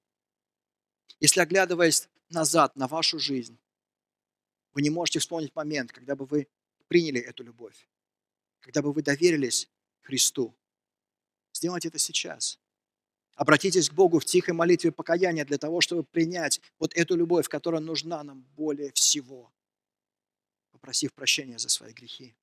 Если 1.20 1.40
оглядываясь 1.40 2.08
назад 2.30 2.76
на 2.76 2.88
вашу 2.88 3.18
жизнь, 3.18 3.58
вы 4.72 4.82
не 4.82 4.90
можете 4.90 5.18
вспомнить 5.18 5.54
момент, 5.54 5.92
когда 5.92 6.16
бы 6.16 6.26
вы 6.26 6.48
приняли 6.88 7.20
эту 7.20 7.44
любовь, 7.44 7.88
когда 8.60 8.82
бы 8.82 8.92
вы 8.92 9.02
доверились 9.02 9.68
Христу. 10.02 10.54
Сделайте 11.56 11.88
это 11.88 11.98
сейчас. 11.98 12.58
Обратитесь 13.34 13.88
к 13.88 13.94
Богу 13.94 14.18
в 14.18 14.26
тихой 14.26 14.52
молитве 14.52 14.92
покаяния 14.92 15.46
для 15.46 15.56
того, 15.56 15.80
чтобы 15.80 16.04
принять 16.04 16.60
вот 16.78 16.94
эту 16.94 17.16
любовь, 17.16 17.48
которая 17.48 17.80
нужна 17.80 18.22
нам 18.22 18.42
более 18.56 18.92
всего, 18.92 19.50
попросив 20.70 21.14
прощения 21.14 21.58
за 21.58 21.70
свои 21.70 21.94
грехи. 21.94 22.34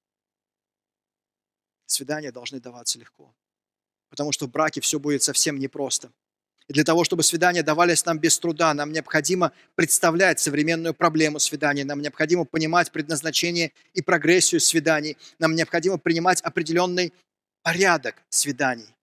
Свидания 1.85 2.31
должны 2.31 2.59
даваться 2.59 2.97
легко, 2.97 3.35
потому 4.09 4.31
что 4.31 4.47
в 4.47 4.49
браке 4.49 4.81
все 4.81 4.99
будет 4.99 5.21
совсем 5.21 5.59
непросто. 5.59 6.11
И 6.67 6.73
для 6.73 6.83
того, 6.83 7.03
чтобы 7.03 7.21
свидания 7.21 7.61
давались 7.61 8.05
нам 8.05 8.17
без 8.17 8.39
труда, 8.39 8.73
нам 8.73 8.91
необходимо 8.91 9.51
представлять 9.75 10.39
современную 10.39 10.95
проблему 10.95 11.37
свиданий, 11.37 11.83
нам 11.83 12.01
необходимо 12.01 12.45
понимать 12.45 12.91
предназначение 12.91 13.73
и 13.93 14.01
прогрессию 14.01 14.59
свиданий, 14.59 15.17
нам 15.37 15.53
необходимо 15.53 15.99
принимать 15.99 16.41
определенный 16.41 17.13
порядок 17.61 18.23
свиданий. 18.29 18.93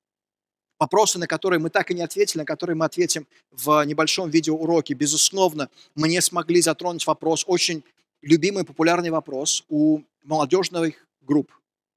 Вопросы, 0.81 1.19
на 1.19 1.27
которые 1.27 1.61
мы 1.61 1.69
так 1.69 1.91
и 1.91 1.95
не 1.95 2.01
ответили, 2.01 2.39
на 2.39 2.45
которые 2.47 2.75
мы 2.75 2.87
ответим 2.87 3.27
в 3.51 3.85
небольшом 3.85 4.31
видеоуроке. 4.31 4.95
Безусловно, 4.95 5.69
мы 5.95 6.09
не 6.09 6.23
смогли 6.23 6.63
затронуть 6.63 7.07
вопрос, 7.07 7.45
очень 7.47 7.85
любимый, 8.23 8.65
популярный 8.65 9.11
вопрос 9.11 9.63
у 9.69 10.01
молодежных 10.23 11.07
групп, 11.21 11.53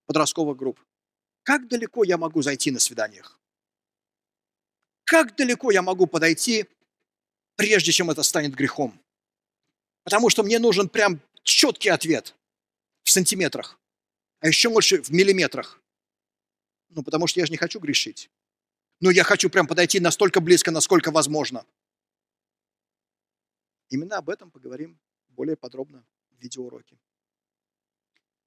подростковых 0.06 0.58
групп. 0.58 0.82
Как 1.44 1.70
далеко 1.70 2.04
я 2.04 2.18
могу 2.18 2.42
зайти 2.42 2.72
на 2.72 2.80
свиданиях? 2.80 3.40
Как 5.06 5.34
далеко 5.38 5.72
я 5.72 5.82
могу 5.82 6.06
подойти, 6.06 6.66
прежде 7.56 7.94
чем 7.94 8.12
это 8.12 8.22
станет 8.22 8.54
грехом? 8.54 9.00
Потому 10.04 10.30
что 10.30 10.44
мне 10.44 10.60
нужен 10.60 10.90
прям 10.90 11.22
четкий 11.44 11.88
ответ 11.88 12.36
в 13.04 13.12
сантиметрах, 13.12 13.80
а 14.42 14.48
еще 14.50 14.70
больше 14.70 15.02
в 15.02 15.10
миллиметрах. 15.10 15.80
Ну, 16.90 17.02
потому 17.02 17.28
что 17.28 17.40
я 17.40 17.46
же 17.46 17.54
не 17.54 17.58
хочу 17.58 17.80
грешить 17.80 18.30
но 19.00 19.12
я 19.12 19.24
хочу 19.24 19.50
прям 19.50 19.68
подойти 19.68 20.00
настолько 20.00 20.40
близко, 20.40 20.72
насколько 20.72 21.12
возможно. 21.12 21.66
Именно 23.90 24.18
об 24.18 24.30
этом 24.30 24.50
поговорим 24.50 25.00
более 25.30 25.56
подробно 25.56 26.06
в 26.32 26.42
видеоуроке. 26.42 26.98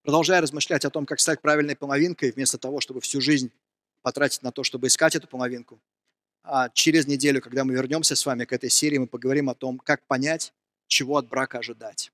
Продолжая 0.02 0.40
размышлять 0.40 0.84
о 0.84 0.90
том, 0.90 1.04
как 1.04 1.20
стать 1.20 1.40
правильной 1.40 1.76
половинкой, 1.76 2.30
вместо 2.30 2.58
того, 2.58 2.80
чтобы 2.80 3.00
всю 3.00 3.20
жизнь 3.20 3.50
потратить 4.02 4.42
на 4.42 4.52
то, 4.52 4.62
чтобы 4.62 4.86
искать 4.86 5.16
эту 5.16 5.26
половинку, 5.26 5.80
а 6.42 6.68
через 6.68 7.08
неделю, 7.08 7.40
когда 7.40 7.64
мы 7.64 7.74
вернемся 7.74 8.14
с 8.14 8.24
вами 8.24 8.44
к 8.44 8.52
этой 8.52 8.70
серии, 8.70 8.98
мы 8.98 9.08
поговорим 9.08 9.50
о 9.50 9.54
том, 9.54 9.78
как 9.78 10.06
понять, 10.06 10.54
чего 10.86 11.16
от 11.16 11.28
брака 11.28 11.58
ожидать. 11.58 12.12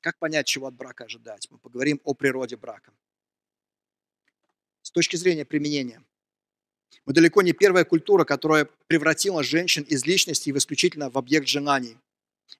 Как 0.00 0.18
понять, 0.18 0.46
чего 0.46 0.66
от 0.66 0.74
брака 0.74 1.04
ожидать? 1.04 1.48
Мы 1.50 1.58
поговорим 1.58 2.00
о 2.04 2.14
природе 2.14 2.56
брака. 2.56 2.92
С 4.80 4.90
точки 4.90 5.16
зрения 5.16 5.44
применения– 5.44 6.02
мы 7.06 7.12
далеко 7.12 7.42
не 7.42 7.52
первая 7.52 7.84
культура, 7.84 8.24
которая 8.24 8.68
превратила 8.86 9.42
женщин 9.42 9.82
из 9.82 10.06
личности 10.06 10.50
в 10.50 10.58
исключительно 10.58 11.10
в 11.10 11.18
объект 11.18 11.48
желаний. 11.48 11.96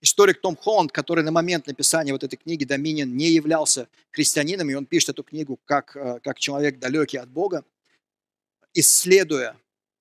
Историк 0.00 0.40
Том 0.40 0.56
Холланд, 0.56 0.90
который 0.90 1.22
на 1.22 1.30
момент 1.30 1.66
написания 1.66 2.12
вот 2.12 2.24
этой 2.24 2.36
книги 2.36 2.64
«Доминион» 2.64 3.14
не 3.16 3.28
являлся 3.28 3.88
христианином, 4.10 4.68
и 4.70 4.74
он 4.74 4.86
пишет 4.86 5.10
эту 5.10 5.22
книгу 5.22 5.60
как, 5.64 5.96
э, 5.96 6.18
как 6.22 6.38
человек 6.38 6.78
далекий 6.78 7.18
от 7.18 7.28
Бога, 7.28 7.64
исследуя, 8.74 9.56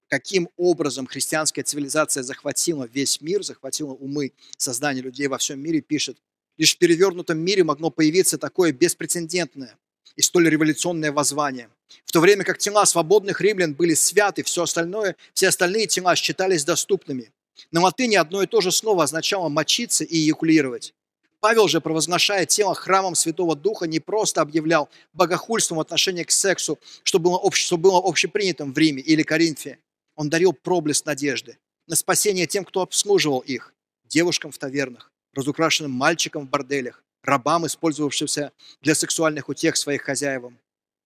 каким 0.07 0.49
образом 0.57 1.07
христианская 1.07 1.63
цивилизация 1.63 2.23
захватила 2.23 2.89
весь 2.91 3.21
мир, 3.21 3.43
захватила 3.43 3.91
умы 3.93 4.31
создания 4.57 5.01
людей 5.01 5.27
во 5.27 5.37
всем 5.37 5.59
мире, 5.59 5.81
пишет, 5.81 6.17
лишь 6.57 6.75
в 6.75 6.77
перевернутом 6.79 7.37
мире 7.37 7.63
могло 7.63 7.91
появиться 7.91 8.37
такое 8.37 8.71
беспрецедентное 8.71 9.77
и 10.15 10.21
столь 10.21 10.49
революционное 10.49 11.11
воззвание– 11.11 11.69
в 12.05 12.11
то 12.11 12.19
время 12.19 12.43
как 12.43 12.57
тела 12.57 12.85
свободных 12.85 13.41
римлян 13.41 13.73
были 13.73 13.93
святы, 13.93 14.43
все 14.43 14.63
остальное, 14.63 15.15
все 15.33 15.47
остальные 15.47 15.87
тела 15.87 16.15
считались 16.15 16.63
доступными. 16.63 17.31
На 17.71 17.81
латыни 17.81 18.15
одно 18.15 18.43
и 18.43 18.47
то 18.47 18.61
же 18.61 18.71
слово 18.71 19.03
означало 19.03 19.49
мочиться 19.49 20.03
и 20.03 20.17
эякулировать. 20.17 20.93
Павел 21.39 21.67
же, 21.67 21.81
провозглашая 21.81 22.45
тело 22.45 22.75
храмом 22.75 23.15
Святого 23.15 23.55
Духа, 23.55 23.87
не 23.87 23.99
просто 23.99 24.41
объявлял 24.41 24.89
богохульством 25.13 25.79
в 25.79 25.81
отношении 25.81 26.23
к 26.23 26.31
сексу, 26.31 26.77
что 27.03 27.17
было, 27.17 27.37
обще, 27.37 27.65
что 27.65 27.77
было 27.77 27.99
общепринятым 28.03 28.73
в 28.73 28.77
Риме 28.77 29.01
или 29.01 29.23
Коринфе. 29.23 29.79
Он 30.15 30.29
дарил 30.29 30.53
проблеск 30.53 31.05
надежды 31.05 31.57
на 31.87 31.95
спасение 31.95 32.45
тем, 32.45 32.63
кто 32.63 32.81
обслуживал 32.81 33.39
их, 33.39 33.73
девушкам 34.05 34.51
в 34.51 34.57
тавернах, 34.59 35.11
разукрашенным 35.33 35.91
мальчикам 35.91 36.45
в 36.45 36.49
борделях, 36.49 37.03
рабам, 37.23 37.65
использовавшимся 37.65 38.51
для 38.81 38.93
сексуальных 38.93 39.49
утех 39.49 39.75
своих 39.75 40.03
хозяевам. 40.03 40.59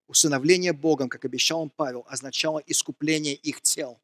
Усыновление 0.06 0.72
Богом, 0.72 1.08
как 1.08 1.24
обещал 1.24 1.60
он 1.62 1.70
Павел, 1.70 2.06
означало 2.08 2.62
искупление 2.66 3.34
их 3.34 3.60
тел. 3.60 4.00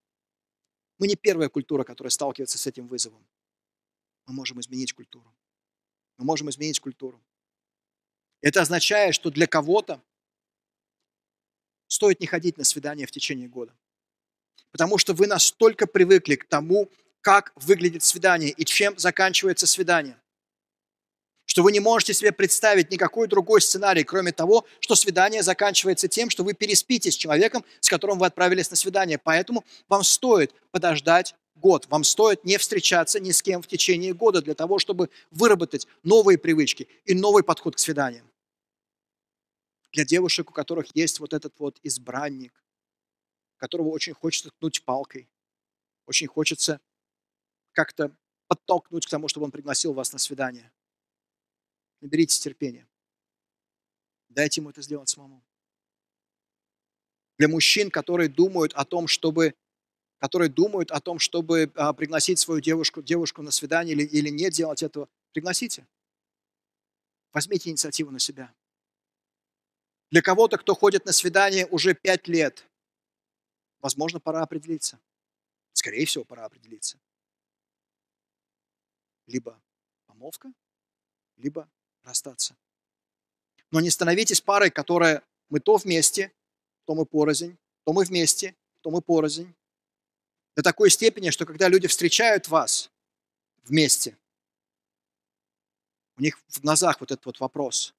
Мы 0.98 1.06
не 1.06 1.14
первая 1.14 1.48
культура, 1.48 1.84
которая 1.84 2.10
сталкивается 2.10 2.58
с 2.58 2.66
этим 2.66 2.86
вызовом. 2.88 3.24
Мы 4.26 4.34
можем 4.34 4.60
изменить 4.60 4.92
культуру. 4.92 5.32
Мы 6.18 6.24
можем 6.24 6.50
изменить 6.50 6.80
культуру. 6.80 7.20
Это 8.40 8.60
означает, 8.60 9.14
что 9.14 9.30
для 9.30 9.46
кого-то 9.46 10.02
стоит 11.86 12.20
не 12.20 12.26
ходить 12.26 12.56
на 12.58 12.64
свидание 12.64 13.06
в 13.06 13.10
течение 13.10 13.48
года. 13.48 13.76
Потому 14.70 14.98
что 14.98 15.14
вы 15.14 15.26
настолько 15.26 15.86
привыкли 15.86 16.36
к 16.36 16.44
тому, 16.46 16.90
как 17.20 17.52
выглядит 17.54 18.02
свидание 18.02 18.50
и 18.50 18.64
чем 18.64 18.98
заканчивается 18.98 19.66
свидание 19.66 20.21
что 21.44 21.62
вы 21.62 21.72
не 21.72 21.80
можете 21.80 22.14
себе 22.14 22.32
представить 22.32 22.90
никакой 22.90 23.28
другой 23.28 23.60
сценарий, 23.60 24.04
кроме 24.04 24.32
того, 24.32 24.64
что 24.80 24.94
свидание 24.94 25.42
заканчивается 25.42 26.08
тем, 26.08 26.30
что 26.30 26.44
вы 26.44 26.54
переспите 26.54 27.10
с 27.10 27.16
человеком, 27.16 27.64
с 27.80 27.88
которым 27.88 28.18
вы 28.18 28.26
отправились 28.26 28.70
на 28.70 28.76
свидание. 28.76 29.18
Поэтому 29.18 29.64
вам 29.88 30.02
стоит 30.02 30.54
подождать 30.70 31.34
год. 31.54 31.86
Вам 31.88 32.04
стоит 32.04 32.44
не 32.44 32.58
встречаться 32.58 33.20
ни 33.20 33.32
с 33.32 33.42
кем 33.42 33.62
в 33.62 33.66
течение 33.66 34.14
года 34.14 34.40
для 34.40 34.54
того, 34.54 34.78
чтобы 34.78 35.10
выработать 35.30 35.86
новые 36.02 36.38
привычки 36.38 36.88
и 37.04 37.14
новый 37.14 37.42
подход 37.42 37.76
к 37.76 37.78
свиданиям. 37.78 38.30
Для 39.92 40.04
девушек, 40.04 40.50
у 40.50 40.52
которых 40.54 40.86
есть 40.94 41.20
вот 41.20 41.34
этот 41.34 41.58
вот 41.58 41.78
избранник, 41.82 42.64
которого 43.58 43.88
очень 43.88 44.14
хочется 44.14 44.50
ткнуть 44.50 44.82
палкой, 44.84 45.28
очень 46.06 46.28
хочется 46.28 46.80
как-то 47.72 48.10
подтолкнуть 48.48 49.06
к 49.06 49.10
тому, 49.10 49.28
чтобы 49.28 49.44
он 49.44 49.50
пригласил 49.50 49.92
вас 49.92 50.12
на 50.12 50.18
свидание– 50.18 50.72
Наберитесь 52.02 52.40
терпения. 52.40 52.86
Дайте 54.28 54.60
ему 54.60 54.70
это 54.70 54.82
сделать 54.82 55.08
самому. 55.08 55.42
Для 57.38 57.48
мужчин, 57.48 57.90
которые 57.90 58.28
думают 58.28 58.74
о 58.74 58.84
том, 58.84 59.06
чтобы 59.06 59.54
которые 60.18 60.48
думают 60.48 60.92
о 60.92 61.00
том, 61.00 61.18
чтобы 61.18 61.72
а, 61.74 61.92
пригласить 61.92 62.38
свою 62.38 62.60
девушку, 62.60 63.02
девушку 63.02 63.42
на 63.42 63.50
свидание 63.50 63.92
или, 63.96 64.04
или 64.04 64.28
не 64.28 64.50
делать 64.50 64.80
этого, 64.84 65.08
пригласите. 65.32 65.84
Возьмите 67.32 67.70
инициативу 67.70 68.12
на 68.12 68.20
себя. 68.20 68.54
Для 70.12 70.22
кого-то, 70.22 70.58
кто 70.58 70.76
ходит 70.76 71.06
на 71.06 71.12
свидание 71.12 71.66
уже 71.66 71.94
пять 71.94 72.28
лет, 72.28 72.64
возможно, 73.80 74.20
пора 74.20 74.42
определиться. 74.42 75.00
Скорее 75.72 76.06
всего, 76.06 76.22
пора 76.22 76.44
определиться. 76.44 77.00
Либо 79.26 79.60
помолвка, 80.06 80.52
либо 81.36 81.68
расстаться. 82.02 82.56
Но 83.70 83.80
не 83.80 83.90
становитесь 83.90 84.40
парой, 84.40 84.70
которая 84.70 85.22
мы 85.48 85.60
то 85.60 85.76
вместе, 85.76 86.32
то 86.84 86.94
мы 86.94 87.06
порознь, 87.06 87.56
то 87.84 87.92
мы 87.92 88.04
вместе, 88.04 88.54
то 88.80 88.90
мы 88.90 89.00
порознь. 89.00 89.54
До 90.56 90.62
такой 90.62 90.90
степени, 90.90 91.30
что 91.30 91.46
когда 91.46 91.68
люди 91.68 91.88
встречают 91.88 92.48
вас 92.48 92.90
вместе, 93.64 94.16
у 96.16 96.22
них 96.22 96.38
в 96.48 96.60
глазах 96.60 97.00
вот 97.00 97.10
этот 97.10 97.24
вот 97.24 97.40
вопрос. 97.40 97.94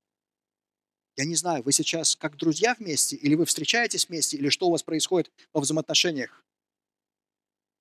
Я 1.15 1.25
не 1.25 1.35
знаю, 1.35 1.63
вы 1.63 1.71
сейчас 1.71 2.15
как 2.15 2.37
друзья 2.37 2.75
вместе, 2.75 3.15
или 3.15 3.35
вы 3.35 3.45
встречаетесь 3.45 4.07
вместе, 4.07 4.37
или 4.37 4.49
что 4.49 4.67
у 4.67 4.71
вас 4.71 4.83
происходит 4.83 5.31
во 5.51 5.61
взаимоотношениях. 5.61 6.43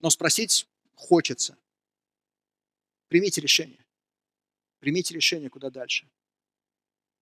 Но 0.00 0.10
спросить 0.10 0.68
хочется. 0.94 1.56
Примите 3.08 3.40
решение. 3.40 3.81
Примите 4.82 5.14
решение, 5.14 5.48
куда 5.48 5.70
дальше. 5.70 6.10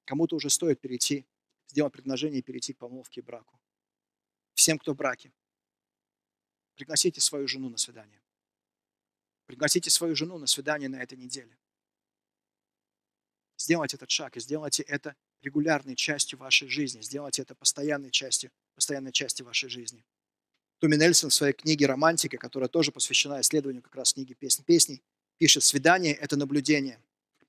Кому-то 0.07 0.35
уже 0.35 0.49
стоит 0.49 0.81
перейти, 0.81 1.27
сделать 1.67 1.93
предложение 1.93 2.39
и 2.39 2.43
перейти 2.43 2.73
к 2.73 2.79
помолвке 2.79 3.21
и 3.21 3.23
браку. 3.23 3.61
Всем, 4.55 4.79
кто 4.79 4.95
в 4.95 4.97
браке, 4.97 5.31
пригласите 6.75 7.21
свою 7.21 7.47
жену 7.47 7.69
на 7.69 7.77
свидание. 7.77 8.23
Пригласите 9.45 9.91
свою 9.91 10.17
жену 10.17 10.39
на 10.39 10.47
свидание 10.47 10.89
на 10.89 11.03
этой 11.03 11.19
неделе. 11.19 11.55
Сделайте 13.59 13.99
этот 13.99 14.11
шаг 14.11 14.39
и 14.39 14.41
сделайте 14.41 14.83
это 14.85 15.15
регулярной 15.43 15.97
частью 15.97 16.39
вашей 16.39 16.69
жизни. 16.69 17.03
Сделайте 17.03 17.43
это 17.43 17.55
постоянной 17.55 18.11
частью, 18.11 18.51
постоянной 18.75 19.13
частью 19.13 19.45
вашей 19.45 19.69
жизни. 19.69 20.03
Туми 20.79 20.97
Нельсон 20.97 21.29
в 21.29 21.35
своей 21.35 21.53
книге 21.53 21.85
«Романтика», 21.85 22.39
которая 22.39 22.71
тоже 22.71 22.91
посвящена 22.91 23.43
исследованию 23.43 23.83
как 23.83 23.97
раз 23.97 24.15
книги 24.15 24.33
«Песнь 24.33 24.65
песней», 24.65 25.03
пишет, 25.37 25.63
свидание– 25.63 26.15
это 26.25 26.39
наблюдение, 26.39 26.99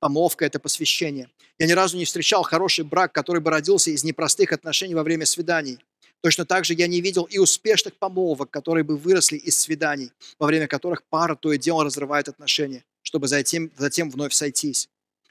помолвка– 0.02 0.44
это 0.48 0.60
посвящение. 0.60 1.30
Я 1.60 1.68
ни 1.68 1.72
разу 1.72 1.96
не 1.96 2.04
встречал 2.04 2.44
хороший 2.44 2.84
брак, 2.84 3.14
который 3.14 3.40
бы 3.40 3.52
родился 3.52 3.92
из 3.92 4.04
непростых 4.04 4.52
отношений 4.52 4.96
во 4.96 5.04
время 5.04 5.26
свиданий. 5.26 5.80
Точно 6.22 6.46
так 6.46 6.66
же 6.66 6.74
я 6.74 6.88
не 6.88 7.02
видел 7.02 7.24
и 7.24 7.38
успешных 7.38 7.96
помолвок, 7.96 8.50
которые 8.50 8.84
бы 8.84 8.98
выросли 8.98 9.38
из 9.38 9.60
свиданий, 9.60 10.12
во 10.40 10.48
время 10.48 10.68
которых 10.68 11.04
пара 11.04 11.36
то 11.36 11.54
и 11.54 11.58
дело 11.58 11.84
разрывает 11.84 12.28
отношения, 12.28 12.84
чтобы 13.04 13.28
затем, 13.28 13.72
затем 13.78 14.10
вновь 14.10 14.34
сойтись. 14.34 14.90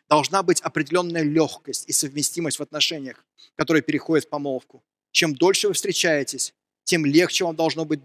Должна 0.08 0.42
быть 0.42 0.60
определенная 0.60 1.22
легкость 1.22 1.88
и 1.88 1.92
совместимость 1.92 2.58
в 2.58 2.62
отношениях, 2.62 3.24
которые 3.56 3.82
переходят 3.82 4.24
в 4.24 4.28
помолвку. 4.28 4.82
Чем 5.12 5.34
дольше 5.34 5.68
вы 5.68 5.74
встречаетесь, 5.74 6.54
тем 6.84 7.04
легче 7.04 7.44
вам 7.44 7.56
должно 7.56 7.84
быть, 7.84 8.00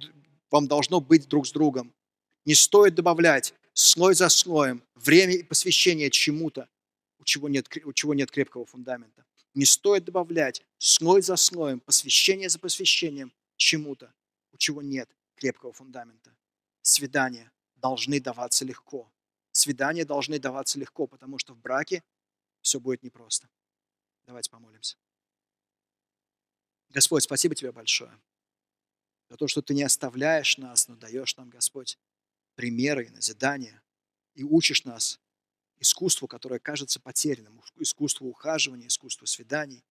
вам 0.52 0.68
должно 0.68 1.00
быть 1.00 1.28
друг 1.28 1.48
с 1.48 1.52
другом. 1.52 1.94
Не 2.46 2.54
стоит 2.54 2.96
добавлять 2.96 3.54
слой 3.76 4.16
за 4.16 4.30
слоем 4.30 4.84
время 4.96 5.36
и 5.36 5.44
посвящение 5.44 6.10
чему-то, 6.10 6.68
у 7.20 7.24
чего 7.24 7.48
нет, 7.50 7.70
у 7.84 7.94
чего 7.94 8.16
нет 8.16 8.32
крепкого 8.32 8.66
фундамента. 8.66 9.26
Не 9.54 9.66
стоит 9.66 10.06
добавлять 10.06 10.64
слой 10.80 11.22
за 11.22 11.36
слоем, 11.36 11.80
посвящение 11.80 12.50
за 12.50 12.58
посвящением 12.58 13.32
чему-то, 13.58 14.12
у 14.52 14.58
чего 14.58 14.82
нет 14.82 15.10
крепкого 15.36 15.74
фундамента. 15.74 16.36
Свидания 16.82 17.52
должны 17.76 18.20
даваться 18.20 18.66
легко. 18.66 19.12
Свидания 19.52 20.06
должны 20.06 20.40
даваться 20.40 20.80
легко, 20.80 21.06
потому 21.06 21.38
что 21.38 21.54
в 21.54 21.60
браке 21.60 22.04
все 22.62 22.80
будет 22.80 23.04
непросто. 23.04 23.50
Давайте 24.26 24.50
помолимся. 24.50 24.98
Господь, 26.90 27.24
спасибо 27.24 27.56
тебе 27.56 27.72
большое 27.72 28.18
за 29.30 29.38
то, 29.38 29.48
что 29.48 29.62
ты 29.62 29.74
не 29.74 29.84
оставляешь 29.84 30.58
нас, 30.58 30.88
но 30.88 30.96
даешь 30.96 31.36
нам, 31.36 31.50
Господь, 31.50 31.98
примеры 32.56 33.10
назидания, 33.12 33.82
и 34.34 34.44
учишь 34.44 34.84
нас 34.84 35.20
искусству, 35.80 36.28
которое 36.28 36.60
кажется 36.60 37.00
потерянным, 37.00 37.62
искусству 37.78 38.28
ухаживания, 38.28 38.88
искусству 38.88 39.28
свиданий. 39.28 39.86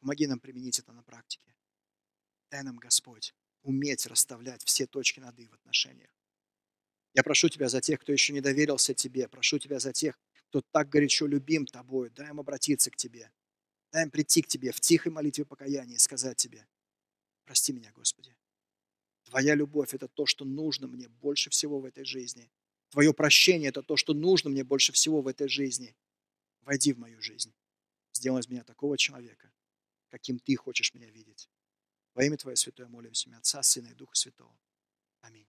Помоги 0.00 0.26
нам 0.26 0.40
применить 0.40 0.78
это 0.78 0.92
на 0.92 1.02
практике. 1.02 1.54
Дай 2.50 2.62
нам, 2.62 2.76
Господь, 2.76 3.34
уметь 3.62 4.06
расставлять 4.06 4.62
все 4.64 4.86
точки 4.86 5.20
над 5.20 5.38
«и» 5.38 5.46
в 5.46 5.54
отношениях. 5.54 6.10
Я 7.14 7.22
прошу 7.22 7.48
Тебя 7.48 7.68
за 7.68 7.80
тех, 7.80 8.00
кто 8.00 8.12
еще 8.12 8.32
не 8.32 8.40
доверился 8.40 8.92
Тебе. 8.92 9.28
Прошу 9.28 9.58
Тебя 9.58 9.78
за 9.78 9.92
тех, 9.92 10.18
кто 10.48 10.62
так 10.72 10.88
горячо 10.88 11.26
любим 11.26 11.64
Тобой. 11.64 12.10
Дай 12.10 12.28
им 12.28 12.40
обратиться 12.40 12.90
к 12.90 12.96
Тебе. 12.96 13.30
Дай 13.92 14.04
им 14.04 14.10
прийти 14.10 14.42
к 14.42 14.48
Тебе 14.48 14.72
в 14.72 14.80
тихой 14.80 15.12
молитве 15.12 15.44
покаяния 15.44 15.94
и 15.94 15.98
сказать 15.98 16.36
Тебе, 16.36 16.66
прости 17.44 17.72
меня, 17.72 17.92
Господи. 17.92 18.36
Твоя 19.24 19.54
любовь– 19.54 19.92
это 19.94 20.08
то, 20.08 20.26
что 20.26 20.44
нужно 20.44 20.86
мне 20.86 21.08
больше 21.08 21.50
всего 21.50 21.80
в 21.80 21.84
этой 21.84 22.04
жизни. 22.04 22.50
Твое 22.90 23.12
прощение– 23.12 23.68
это 23.70 23.82
то, 23.82 23.96
что 23.96 24.14
нужно 24.14 24.50
мне 24.50 24.64
больше 24.64 24.92
всего 24.92 25.22
в 25.22 25.28
этой 25.28 25.48
жизни. 25.48 25.96
Войди 26.60 26.92
в 26.92 26.98
мою 26.98 27.20
жизнь. 27.20 27.52
Сделай 28.12 28.40
из 28.40 28.48
меня 28.48 28.64
такого 28.64 28.96
человека, 28.96 29.52
каким 30.08 30.38
Ты 30.38 30.56
хочешь 30.56 30.94
меня 30.94 31.10
видеть. 31.10 31.50
Во 32.14 32.24
имя 32.24 32.36
Твое 32.36 32.56
Святое 32.56 32.86
молимся, 32.86 33.28
имя 33.28 33.38
Отца, 33.38 33.62
Сына 33.62 33.88
и 33.88 33.94
Духа 33.94 34.14
Святого. 34.14 34.56
Аминь. 35.20 35.48